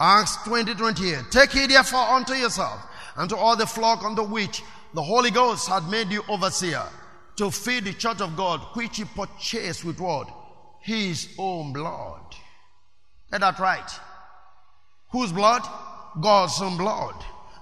Acts 0.01 0.37
20, 0.45 0.75
28. 0.75 1.19
Take 1.31 1.51
heed 1.51 1.71
therefore 1.71 2.01
unto 2.01 2.35
yourself 2.35 2.81
and 3.17 3.29
to 3.31 3.37
all 3.37 3.57
the 3.57 3.67
flock 3.67 4.05
unto 4.05 4.23
which 4.23 4.63
the 4.95 5.03
Holy 5.03 5.31
Ghost 5.31 5.69
had 5.69 5.89
made 5.89 6.09
you 6.09 6.23
overseer 6.29 6.85
to 7.37 7.51
feed 7.51 7.85
the 7.85 7.93
church 7.93 8.21
of 8.21 8.37
God, 8.37 8.61
which 8.75 8.97
he 8.97 9.05
purchased 9.05 9.85
with 9.85 10.01
what? 10.01 10.29
His 10.81 11.29
own 11.39 11.73
blood. 11.73 12.35
Get 13.31 13.41
that 13.41 13.59
right. 13.59 13.91
Whose 15.11 15.33
blood? 15.33 15.63
God's 16.21 16.61
own 16.61 16.77
blood. 16.77 17.15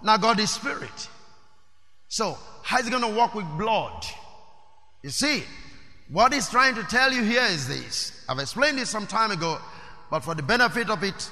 Now 0.02 0.16
God 0.16 0.38
is 0.40 0.50
spirit. 0.50 1.08
So, 2.08 2.38
how 2.62 2.78
is 2.78 2.84
he 2.84 2.90
going 2.90 3.02
to 3.02 3.18
work 3.18 3.34
with 3.34 3.46
blood? 3.58 4.04
You 5.02 5.10
see, 5.10 5.42
what 6.10 6.32
he's 6.32 6.48
trying 6.48 6.74
to 6.76 6.82
tell 6.84 7.12
you 7.12 7.22
here 7.22 7.42
is 7.42 7.68
this. 7.68 8.24
I've 8.28 8.38
explained 8.38 8.78
this 8.78 8.90
some 8.90 9.06
time 9.06 9.30
ago, 9.30 9.58
but 10.10 10.20
for 10.20 10.34
the 10.34 10.42
benefit 10.42 10.90
of 10.90 11.02
it, 11.02 11.30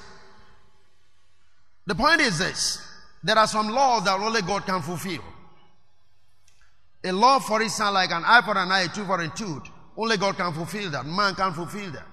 the 1.87 1.95
point 1.95 2.20
is 2.20 2.39
this. 2.39 2.81
There 3.22 3.39
are 3.39 3.47
some 3.47 3.68
laws 3.68 4.05
that 4.05 4.18
only 4.18 4.43
God 4.43 4.66
can 4.66 4.83
fulfill. 4.83 5.22
A 7.05 7.12
law, 7.12 7.39
for 7.39 7.62
instance, 7.62 7.93
like 7.93 8.11
an 8.11 8.22
eye 8.25 8.43
for 8.45 8.57
an 8.57 8.70
eye, 8.70 8.87
tooth 8.87 9.07
for 9.07 9.20
a 9.20 9.29
tooth, 9.29 9.62
only 9.97 10.16
God 10.16 10.37
can 10.37 10.53
fulfill 10.53 10.91
that. 10.91 11.07
Man 11.07 11.35
can't 11.35 11.55
fulfill 11.55 11.91
that. 11.93 12.07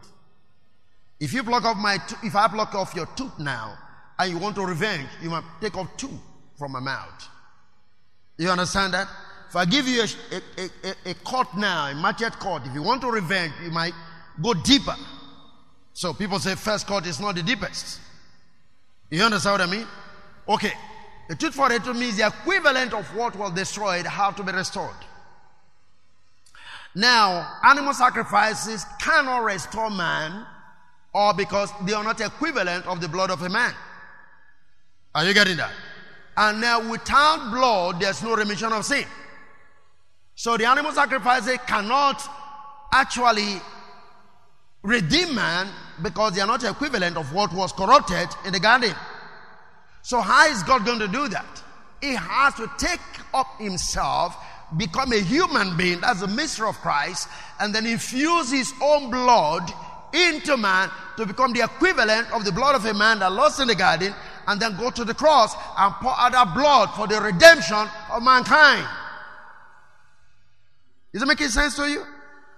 If 1.20 1.34
you 1.34 1.43
pluck 1.43 1.64
off 1.64 1.78
my, 1.78 1.97
if 2.24 2.36
I 2.36 2.47
pluck 2.47 2.76
off 2.76 2.95
your 2.95 3.05
tooth 3.16 3.39
now, 3.39 3.78
and 4.20 4.32
you 4.32 4.38
want 4.38 4.55
to 4.55 4.66
revenge, 4.66 5.07
you 5.22 5.30
must 5.30 5.47
take 5.59 5.76
off 5.78 5.88
two 5.97 6.20
from 6.57 6.74
my 6.74 6.80
mouth. 6.80 7.28
You 8.38 8.49
understand 8.49 8.93
that? 8.93 9.07
If 9.52 9.58
I 9.58 9.66
give 9.66 9.86
you 9.86 10.02
a, 10.02 10.62
a, 10.62 10.70
a, 10.86 11.12
a 11.12 11.14
cut 11.26 11.58
now, 11.58 11.88
a 11.88 11.93
machete 11.93 12.38
cut, 12.39 12.66
if 12.66 12.74
you 12.74 12.82
want 12.82 13.02
to 13.02 13.12
revenge, 13.12 13.52
you 13.62 13.70
might 13.70 13.93
go 14.41 14.54
deeper. 14.54 14.95
So 15.91 16.14
people 16.14 16.39
say 16.39 16.56
first 16.56 16.88
cut 16.88 17.06
is 17.06 17.20
not 17.20 17.36
the 17.36 17.43
deepest. 17.43 17.99
You 19.10 19.22
understand 19.24 19.60
what 19.60 19.62
I 19.68 19.70
mean? 19.70 19.86
Okay. 20.47 20.72
The 21.28 21.36
truth 21.36 21.54
for 21.54 21.70
a 21.70 21.78
tooth 21.80 21.97
means 21.97 22.16
the 22.16 22.28
equivalent 22.28 22.93
of 22.93 23.14
what 23.14 23.36
was 23.36 23.52
destroyed 23.52 24.06
have 24.06 24.38
to 24.38 24.43
be 24.43 24.54
restored. 24.54 24.95
Now, 26.95 27.60
animal 27.62 27.93
sacrifices 27.93 28.86
cannot 29.02 29.43
restore 29.43 29.89
man 29.89 30.45
or 31.14 31.34
because 31.34 31.72
they 31.86 31.91
are 31.91 32.06
not 32.06 32.22
equivalent 32.22 32.86
of 32.86 33.02
the 33.02 33.10
blood 33.10 33.32
of 33.32 33.41
a 33.41 33.49
man. 33.49 33.74
Are 35.14 35.26
you 35.26 35.34
getting 35.34 35.58
that? 35.58 35.74
And 36.38 36.62
now, 36.62 36.89
without 36.89 37.52
blood, 37.52 37.99
there's 37.99 38.24
no 38.24 38.34
remission 38.34 38.72
of 38.72 38.86
sin. 38.86 39.04
So 40.36 40.58
the 40.58 40.66
animal 40.66 40.92
sacrifices 40.92 41.58
cannot 41.68 42.22
actually 42.92 43.62
redeem 44.84 45.36
man 45.36 45.68
because 46.02 46.34
they 46.34 46.42
are 46.42 46.48
not 46.48 46.64
equivalent 46.64 47.18
of 47.18 47.34
what 47.34 47.54
was 47.54 47.72
corrupted 47.72 48.28
in 48.46 48.54
the 48.54 48.60
garden. 48.60 48.94
So 50.02 50.20
how 50.20 50.48
is 50.48 50.64
God 50.64 50.86
going 50.86 51.00
to 51.00 51.08
do 51.08 51.28
that? 51.30 51.64
He 52.02 52.16
has 52.16 52.56
to 52.56 52.70
take 52.80 53.00
up 53.34 53.60
himself, 53.60 54.36
become 54.78 55.14
a 55.14 55.20
human 55.20 55.78
being, 55.78 56.02
that's 56.02 56.22
the 56.22 56.28
mystery 56.28 56.68
of 56.68 56.78
Christ, 56.80 57.30
and 57.60 57.76
then 57.76 57.86
infuse 57.86 58.52
his 58.52 58.74
own 58.82 59.12
blood 59.12 59.72
into 60.14 60.58
man 60.58 60.90
to 61.18 61.26
become 61.26 61.54
the 61.54 61.64
equivalent 61.64 62.32
of 62.32 62.44
the 62.44 62.52
blood 62.52 62.76
of 62.76 62.86
a 62.86 62.94
man 62.94 63.20
that 63.20 63.32
lost 63.32 63.60
in 63.60 63.68
the 63.68 63.76
garden, 63.76 64.14
and 64.48 64.60
then 64.60 64.76
go 64.78 64.90
to 64.90 65.06
the 65.06 65.14
cross 65.14 65.54
and 65.78 65.94
pour 65.96 66.20
out 66.20 66.32
that 66.32 66.54
blood 66.56 66.90
for 66.96 67.08
the 67.08 67.22
redemption 67.22 67.88
of 68.12 68.24
mankind. 68.24 68.88
Is 71.14 71.22
it 71.22 71.28
making 71.28 71.49
sense 71.49 71.76
to 71.76 71.89
you? 71.89 72.03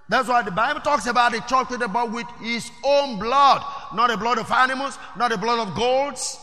That's 0.10 0.28
why 0.28 0.42
the 0.44 0.52
Bible 0.52 0.82
talks 0.82 1.08
about 1.08 1.32
the 1.32 1.40
church 1.42 1.72
about 1.72 2.12
with 2.12 2.28
his 2.42 2.70
own 2.84 3.20
blood, 3.20 3.64
not 3.94 4.10
the 4.10 4.18
blood 4.18 4.38
of 4.38 4.52
animals, 4.52 4.98
not 5.18 5.32
the 5.32 5.38
blood 5.38 5.68
of 5.68 5.76
goats. 5.76 6.38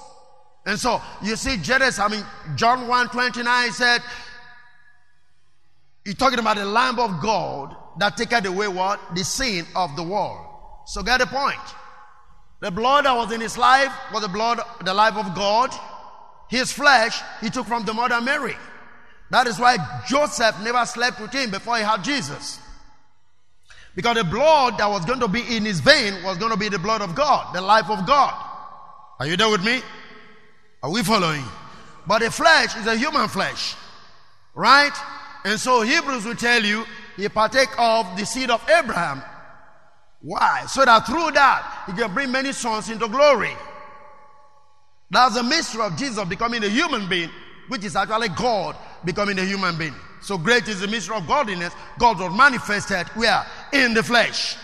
And 0.67 0.79
so 0.79 1.01
you 1.23 1.37
see 1.37 1.57
Jesus, 1.57 1.99
I 1.99 2.09
mean 2.09 2.25
John 2.57 2.89
1 2.89 3.09
29 3.11 3.73
said, 3.73 4.03
He's 6.05 6.15
talking 6.15 6.39
about 6.39 6.57
the 6.57 6.65
Lamb 6.65 6.99
of 6.99 7.23
God 7.23 7.77
that 7.99 8.17
taketh 8.17 8.47
away 8.47 8.69
what? 8.69 8.99
The 9.15 9.23
sin 9.23 9.67
of 9.77 9.95
the 9.97 10.03
world. 10.03 10.47
So 10.87 11.03
get 11.03 11.21
the 11.21 11.27
point. 11.27 11.61
The 12.61 12.71
blood 12.71 13.05
that 13.05 13.17
was 13.17 13.33
in 13.33 13.41
his 13.41 13.57
life 13.57 13.93
was 14.13 14.23
the 14.23 14.29
blood, 14.29 14.61
the 14.85 14.95
life 14.95 15.17
of 15.17 15.35
God. 15.35 15.71
His 16.49 16.73
flesh, 16.73 17.21
he 17.41 17.49
took 17.51 17.67
from 17.67 17.85
the 17.85 17.95
mother 17.95 18.21
Mary. 18.21 18.57
That 19.31 19.47
is 19.47 19.59
why 19.59 19.77
Joseph 20.09 20.61
never 20.63 20.85
slept 20.87 21.21
with 21.21 21.33
him 21.33 21.51
before 21.51 21.77
he 21.77 21.83
had 21.83 22.03
Jesus. 22.03 22.59
Because 23.95 24.17
the 24.17 24.25
blood 24.25 24.79
that 24.79 24.89
was 24.89 25.05
going 25.05 25.21
to 25.21 25.29
be 25.29 25.57
in 25.57 25.65
his 25.65 25.81
vein 25.81 26.23
was 26.23 26.39
going 26.39 26.53
to 26.53 26.59
be 26.59 26.69
the 26.69 26.79
blood 26.79 27.03
of 27.03 27.15
God, 27.15 27.55
the 27.55 27.61
life 27.61 27.91
of 27.91 28.07
God. 28.07 28.35
Are 29.19 29.27
you 29.27 29.37
there 29.37 29.51
with 29.51 29.65
me? 29.65 29.81
Are 30.83 30.91
we 30.91 31.03
following? 31.03 31.45
But 32.07 32.21
the 32.21 32.31
flesh 32.31 32.77
is 32.77 32.87
a 32.87 32.97
human 32.97 33.29
flesh. 33.29 33.77
Right? 34.55 34.93
And 35.45 35.59
so 35.59 35.83
Hebrews 35.83 36.25
will 36.25 36.35
tell 36.35 36.63
you 36.63 36.85
he 37.17 37.29
partake 37.29 37.69
of 37.79 38.17
the 38.17 38.25
seed 38.25 38.51
of 38.51 38.63
Abraham. 38.71 39.23
Why? 40.23 40.65
So 40.67 40.85
that 40.85 41.07
through 41.07 41.33
that 41.33 41.85
he 41.87 41.93
can 41.93 42.13
bring 42.13 42.31
many 42.31 42.53
sons 42.53 42.91
into 42.91 43.09
glory. 43.09 43.53
That's 45.11 45.35
the 45.35 45.43
mystery 45.43 45.83
of 45.83 45.97
Jesus 45.97 46.25
becoming 46.29 46.63
a 46.63 46.69
human 46.69 47.09
being, 47.09 47.31
which 47.71 47.85
is 47.85 47.95
actually 47.95 48.29
God 48.31 48.77
becoming 49.05 49.39
a 49.39 49.45
human 49.45 49.79
being. 49.79 49.95
So 50.23 50.37
great 50.37 50.67
is 50.67 50.81
the 50.81 50.89
mystery 50.89 51.17
of 51.17 51.27
godliness. 51.29 51.73
God 52.01 52.19
was 52.19 52.37
manifested 52.37 53.07
where? 53.15 53.47
In 53.73 53.95
the 53.95 54.03
flesh. 54.03 54.57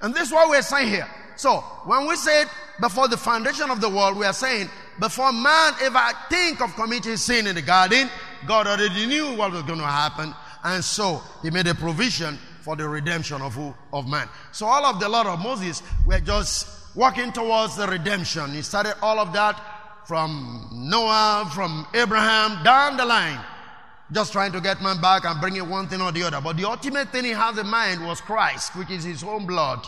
And 0.00 0.14
this 0.14 0.28
is 0.28 0.32
what 0.32 0.48
we're 0.48 0.62
saying 0.62 0.88
here. 0.88 1.06
So 1.36 1.58
when 1.84 2.08
we 2.08 2.16
say 2.16 2.44
before 2.80 3.08
the 3.08 3.18
foundation 3.18 3.70
of 3.70 3.82
the 3.82 3.88
world, 3.90 4.16
we 4.16 4.24
are 4.24 4.32
saying 4.32 4.70
before 4.98 5.30
man 5.30 5.74
ever 5.82 6.00
think 6.30 6.62
of 6.62 6.74
committing 6.74 7.18
sin 7.18 7.46
in 7.46 7.54
the 7.54 7.62
garden, 7.62 8.08
God 8.46 8.66
already 8.66 9.04
knew 9.04 9.36
what 9.36 9.52
was 9.52 9.62
going 9.64 9.78
to 9.78 9.84
happen. 9.84 10.34
And 10.64 10.82
so 10.82 11.20
he 11.42 11.50
made 11.50 11.66
a 11.66 11.74
provision 11.74 12.38
for 12.62 12.76
the 12.76 12.88
redemption 12.88 13.42
of 13.42 13.54
who? 13.54 13.74
Of 13.92 14.08
man. 14.08 14.26
So 14.52 14.64
all 14.64 14.86
of 14.86 15.00
the 15.00 15.08
law 15.08 15.30
of 15.30 15.38
Moses 15.38 15.82
were 16.06 16.18
just 16.18 16.96
walking 16.96 17.30
towards 17.30 17.76
the 17.76 17.86
redemption. 17.86 18.52
He 18.52 18.62
started 18.62 18.94
all 19.02 19.20
of 19.20 19.34
that 19.34 19.60
from 20.06 20.68
Noah, 20.72 21.50
from 21.52 21.86
Abraham, 21.94 22.62
down 22.62 22.96
the 22.96 23.04
line. 23.04 23.40
Just 24.12 24.32
trying 24.32 24.52
to 24.52 24.60
get 24.60 24.80
man 24.80 25.00
back 25.00 25.24
and 25.24 25.40
bring 25.40 25.56
it 25.56 25.66
one 25.66 25.88
thing 25.88 26.00
or 26.00 26.12
the 26.12 26.22
other. 26.22 26.40
But 26.40 26.56
the 26.56 26.64
ultimate 26.64 27.10
thing 27.10 27.24
he 27.24 27.30
has 27.30 27.58
in 27.58 27.66
mind 27.66 28.06
was 28.06 28.20
Christ, 28.20 28.76
which 28.76 28.90
is 28.90 29.02
his 29.02 29.24
own 29.24 29.46
blood. 29.46 29.84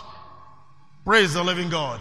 Praise 1.04 1.34
the 1.34 1.42
living 1.44 1.70
God. 1.70 2.00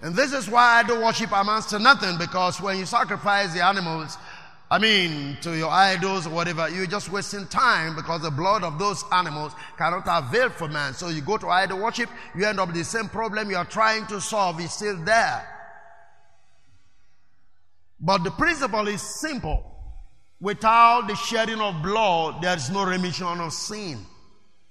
And 0.00 0.14
this 0.14 0.32
is 0.32 0.48
why 0.48 0.80
idol 0.80 1.02
worship 1.02 1.30
amounts 1.30 1.66
to 1.70 1.78
nothing 1.78 2.16
because 2.18 2.60
when 2.60 2.78
you 2.78 2.86
sacrifice 2.86 3.52
the 3.52 3.62
animals, 3.62 4.16
I 4.70 4.78
mean, 4.78 5.36
to 5.42 5.56
your 5.56 5.70
idols 5.70 6.26
or 6.26 6.30
whatever, 6.30 6.70
you're 6.70 6.86
just 6.86 7.10
wasting 7.10 7.46
time 7.48 7.96
because 7.96 8.22
the 8.22 8.30
blood 8.30 8.64
of 8.64 8.78
those 8.78 9.04
animals 9.12 9.52
cannot 9.76 10.04
avail 10.06 10.48
for 10.50 10.68
man. 10.68 10.94
So 10.94 11.08
you 11.08 11.20
go 11.20 11.36
to 11.36 11.48
idol 11.48 11.80
worship, 11.80 12.08
you 12.34 12.46
end 12.46 12.60
up 12.60 12.68
with 12.68 12.76
the 12.76 12.84
same 12.84 13.08
problem 13.08 13.50
you 13.50 13.56
are 13.56 13.64
trying 13.64 14.06
to 14.06 14.20
solve 14.20 14.58
is 14.60 14.72
still 14.72 14.96
there. 15.04 15.57
But 18.00 18.24
the 18.24 18.30
principle 18.30 18.88
is 18.88 19.02
simple. 19.02 19.64
Without 20.40 21.08
the 21.08 21.16
shedding 21.16 21.60
of 21.60 21.82
blood, 21.82 22.42
there 22.42 22.56
is 22.56 22.70
no 22.70 22.84
remission 22.84 23.26
of 23.26 23.52
sin. 23.52 23.98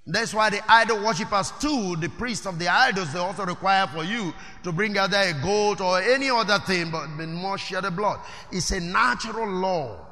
That's 0.10 0.34
why 0.34 0.50
the 0.50 0.62
idol 0.72 1.04
worshippers 1.04 1.52
too, 1.60 1.98
the 1.98 2.08
priests 2.08 2.46
of 2.46 2.58
the 2.58 2.70
idols, 2.70 3.12
they 3.12 3.20
also 3.20 3.46
require 3.46 3.86
for 3.88 4.06
you 4.06 4.34
to 4.64 4.72
bring 4.72 4.98
either 4.98 5.18
a 5.18 5.34
goat 5.44 5.82
or 5.82 6.00
any 6.00 6.30
other 6.30 6.60
thing, 6.60 6.90
but 6.90 7.08
more 7.10 7.58
shed 7.58 7.84
the 7.84 7.92
blood. 7.92 8.22
It's 8.50 8.72
a 8.72 8.80
natural 8.80 9.50
law. 9.50 10.06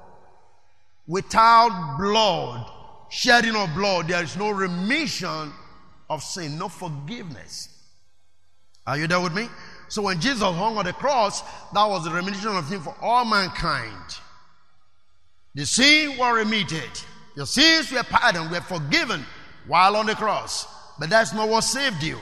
Without 1.08 1.98
blood, 1.98 2.70
shedding 3.10 3.56
of 3.56 3.74
blood, 3.74 4.10
there 4.10 4.22
is 4.22 4.36
no 4.36 4.50
remission 4.50 5.54
of 6.10 6.22
sin, 6.22 6.58
no 6.58 6.68
forgiveness. 6.68 7.70
Are 8.86 8.98
you 8.98 9.08
there 9.08 9.22
with 9.22 9.34
me? 9.34 9.48
So 9.88 10.02
when 10.02 10.20
Jesus 10.20 10.42
hung 10.42 10.78
on 10.78 10.86
the 10.86 10.94
cross, 10.94 11.42
that 11.74 11.86
was 11.88 12.04
the 12.04 12.12
remission 12.12 12.56
of 12.56 12.66
sin 12.66 12.82
for 12.82 12.96
all 13.02 13.26
mankind. 13.26 14.20
The 15.54 15.66
sin 15.66 16.18
were 16.18 16.36
remitted. 16.36 16.90
Your 17.36 17.46
sins 17.46 17.92
were 17.92 18.04
pardoned, 18.04 18.52
were 18.52 18.62
forgiven 18.62 19.26
while 19.68 19.96
on 19.96 20.06
the 20.06 20.16
cross. 20.16 20.68
But 21.00 21.10
that's 21.10 21.34
not 21.34 21.50
what 21.50 21.62
saved 21.62 22.04
you. 22.04 22.18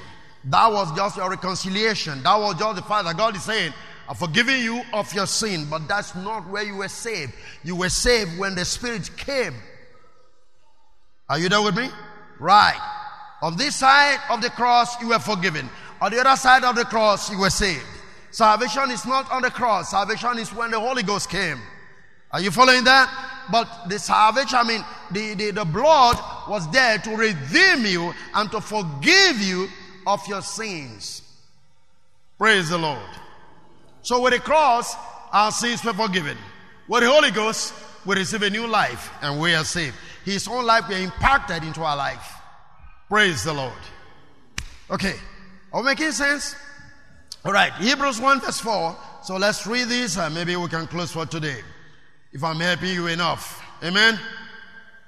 That 0.46 0.72
was 0.72 0.96
just 0.96 1.18
your 1.18 1.30
reconciliation. 1.30 2.22
That 2.24 2.40
was 2.40 2.56
just 2.60 2.76
the 2.76 2.82
fact 2.82 3.06
that 3.06 3.18
God 3.18 3.36
is 3.36 3.44
saying, 3.44 3.74
I've 4.10 4.18
forgiven 4.18 4.60
you 4.60 4.82
of 4.92 5.14
your 5.14 5.28
sin. 5.28 5.68
But 5.70 5.88
that's 5.88 6.16
not 6.16 6.50
where 6.50 6.64
you 6.64 6.76
were 6.76 6.90
saved. 6.90 7.34
You 7.64 7.76
were 7.76 7.90
saved 7.90 8.38
when 8.38 8.56
the 8.56 8.66
Spirit 8.66 9.10
came. 9.16 9.54
Are 11.30 11.40
you 11.40 11.50
there 11.50 11.62
with 11.62 11.78
me? 11.78 11.90
Right. 12.40 12.80
On 13.42 13.56
this 13.58 13.76
side 13.76 14.20
of 14.30 14.42
the 14.42 14.50
cross, 14.50 15.02
you 15.02 15.10
were 15.10 15.20
forgiven. 15.20 15.70
On 16.04 16.12
the 16.12 16.20
other 16.20 16.36
side 16.36 16.66
of 16.66 16.76
the 16.76 16.84
cross, 16.84 17.32
you 17.32 17.40
were 17.40 17.50
saved. 17.50 17.86
Salvation 18.30 18.92
is 18.92 19.06
not 19.06 19.32
on 19.32 19.42
the 19.42 19.50
cross. 19.50 19.92
Salvation 19.92 20.38
is 20.38 20.54
when 20.54 20.70
the 20.70 20.78
Holy 20.78 21.02
Ghost 21.02 21.30
came. 21.30 21.62
Are 22.30 22.42
you 22.42 22.52
following 22.52 22.84
that? 22.84 23.08
But 23.50 23.88
the 23.88 23.98
salvation, 23.98 24.58
I 24.60 24.64
mean, 24.64 24.86
the, 25.12 25.34
the, 25.36 25.52
the 25.52 25.64
blood 25.64 26.20
was 26.50 26.70
there 26.72 26.98
to 26.98 27.16
redeem 27.16 27.86
you 27.86 28.14
and 28.36 28.52
to 28.52 28.60
forgive 28.60 29.40
you 29.40 29.70
of 30.06 30.28
your 30.28 30.42
sins. 30.42 31.22
Praise 32.38 32.68
the 32.68 32.78
Lord. 32.78 33.00
So 34.02 34.20
with 34.20 34.34
the 34.34 34.40
cross, 34.40 34.98
our 35.32 35.52
sins 35.52 35.86
were 35.86 35.94
forgiven. 35.94 36.38
With 36.90 37.04
the 37.04 37.10
Holy 37.10 37.32
Ghost, 37.32 37.74
we 38.06 38.18
receive 38.18 38.42
a 38.42 38.50
new 38.50 38.68
life 38.68 39.10
and 39.22 39.40
we 39.40 39.56
are 39.56 39.64
saved. 39.64 39.96
His 40.26 40.50
own 40.50 40.66
life 40.66 40.84
we 40.90 40.96
are 40.96 41.02
impacted 41.02 41.64
into 41.64 41.82
our 41.82 41.96
life. 41.96 42.34
Praise 43.08 43.46
the 43.46 43.54
Lord. 43.54 43.72
Okay. 44.92 45.16
We 45.74 45.82
making 45.84 46.12
sense? 46.12 46.56
All 47.44 47.52
right. 47.52 47.74
Hebrews 47.74 48.20
1 48.22 48.42
verse 48.42 48.60
4. 48.60 48.96
So 49.24 49.38
let's 49.38 49.66
read 49.66 49.88
this 49.88 50.18
and 50.18 50.36
maybe 50.36 50.56
we 50.56 50.68
can 50.68 50.88
close 50.88 51.12
for 51.12 51.26
today 51.26 51.62
if 52.32 52.44
I'm 52.44 52.60
helping 52.60 52.90
you 52.90 53.08
enough. 53.08 53.64
Amen. 53.84 54.20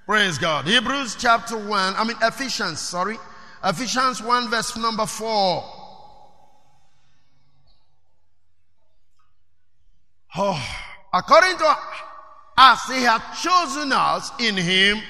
Praise 0.05 0.37
God. 0.37 0.65
Hebrews 0.65 1.15
chapter 1.19 1.57
1, 1.57 1.95
I 1.95 2.03
mean 2.03 2.17
Ephesians, 2.21 2.79
sorry. 2.79 3.17
Ephesians 3.63 4.21
1 4.21 4.49
verse 4.49 4.77
number 4.77 5.05
4. 5.05 5.63
Oh, 10.37 10.77
according 11.13 11.57
to 11.57 11.75
as 12.57 12.81
he 12.83 13.01
had 13.01 13.21
chosen 13.41 13.91
us 13.91 14.31
in 14.39 14.55
him 14.55 15.01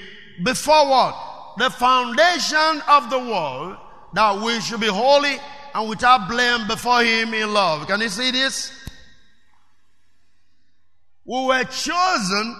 before 0.43 0.87
what? 0.89 1.55
The 1.57 1.69
foundation 1.69 2.81
of 2.87 3.09
the 3.09 3.19
world, 3.19 3.77
that 4.15 4.41
we 4.41 4.61
should 4.61 4.79
be 4.79 4.87
holy 4.87 5.35
and 5.73 5.89
without 5.89 6.29
blame 6.29 6.67
before 6.67 7.03
him 7.03 7.33
in 7.33 7.53
love. 7.53 7.85
Can 7.85 7.99
you 7.99 8.07
see 8.07 8.31
this? 8.31 8.71
We 11.25 11.45
were 11.45 11.65
chosen 11.65 12.55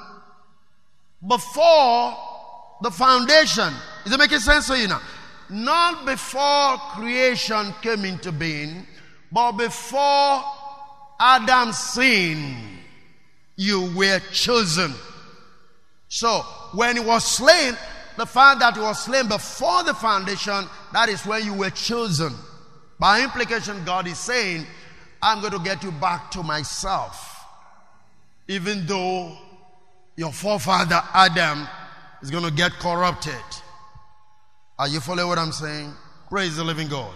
before 1.25 2.17
the 2.81 2.91
foundation. 2.91 3.73
Is 4.05 4.11
it 4.11 4.19
making 4.19 4.39
sense 4.39 4.67
to 4.67 4.77
you 4.77 4.89
now? 4.89 5.01
Not 5.49 6.05
before 6.05 6.77
creation 6.93 7.73
came 7.81 8.03
into 8.03 8.33
being, 8.33 8.85
but 9.31 9.53
before 9.53 10.43
Adam's 11.19 11.77
sin, 11.77 12.57
you 13.55 13.93
were 13.95 14.19
chosen. 14.33 14.93
So, 16.09 16.41
when 16.73 16.97
he 16.97 17.03
was 17.03 17.23
slain, 17.23 17.77
the 18.17 18.25
fact 18.25 18.59
that 18.59 18.75
you 18.75 18.83
were 18.83 18.93
slain 18.93 19.27
before 19.27 19.83
the 19.83 19.93
foundation, 19.93 20.65
that 20.93 21.09
is 21.09 21.25
when 21.25 21.45
you 21.45 21.53
were 21.53 21.69
chosen. 21.69 22.33
By 22.99 23.23
implication, 23.23 23.83
God 23.85 24.07
is 24.07 24.17
saying, 24.17 24.65
I'm 25.21 25.41
going 25.41 25.53
to 25.53 25.59
get 25.59 25.83
you 25.83 25.91
back 25.91 26.31
to 26.31 26.43
myself. 26.43 27.45
Even 28.47 28.85
though 28.85 29.37
your 30.15 30.31
forefather 30.31 31.01
Adam 31.13 31.67
is 32.21 32.31
going 32.31 32.43
to 32.43 32.51
get 32.51 32.71
corrupted. 32.73 33.33
Are 34.79 34.87
you 34.87 34.99
following 34.99 35.27
what 35.27 35.37
I'm 35.37 35.51
saying? 35.51 35.93
Praise 36.29 36.55
the 36.55 36.63
living 36.63 36.87
God. 36.87 37.13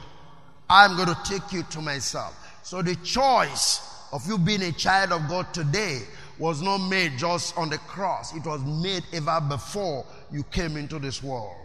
I'm 0.69 0.95
going 0.95 1.07
to 1.09 1.17
take 1.23 1.51
you 1.51 1.63
to 1.63 1.81
myself. 1.81 2.35
So 2.63 2.81
the 2.81 2.95
choice 2.97 3.81
of 4.11 4.27
you 4.27 4.37
being 4.37 4.61
a 4.63 4.71
child 4.71 5.11
of 5.11 5.27
God 5.27 5.53
today 5.53 6.01
was 6.37 6.61
not 6.61 6.77
made 6.77 7.17
just 7.17 7.57
on 7.57 7.69
the 7.69 7.77
cross. 7.79 8.35
It 8.35 8.45
was 8.45 8.61
made 8.63 9.03
ever 9.13 9.41
before 9.41 10.05
you 10.31 10.43
came 10.43 10.77
into 10.77 10.99
this 10.99 11.23
world. 11.23 11.55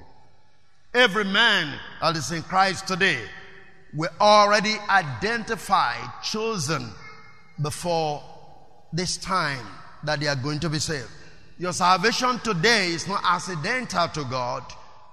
Every 0.93 1.25
man 1.25 1.79
that 2.01 2.17
is 2.17 2.31
in 2.31 2.43
Christ 2.43 2.87
today 2.87 3.19
were 3.95 4.13
already 4.21 4.75
identified, 4.89 6.09
chosen 6.23 6.89
before 7.61 8.23
this 8.93 9.17
time 9.17 9.67
that 10.05 10.21
they 10.21 10.29
are 10.29 10.37
going 10.37 10.61
to 10.61 10.69
be 10.69 10.79
saved. 10.79 11.09
Your 11.59 11.73
salvation 11.73 12.39
today 12.41 12.89
is 12.89 13.07
not 13.07 13.23
accidental 13.25 14.09
to 14.09 14.25
God. 14.25 14.63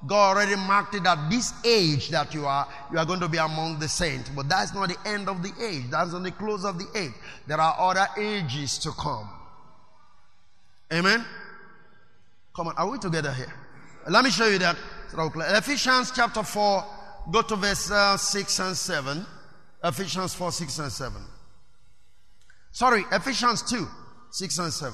God 0.08 0.36
already 0.36 0.56
marked 0.56 0.95
it 0.95 1.06
at 1.06 1.30
this 1.30 1.54
age 1.64 2.10
that 2.10 2.34
you 2.34 2.45
are, 2.45 2.68
you 2.91 2.97
are 2.97 3.06
going 3.06 3.20
to 3.20 3.28
be 3.28 3.38
among 3.38 3.80
the 3.80 3.88
saints. 3.88 4.30
But 4.30 4.49
that's 4.49 4.74
not 4.74 4.89
the 4.89 4.97
end 5.08 5.30
of 5.30 5.43
the 5.43 5.52
age. 5.64 5.89
That's 5.91 6.14
not 6.14 6.24
the 6.24 6.32
close 6.32 6.66
of 6.66 6.80
the 6.80 6.88
age. 6.95 7.14
There 7.45 7.62
are 7.62 7.76
other 7.80 8.08
ages 8.20 8.80
to 8.80 8.91
come. 8.91 9.30
Amen? 10.91 11.24
Come 12.56 12.68
on, 12.68 12.76
are 12.78 12.89
we 12.89 12.97
together 12.97 13.32
here? 13.32 13.54
Let 14.10 14.24
me 14.24 14.30
show 14.30 14.47
you 14.47 14.58
that. 14.60 14.78
Ephesians 15.14 16.12
chapter 16.16 16.43
4, 16.43 16.86
go 17.32 17.41
to 17.41 17.56
verse 17.56 17.91
uh, 17.91 18.18
6 18.18 18.60
and 18.60 18.76
7. 18.76 19.26
Ephesians 19.84 20.34
4, 20.34 20.52
6 20.52 20.80
and 20.80 20.91
7. 20.91 21.22
Sorry, 22.72 23.04
Ephesians 23.12 23.62
2, 23.64 23.88
6 24.32 24.60
and 24.60 24.74
7. 24.74 24.93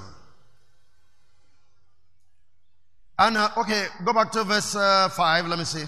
And 3.20 3.38
uh, 3.38 3.49
okay, 3.58 3.86
go 4.05 4.14
back 4.14 4.32
to 4.34 4.43
verse 4.43 4.76
uh, 4.76 5.10
5. 5.10 5.47
Let 5.47 5.60
me 5.60 5.66
see. 5.66 5.86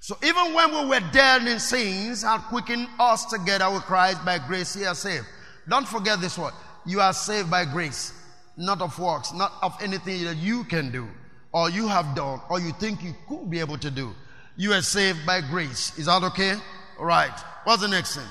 So 0.00 0.16
even 0.22 0.54
when 0.54 0.72
we 0.72 0.86
were 0.88 1.10
dead 1.12 1.46
in 1.46 1.58
sins, 1.58 2.24
and 2.24 2.42
quickened 2.44 2.88
us 2.98 3.26
together 3.26 3.70
with 3.70 3.82
Christ 3.82 4.24
by 4.24 4.38
grace, 4.38 4.74
ye 4.76 4.86
are 4.86 4.94
saved. 4.94 5.26
Don't 5.68 5.86
forget 5.86 6.20
this 6.20 6.38
word. 6.38 6.54
You 6.86 7.00
are 7.00 7.12
saved 7.12 7.50
by 7.50 7.66
grace, 7.66 8.14
not 8.56 8.80
of 8.80 8.98
works, 8.98 9.32
not 9.32 9.52
of 9.62 9.76
anything 9.82 10.24
that 10.24 10.36
you 10.36 10.64
can 10.64 10.90
do, 10.90 11.08
or 11.52 11.70
you 11.70 11.88
have 11.88 12.14
done, 12.14 12.40
or 12.48 12.60
you 12.60 12.72
think 12.72 13.02
you 13.02 13.14
could 13.28 13.50
be 13.50 13.60
able 13.60 13.78
to 13.78 13.90
do. 13.90 14.14
You 14.56 14.72
are 14.72 14.82
saved 14.82 15.24
by 15.24 15.40
grace. 15.40 15.98
Is 15.98 16.06
that 16.06 16.22
okay? 16.22 16.54
All 16.98 17.06
right. 17.06 17.32
What's 17.64 17.82
the 17.82 17.88
next 17.88 18.16
thing? 18.16 18.26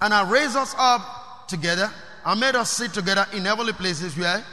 And 0.00 0.14
I 0.14 0.28
raised 0.28 0.56
us 0.56 0.74
up 0.78 1.48
together 1.48 1.90
and 2.24 2.40
made 2.40 2.54
us 2.54 2.70
sit 2.70 2.92
together 2.92 3.26
in 3.34 3.44
heavenly 3.44 3.72
places 3.72 4.16
where 4.16 4.44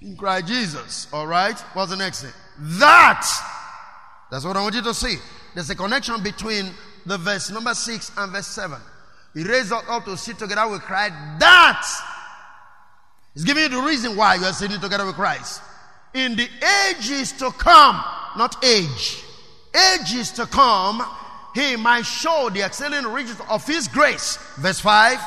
in 0.00 0.16
Christ 0.16 0.46
Jesus. 0.46 1.08
All 1.12 1.26
right? 1.26 1.58
What's 1.74 1.90
the 1.90 1.96
next 1.96 2.22
thing? 2.22 2.32
That. 2.78 3.26
That's 4.30 4.44
what 4.44 4.56
I 4.56 4.62
want 4.62 4.74
you 4.74 4.82
to 4.82 4.94
see. 4.94 5.16
There's 5.54 5.70
a 5.70 5.74
connection 5.74 6.22
between 6.22 6.70
the 7.06 7.18
verse 7.18 7.50
number 7.50 7.74
6 7.74 8.12
and 8.16 8.32
verse 8.32 8.46
7. 8.46 8.78
He 9.34 9.42
raised 9.44 9.72
us 9.72 9.84
up 9.88 10.04
to 10.04 10.16
sit 10.16 10.38
together 10.38 10.68
with 10.68 10.82
Christ. 10.82 11.14
That 11.38 11.84
is 13.38 13.44
giving 13.44 13.62
you 13.62 13.68
the 13.68 13.80
reason 13.80 14.16
why 14.16 14.34
you 14.34 14.44
are 14.44 14.52
sitting 14.52 14.80
together 14.80 15.06
with 15.06 15.14
Christ. 15.14 15.62
In 16.12 16.34
the 16.34 16.48
ages 16.90 17.30
to 17.32 17.52
come, 17.52 18.02
not 18.36 18.64
age, 18.64 19.22
ages 19.94 20.32
to 20.32 20.46
come, 20.46 21.04
he 21.54 21.76
might 21.76 22.02
show 22.02 22.50
the 22.52 22.62
excelling 22.62 23.04
riches 23.06 23.40
of 23.48 23.64
his 23.64 23.86
grace. 23.86 24.38
Verse 24.56 24.80
5 24.80 25.20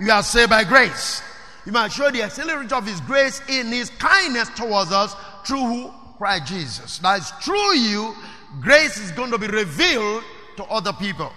You 0.00 0.10
are 0.10 0.22
saved 0.22 0.50
by 0.50 0.64
grace. 0.64 1.22
You 1.64 1.72
might 1.72 1.92
show 1.92 2.10
the 2.10 2.22
excelling 2.22 2.72
of 2.72 2.86
His 2.86 3.00
grace 3.00 3.42
in 3.48 3.66
His 3.72 3.90
kindness 3.90 4.48
towards 4.50 4.92
us 4.92 5.16
through 5.44 5.66
who? 5.66 5.92
Christ 6.16 6.46
Jesus. 6.46 6.98
That 6.98 7.18
is 7.20 7.30
through 7.42 7.74
you, 7.74 8.14
grace 8.60 8.98
is 8.98 9.10
going 9.12 9.32
to 9.32 9.38
be 9.38 9.48
revealed 9.48 10.22
to 10.58 10.64
other 10.64 10.92
people. 10.92 11.32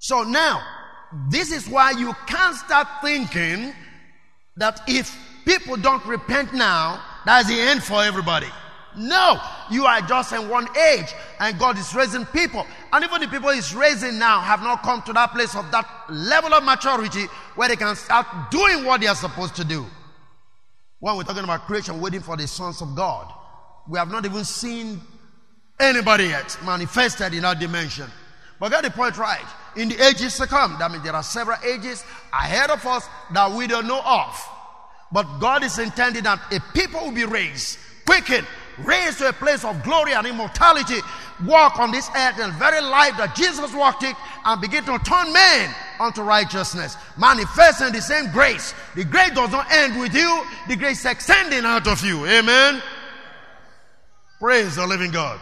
So 0.00 0.22
now, 0.22 0.62
this 1.30 1.52
is 1.52 1.68
why 1.68 1.92
you 1.92 2.12
can't 2.26 2.56
start 2.56 2.88
thinking 3.02 3.72
that 4.56 4.80
if 4.86 5.16
people 5.44 5.76
don't 5.76 6.04
repent 6.06 6.52
now, 6.54 7.02
that's 7.26 7.48
the 7.48 7.60
end 7.60 7.82
for 7.82 8.02
everybody. 8.02 8.48
No, 8.96 9.40
you 9.70 9.86
are 9.86 10.00
just 10.02 10.32
in 10.32 10.48
one 10.48 10.68
age 10.76 11.12
and 11.40 11.58
God 11.58 11.76
is 11.76 11.94
raising 11.94 12.24
people. 12.26 12.64
And 12.92 13.04
even 13.04 13.20
the 13.20 13.28
people 13.28 13.50
He's 13.50 13.74
raising 13.74 14.18
now 14.18 14.40
have 14.40 14.60
not 14.62 14.82
come 14.82 15.02
to 15.02 15.12
that 15.12 15.32
place 15.32 15.56
of 15.56 15.68
that 15.72 15.88
level 16.08 16.54
of 16.54 16.62
maturity 16.62 17.24
where 17.56 17.68
they 17.68 17.76
can 17.76 17.96
start 17.96 18.26
doing 18.50 18.84
what 18.84 19.00
they 19.00 19.08
are 19.08 19.16
supposed 19.16 19.56
to 19.56 19.64
do. 19.64 19.84
When 21.00 21.16
we're 21.16 21.24
talking 21.24 21.44
about 21.44 21.66
creation, 21.66 22.00
waiting 22.00 22.20
for 22.20 22.36
the 22.36 22.46
sons 22.46 22.80
of 22.82 22.94
God, 22.94 23.32
we 23.88 23.98
have 23.98 24.10
not 24.10 24.24
even 24.24 24.44
seen 24.44 25.00
anybody 25.80 26.26
yet 26.26 26.56
manifested 26.64 27.34
in 27.34 27.42
that 27.42 27.58
dimension. 27.58 28.06
But 28.60 28.70
get 28.70 28.84
the 28.84 28.90
point 28.90 29.18
right. 29.18 29.44
In 29.76 29.88
the 29.88 30.00
ages 30.06 30.36
to 30.38 30.46
come, 30.46 30.76
that 30.78 30.90
means 30.90 31.02
there 31.02 31.14
are 31.14 31.22
several 31.22 31.58
ages 31.64 32.04
ahead 32.32 32.70
of 32.70 32.84
us 32.86 33.08
that 33.32 33.50
we 33.52 33.66
don't 33.66 33.86
know 33.86 34.00
of. 34.04 34.48
But 35.12 35.38
God 35.38 35.64
is 35.64 35.78
intending 35.78 36.24
that 36.24 36.40
a 36.52 36.60
people 36.72 37.00
will 37.00 37.12
be 37.12 37.24
raised, 37.24 37.78
quickened, 38.06 38.46
raised 38.78 39.18
to 39.18 39.28
a 39.28 39.32
place 39.32 39.64
of 39.64 39.82
glory 39.82 40.12
and 40.12 40.26
immortality, 40.26 40.98
walk 41.46 41.78
on 41.78 41.90
this 41.90 42.08
earth 42.16 42.38
in 42.38 42.50
very 42.52 42.80
life 42.80 43.16
that 43.16 43.34
Jesus 43.36 43.72
walked 43.74 44.02
it 44.02 44.16
and 44.44 44.60
begin 44.60 44.84
to 44.84 44.98
turn 44.98 45.32
men 45.32 45.74
unto 46.00 46.22
righteousness, 46.22 46.96
manifesting 47.18 47.92
the 47.92 48.00
same 48.00 48.30
grace. 48.30 48.74
The 48.94 49.04
grace 49.04 49.30
does 49.30 49.50
not 49.50 49.70
end 49.70 49.98
with 50.00 50.14
you, 50.14 50.44
the 50.68 50.76
grace 50.76 51.00
is 51.00 51.06
extending 51.06 51.64
out 51.64 51.86
of 51.86 52.04
you. 52.04 52.26
Amen. 52.26 52.82
Praise 54.40 54.76
the 54.76 54.86
living 54.86 55.10
God. 55.10 55.40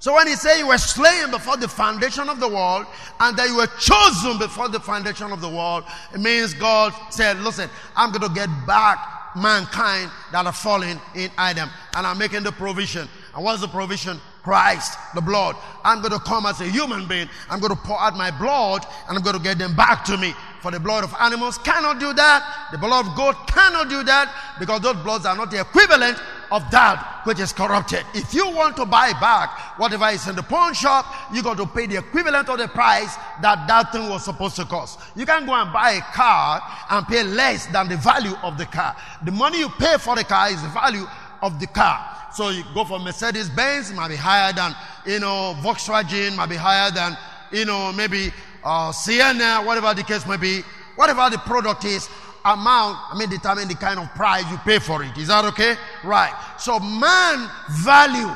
So 0.00 0.14
when 0.14 0.28
he 0.28 0.34
said 0.34 0.58
you 0.58 0.68
were 0.68 0.78
slain 0.78 1.30
before 1.30 1.56
the 1.56 1.66
foundation 1.66 2.28
of 2.28 2.38
the 2.38 2.48
world 2.48 2.86
and 3.18 3.36
that 3.36 3.48
you 3.48 3.56
were 3.56 3.66
chosen 3.78 4.38
before 4.38 4.68
the 4.68 4.78
foundation 4.78 5.32
of 5.32 5.40
the 5.40 5.48
world, 5.48 5.84
it 6.14 6.20
means 6.20 6.54
God 6.54 6.94
said, 7.10 7.38
listen, 7.40 7.68
I'm 7.96 8.12
going 8.12 8.28
to 8.28 8.34
get 8.34 8.48
back 8.66 8.98
mankind 9.34 10.10
that 10.32 10.46
are 10.46 10.52
fallen 10.52 11.00
in 11.14 11.30
Adam. 11.36 11.68
And 11.94 12.06
I'm 12.06 12.18
making 12.18 12.44
the 12.44 12.52
provision. 12.52 13.08
And 13.34 13.44
what's 13.44 13.60
the 13.60 13.68
provision? 13.68 14.20
Christ, 14.42 14.98
the 15.14 15.20
blood. 15.20 15.56
I'm 15.84 16.00
going 16.00 16.12
to 16.12 16.20
come 16.20 16.46
as 16.46 16.60
a 16.60 16.64
human 16.64 17.06
being. 17.06 17.28
I'm 17.50 17.60
going 17.60 17.74
to 17.74 17.76
pour 17.76 18.00
out 18.00 18.16
my 18.16 18.30
blood 18.30 18.86
and 19.08 19.18
I'm 19.18 19.22
going 19.22 19.36
to 19.36 19.42
get 19.42 19.58
them 19.58 19.74
back 19.74 20.04
to 20.04 20.16
me. 20.16 20.32
For 20.62 20.70
the 20.70 20.80
blood 20.80 21.04
of 21.04 21.14
animals 21.20 21.58
cannot 21.58 22.00
do 22.00 22.12
that. 22.14 22.68
The 22.72 22.78
blood 22.78 23.06
of 23.06 23.16
God 23.16 23.34
cannot 23.48 23.88
do 23.88 24.02
that 24.04 24.56
because 24.58 24.80
those 24.80 24.96
bloods 24.96 25.26
are 25.26 25.36
not 25.36 25.50
the 25.50 25.60
equivalent 25.60 26.18
of 26.50 26.70
that 26.70 27.22
which 27.24 27.40
is 27.40 27.52
corrupted. 27.52 28.04
If 28.14 28.32
you 28.34 28.48
want 28.50 28.76
to 28.76 28.86
buy 28.86 29.12
back 29.12 29.78
whatever 29.78 30.08
is 30.08 30.26
in 30.28 30.36
the 30.36 30.42
pawn 30.42 30.74
shop, 30.74 31.06
you 31.32 31.42
got 31.42 31.56
to 31.58 31.66
pay 31.66 31.86
the 31.86 31.98
equivalent 31.98 32.48
of 32.48 32.58
the 32.58 32.68
price 32.68 33.16
that 33.42 33.66
that 33.68 33.92
thing 33.92 34.08
was 34.08 34.24
supposed 34.24 34.56
to 34.56 34.64
cost. 34.64 35.00
You 35.14 35.26
can't 35.26 35.46
go 35.46 35.54
and 35.54 35.72
buy 35.72 35.92
a 35.92 36.00
car 36.14 36.62
and 36.90 37.06
pay 37.06 37.22
less 37.22 37.66
than 37.66 37.88
the 37.88 37.96
value 37.96 38.34
of 38.42 38.58
the 38.58 38.66
car. 38.66 38.96
The 39.24 39.32
money 39.32 39.58
you 39.58 39.68
pay 39.68 39.96
for 39.98 40.16
the 40.16 40.24
car 40.24 40.50
is 40.50 40.62
the 40.62 40.68
value 40.68 41.04
of 41.42 41.60
the 41.60 41.66
car. 41.66 42.16
So 42.32 42.50
you 42.50 42.64
go 42.74 42.84
for 42.84 42.98
Mercedes 42.98 43.48
Benz, 43.50 43.92
might 43.92 44.08
be 44.08 44.16
higher 44.16 44.52
than, 44.52 44.74
you 45.06 45.20
know, 45.20 45.54
Volkswagen, 45.60 46.36
might 46.36 46.48
be 46.48 46.56
higher 46.56 46.90
than, 46.90 47.16
you 47.52 47.64
know, 47.64 47.92
maybe 47.92 48.32
uh, 48.64 48.92
Sienna, 48.92 49.62
whatever 49.62 49.94
the 49.94 50.02
case 50.02 50.26
may 50.26 50.36
be. 50.36 50.62
Whatever 50.96 51.30
the 51.30 51.38
product 51.38 51.84
is, 51.84 52.08
amount, 52.44 52.98
I 53.10 53.16
mean, 53.18 53.28
determine 53.28 53.68
the 53.68 53.74
kind 53.74 53.98
of 53.98 54.08
price 54.14 54.44
you 54.50 54.56
pay 54.58 54.78
for 54.78 55.02
it. 55.02 55.16
Is 55.16 55.28
that 55.28 55.44
okay? 55.46 55.76
Right. 56.04 56.34
So 56.58 56.78
man 56.78 57.50
value, 57.70 58.34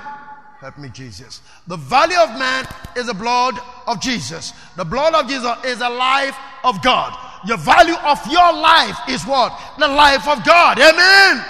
help 0.61 0.79
me 0.79 0.89
Jesus. 0.91 1.41
The 1.67 1.77
value 1.77 2.19
of 2.19 2.31
man 2.39 2.67
is 2.97 3.07
the 3.07 3.15
blood 3.15 3.59
of 3.87 4.01
Jesus. 4.01 4.53
The 4.77 4.85
blood 4.85 5.15
of 5.15 5.29
Jesus 5.29 5.57
is 5.65 5.79
the 5.79 5.91
life 5.91 6.37
of 6.65 6.83
God. 6.83 7.17
The 7.47 7.57
value 7.57 7.97
of 7.97 8.25
your 8.31 8.53
life 8.53 8.97
is 9.09 9.25
what? 9.27 9.59
The 9.79 9.89
life 9.89 10.29
of 10.29 10.45
God. 10.45 10.79
Amen. 10.79 11.45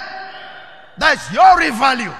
That's 0.97 1.31
your 1.31 1.59
value. 1.71 2.13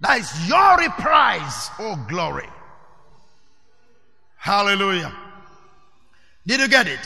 That 0.00 0.20
is 0.20 0.48
your 0.48 0.78
prize. 0.90 1.70
Oh, 1.78 2.04
glory. 2.08 2.48
Hallelujah. 4.36 5.12
Did 6.46 6.60
you 6.60 6.68
get 6.68 6.86
it? 6.86 7.00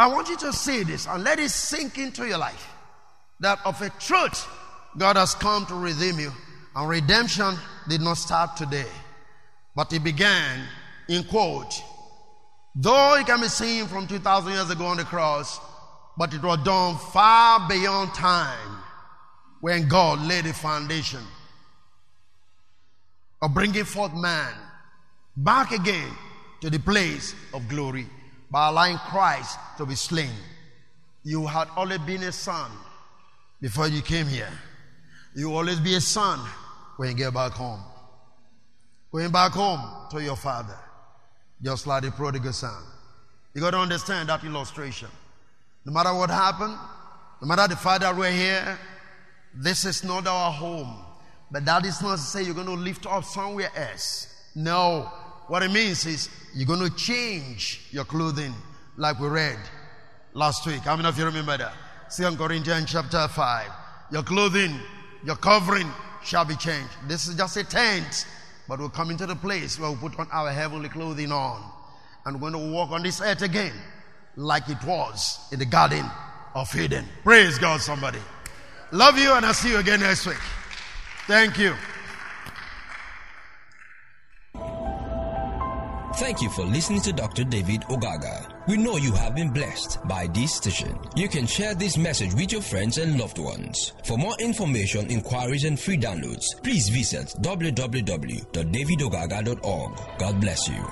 I 0.00 0.06
want 0.06 0.30
you 0.30 0.36
to 0.38 0.50
see 0.54 0.82
this 0.82 1.06
and 1.06 1.22
let 1.22 1.38
it 1.38 1.50
sink 1.50 1.98
into 1.98 2.26
your 2.26 2.38
life 2.38 2.72
that 3.40 3.58
of 3.66 3.82
a 3.82 3.90
truth, 3.90 4.48
God 4.96 5.16
has 5.16 5.34
come 5.34 5.66
to 5.66 5.74
redeem 5.74 6.18
you. 6.18 6.32
And 6.74 6.88
redemption 6.88 7.54
did 7.86 8.00
not 8.00 8.14
start 8.14 8.56
today, 8.56 8.88
but 9.76 9.92
it 9.92 10.02
began 10.02 10.64
in 11.06 11.22
quote, 11.24 11.82
though 12.74 13.14
it 13.16 13.26
can 13.26 13.42
be 13.42 13.48
seen 13.48 13.84
from 13.88 14.06
2,000 14.06 14.50
years 14.50 14.70
ago 14.70 14.86
on 14.86 14.96
the 14.96 15.04
cross, 15.04 15.60
but 16.16 16.32
it 16.32 16.42
was 16.42 16.64
done 16.64 16.96
far 17.12 17.68
beyond 17.68 18.14
time. 18.14 18.78
when 19.60 19.86
God 19.86 20.26
laid 20.26 20.46
the 20.46 20.54
foundation 20.54 21.20
of 23.42 23.52
bringing 23.52 23.84
forth 23.84 24.14
man 24.14 24.54
back 25.36 25.72
again 25.72 26.10
to 26.62 26.70
the 26.70 26.78
place 26.78 27.34
of 27.52 27.68
glory 27.68 28.06
by 28.50 28.68
allowing 28.68 28.98
Christ 28.98 29.58
to 29.78 29.86
be 29.86 29.94
slain. 29.94 30.30
You 31.22 31.46
had 31.46 31.68
always 31.76 31.98
been 31.98 32.22
a 32.22 32.32
son 32.32 32.70
before 33.60 33.88
you 33.88 34.02
came 34.02 34.26
here. 34.26 34.50
You 35.34 35.54
always 35.54 35.78
be 35.78 35.94
a 35.94 36.00
son 36.00 36.40
when 36.96 37.10
you 37.10 37.16
get 37.16 37.34
back 37.34 37.52
home. 37.52 37.82
Going 39.12 39.30
back 39.30 39.52
home 39.52 40.08
to 40.10 40.22
your 40.22 40.36
father, 40.36 40.76
just 41.62 41.86
like 41.86 42.02
the 42.02 42.10
prodigal 42.10 42.52
son. 42.52 42.82
You 43.54 43.60
got 43.60 43.72
to 43.72 43.78
understand 43.78 44.28
that 44.28 44.44
illustration. 44.44 45.08
No 45.84 45.92
matter 45.92 46.14
what 46.14 46.30
happened, 46.30 46.76
no 47.40 47.48
matter 47.48 47.68
the 47.68 47.76
fact 47.76 48.02
that 48.02 48.16
we're 48.16 48.30
here, 48.30 48.78
this 49.54 49.84
is 49.84 50.04
not 50.04 50.26
our 50.26 50.52
home. 50.52 51.04
But 51.50 51.64
that 51.64 51.84
is 51.84 52.00
not 52.00 52.16
to 52.16 52.22
say 52.22 52.42
you're 52.42 52.54
going 52.54 52.66
to 52.66 52.74
lift 52.74 53.06
up 53.06 53.24
somewhere 53.24 53.70
else. 53.74 54.28
No. 54.54 55.10
What 55.50 55.64
it 55.64 55.72
means 55.72 56.06
is 56.06 56.28
you're 56.54 56.64
going 56.64 56.88
to 56.88 56.94
change 56.94 57.80
your 57.90 58.04
clothing 58.04 58.54
like 58.96 59.18
we 59.18 59.26
read 59.26 59.58
last 60.32 60.64
week. 60.64 60.82
How 60.82 60.94
many 60.94 61.08
of 61.08 61.18
you 61.18 61.24
remember 61.24 61.58
that? 61.58 61.72
Second 62.08 62.38
Corinthians 62.38 62.92
chapter 62.92 63.26
5. 63.26 63.68
Your 64.12 64.22
clothing, 64.22 64.78
your 65.24 65.34
covering 65.34 65.90
shall 66.22 66.44
be 66.44 66.54
changed. 66.54 66.92
This 67.08 67.26
is 67.26 67.34
just 67.34 67.56
a 67.56 67.64
tent, 67.64 68.26
but 68.68 68.78
we'll 68.78 68.90
come 68.90 69.10
into 69.10 69.26
the 69.26 69.34
place 69.34 69.76
where 69.76 69.90
we 69.90 69.96
put 69.96 70.20
on 70.20 70.28
our 70.30 70.52
heavenly 70.52 70.88
clothing 70.88 71.32
on. 71.32 71.68
And 72.26 72.40
we're 72.40 72.52
going 72.52 72.64
to 72.64 72.72
walk 72.72 72.92
on 72.92 73.02
this 73.02 73.20
earth 73.20 73.42
again 73.42 73.74
like 74.36 74.68
it 74.68 74.78
was 74.86 75.40
in 75.50 75.58
the 75.58 75.66
garden 75.66 76.06
of 76.54 76.72
Eden. 76.76 77.06
Praise 77.24 77.58
God, 77.58 77.80
somebody. 77.80 78.20
Love 78.92 79.18
you, 79.18 79.32
and 79.32 79.44
I'll 79.44 79.52
see 79.52 79.70
you 79.70 79.78
again 79.78 79.98
next 79.98 80.26
week. 80.26 80.38
Thank 81.26 81.58
you. 81.58 81.74
Thank 86.20 86.42
you 86.42 86.50
for 86.50 86.66
listening 86.66 87.00
to 87.02 87.12
Dr. 87.14 87.44
David 87.44 87.82
Ogaga. 87.88 88.46
We 88.68 88.76
know 88.76 88.98
you 88.98 89.12
have 89.12 89.34
been 89.34 89.48
blessed 89.48 90.06
by 90.06 90.26
this 90.26 90.54
station. 90.54 90.98
You 91.16 91.30
can 91.30 91.46
share 91.46 91.74
this 91.74 91.96
message 91.96 92.34
with 92.34 92.52
your 92.52 92.60
friends 92.60 92.98
and 92.98 93.18
loved 93.18 93.38
ones. 93.38 93.94
For 94.04 94.18
more 94.18 94.34
information, 94.38 95.10
inquiries, 95.10 95.64
and 95.64 95.80
free 95.80 95.96
downloads, 95.96 96.44
please 96.62 96.90
visit 96.90 97.28
www.davidogaga.org. 97.40 100.18
God 100.18 100.40
bless 100.42 100.68
you. 100.68 100.84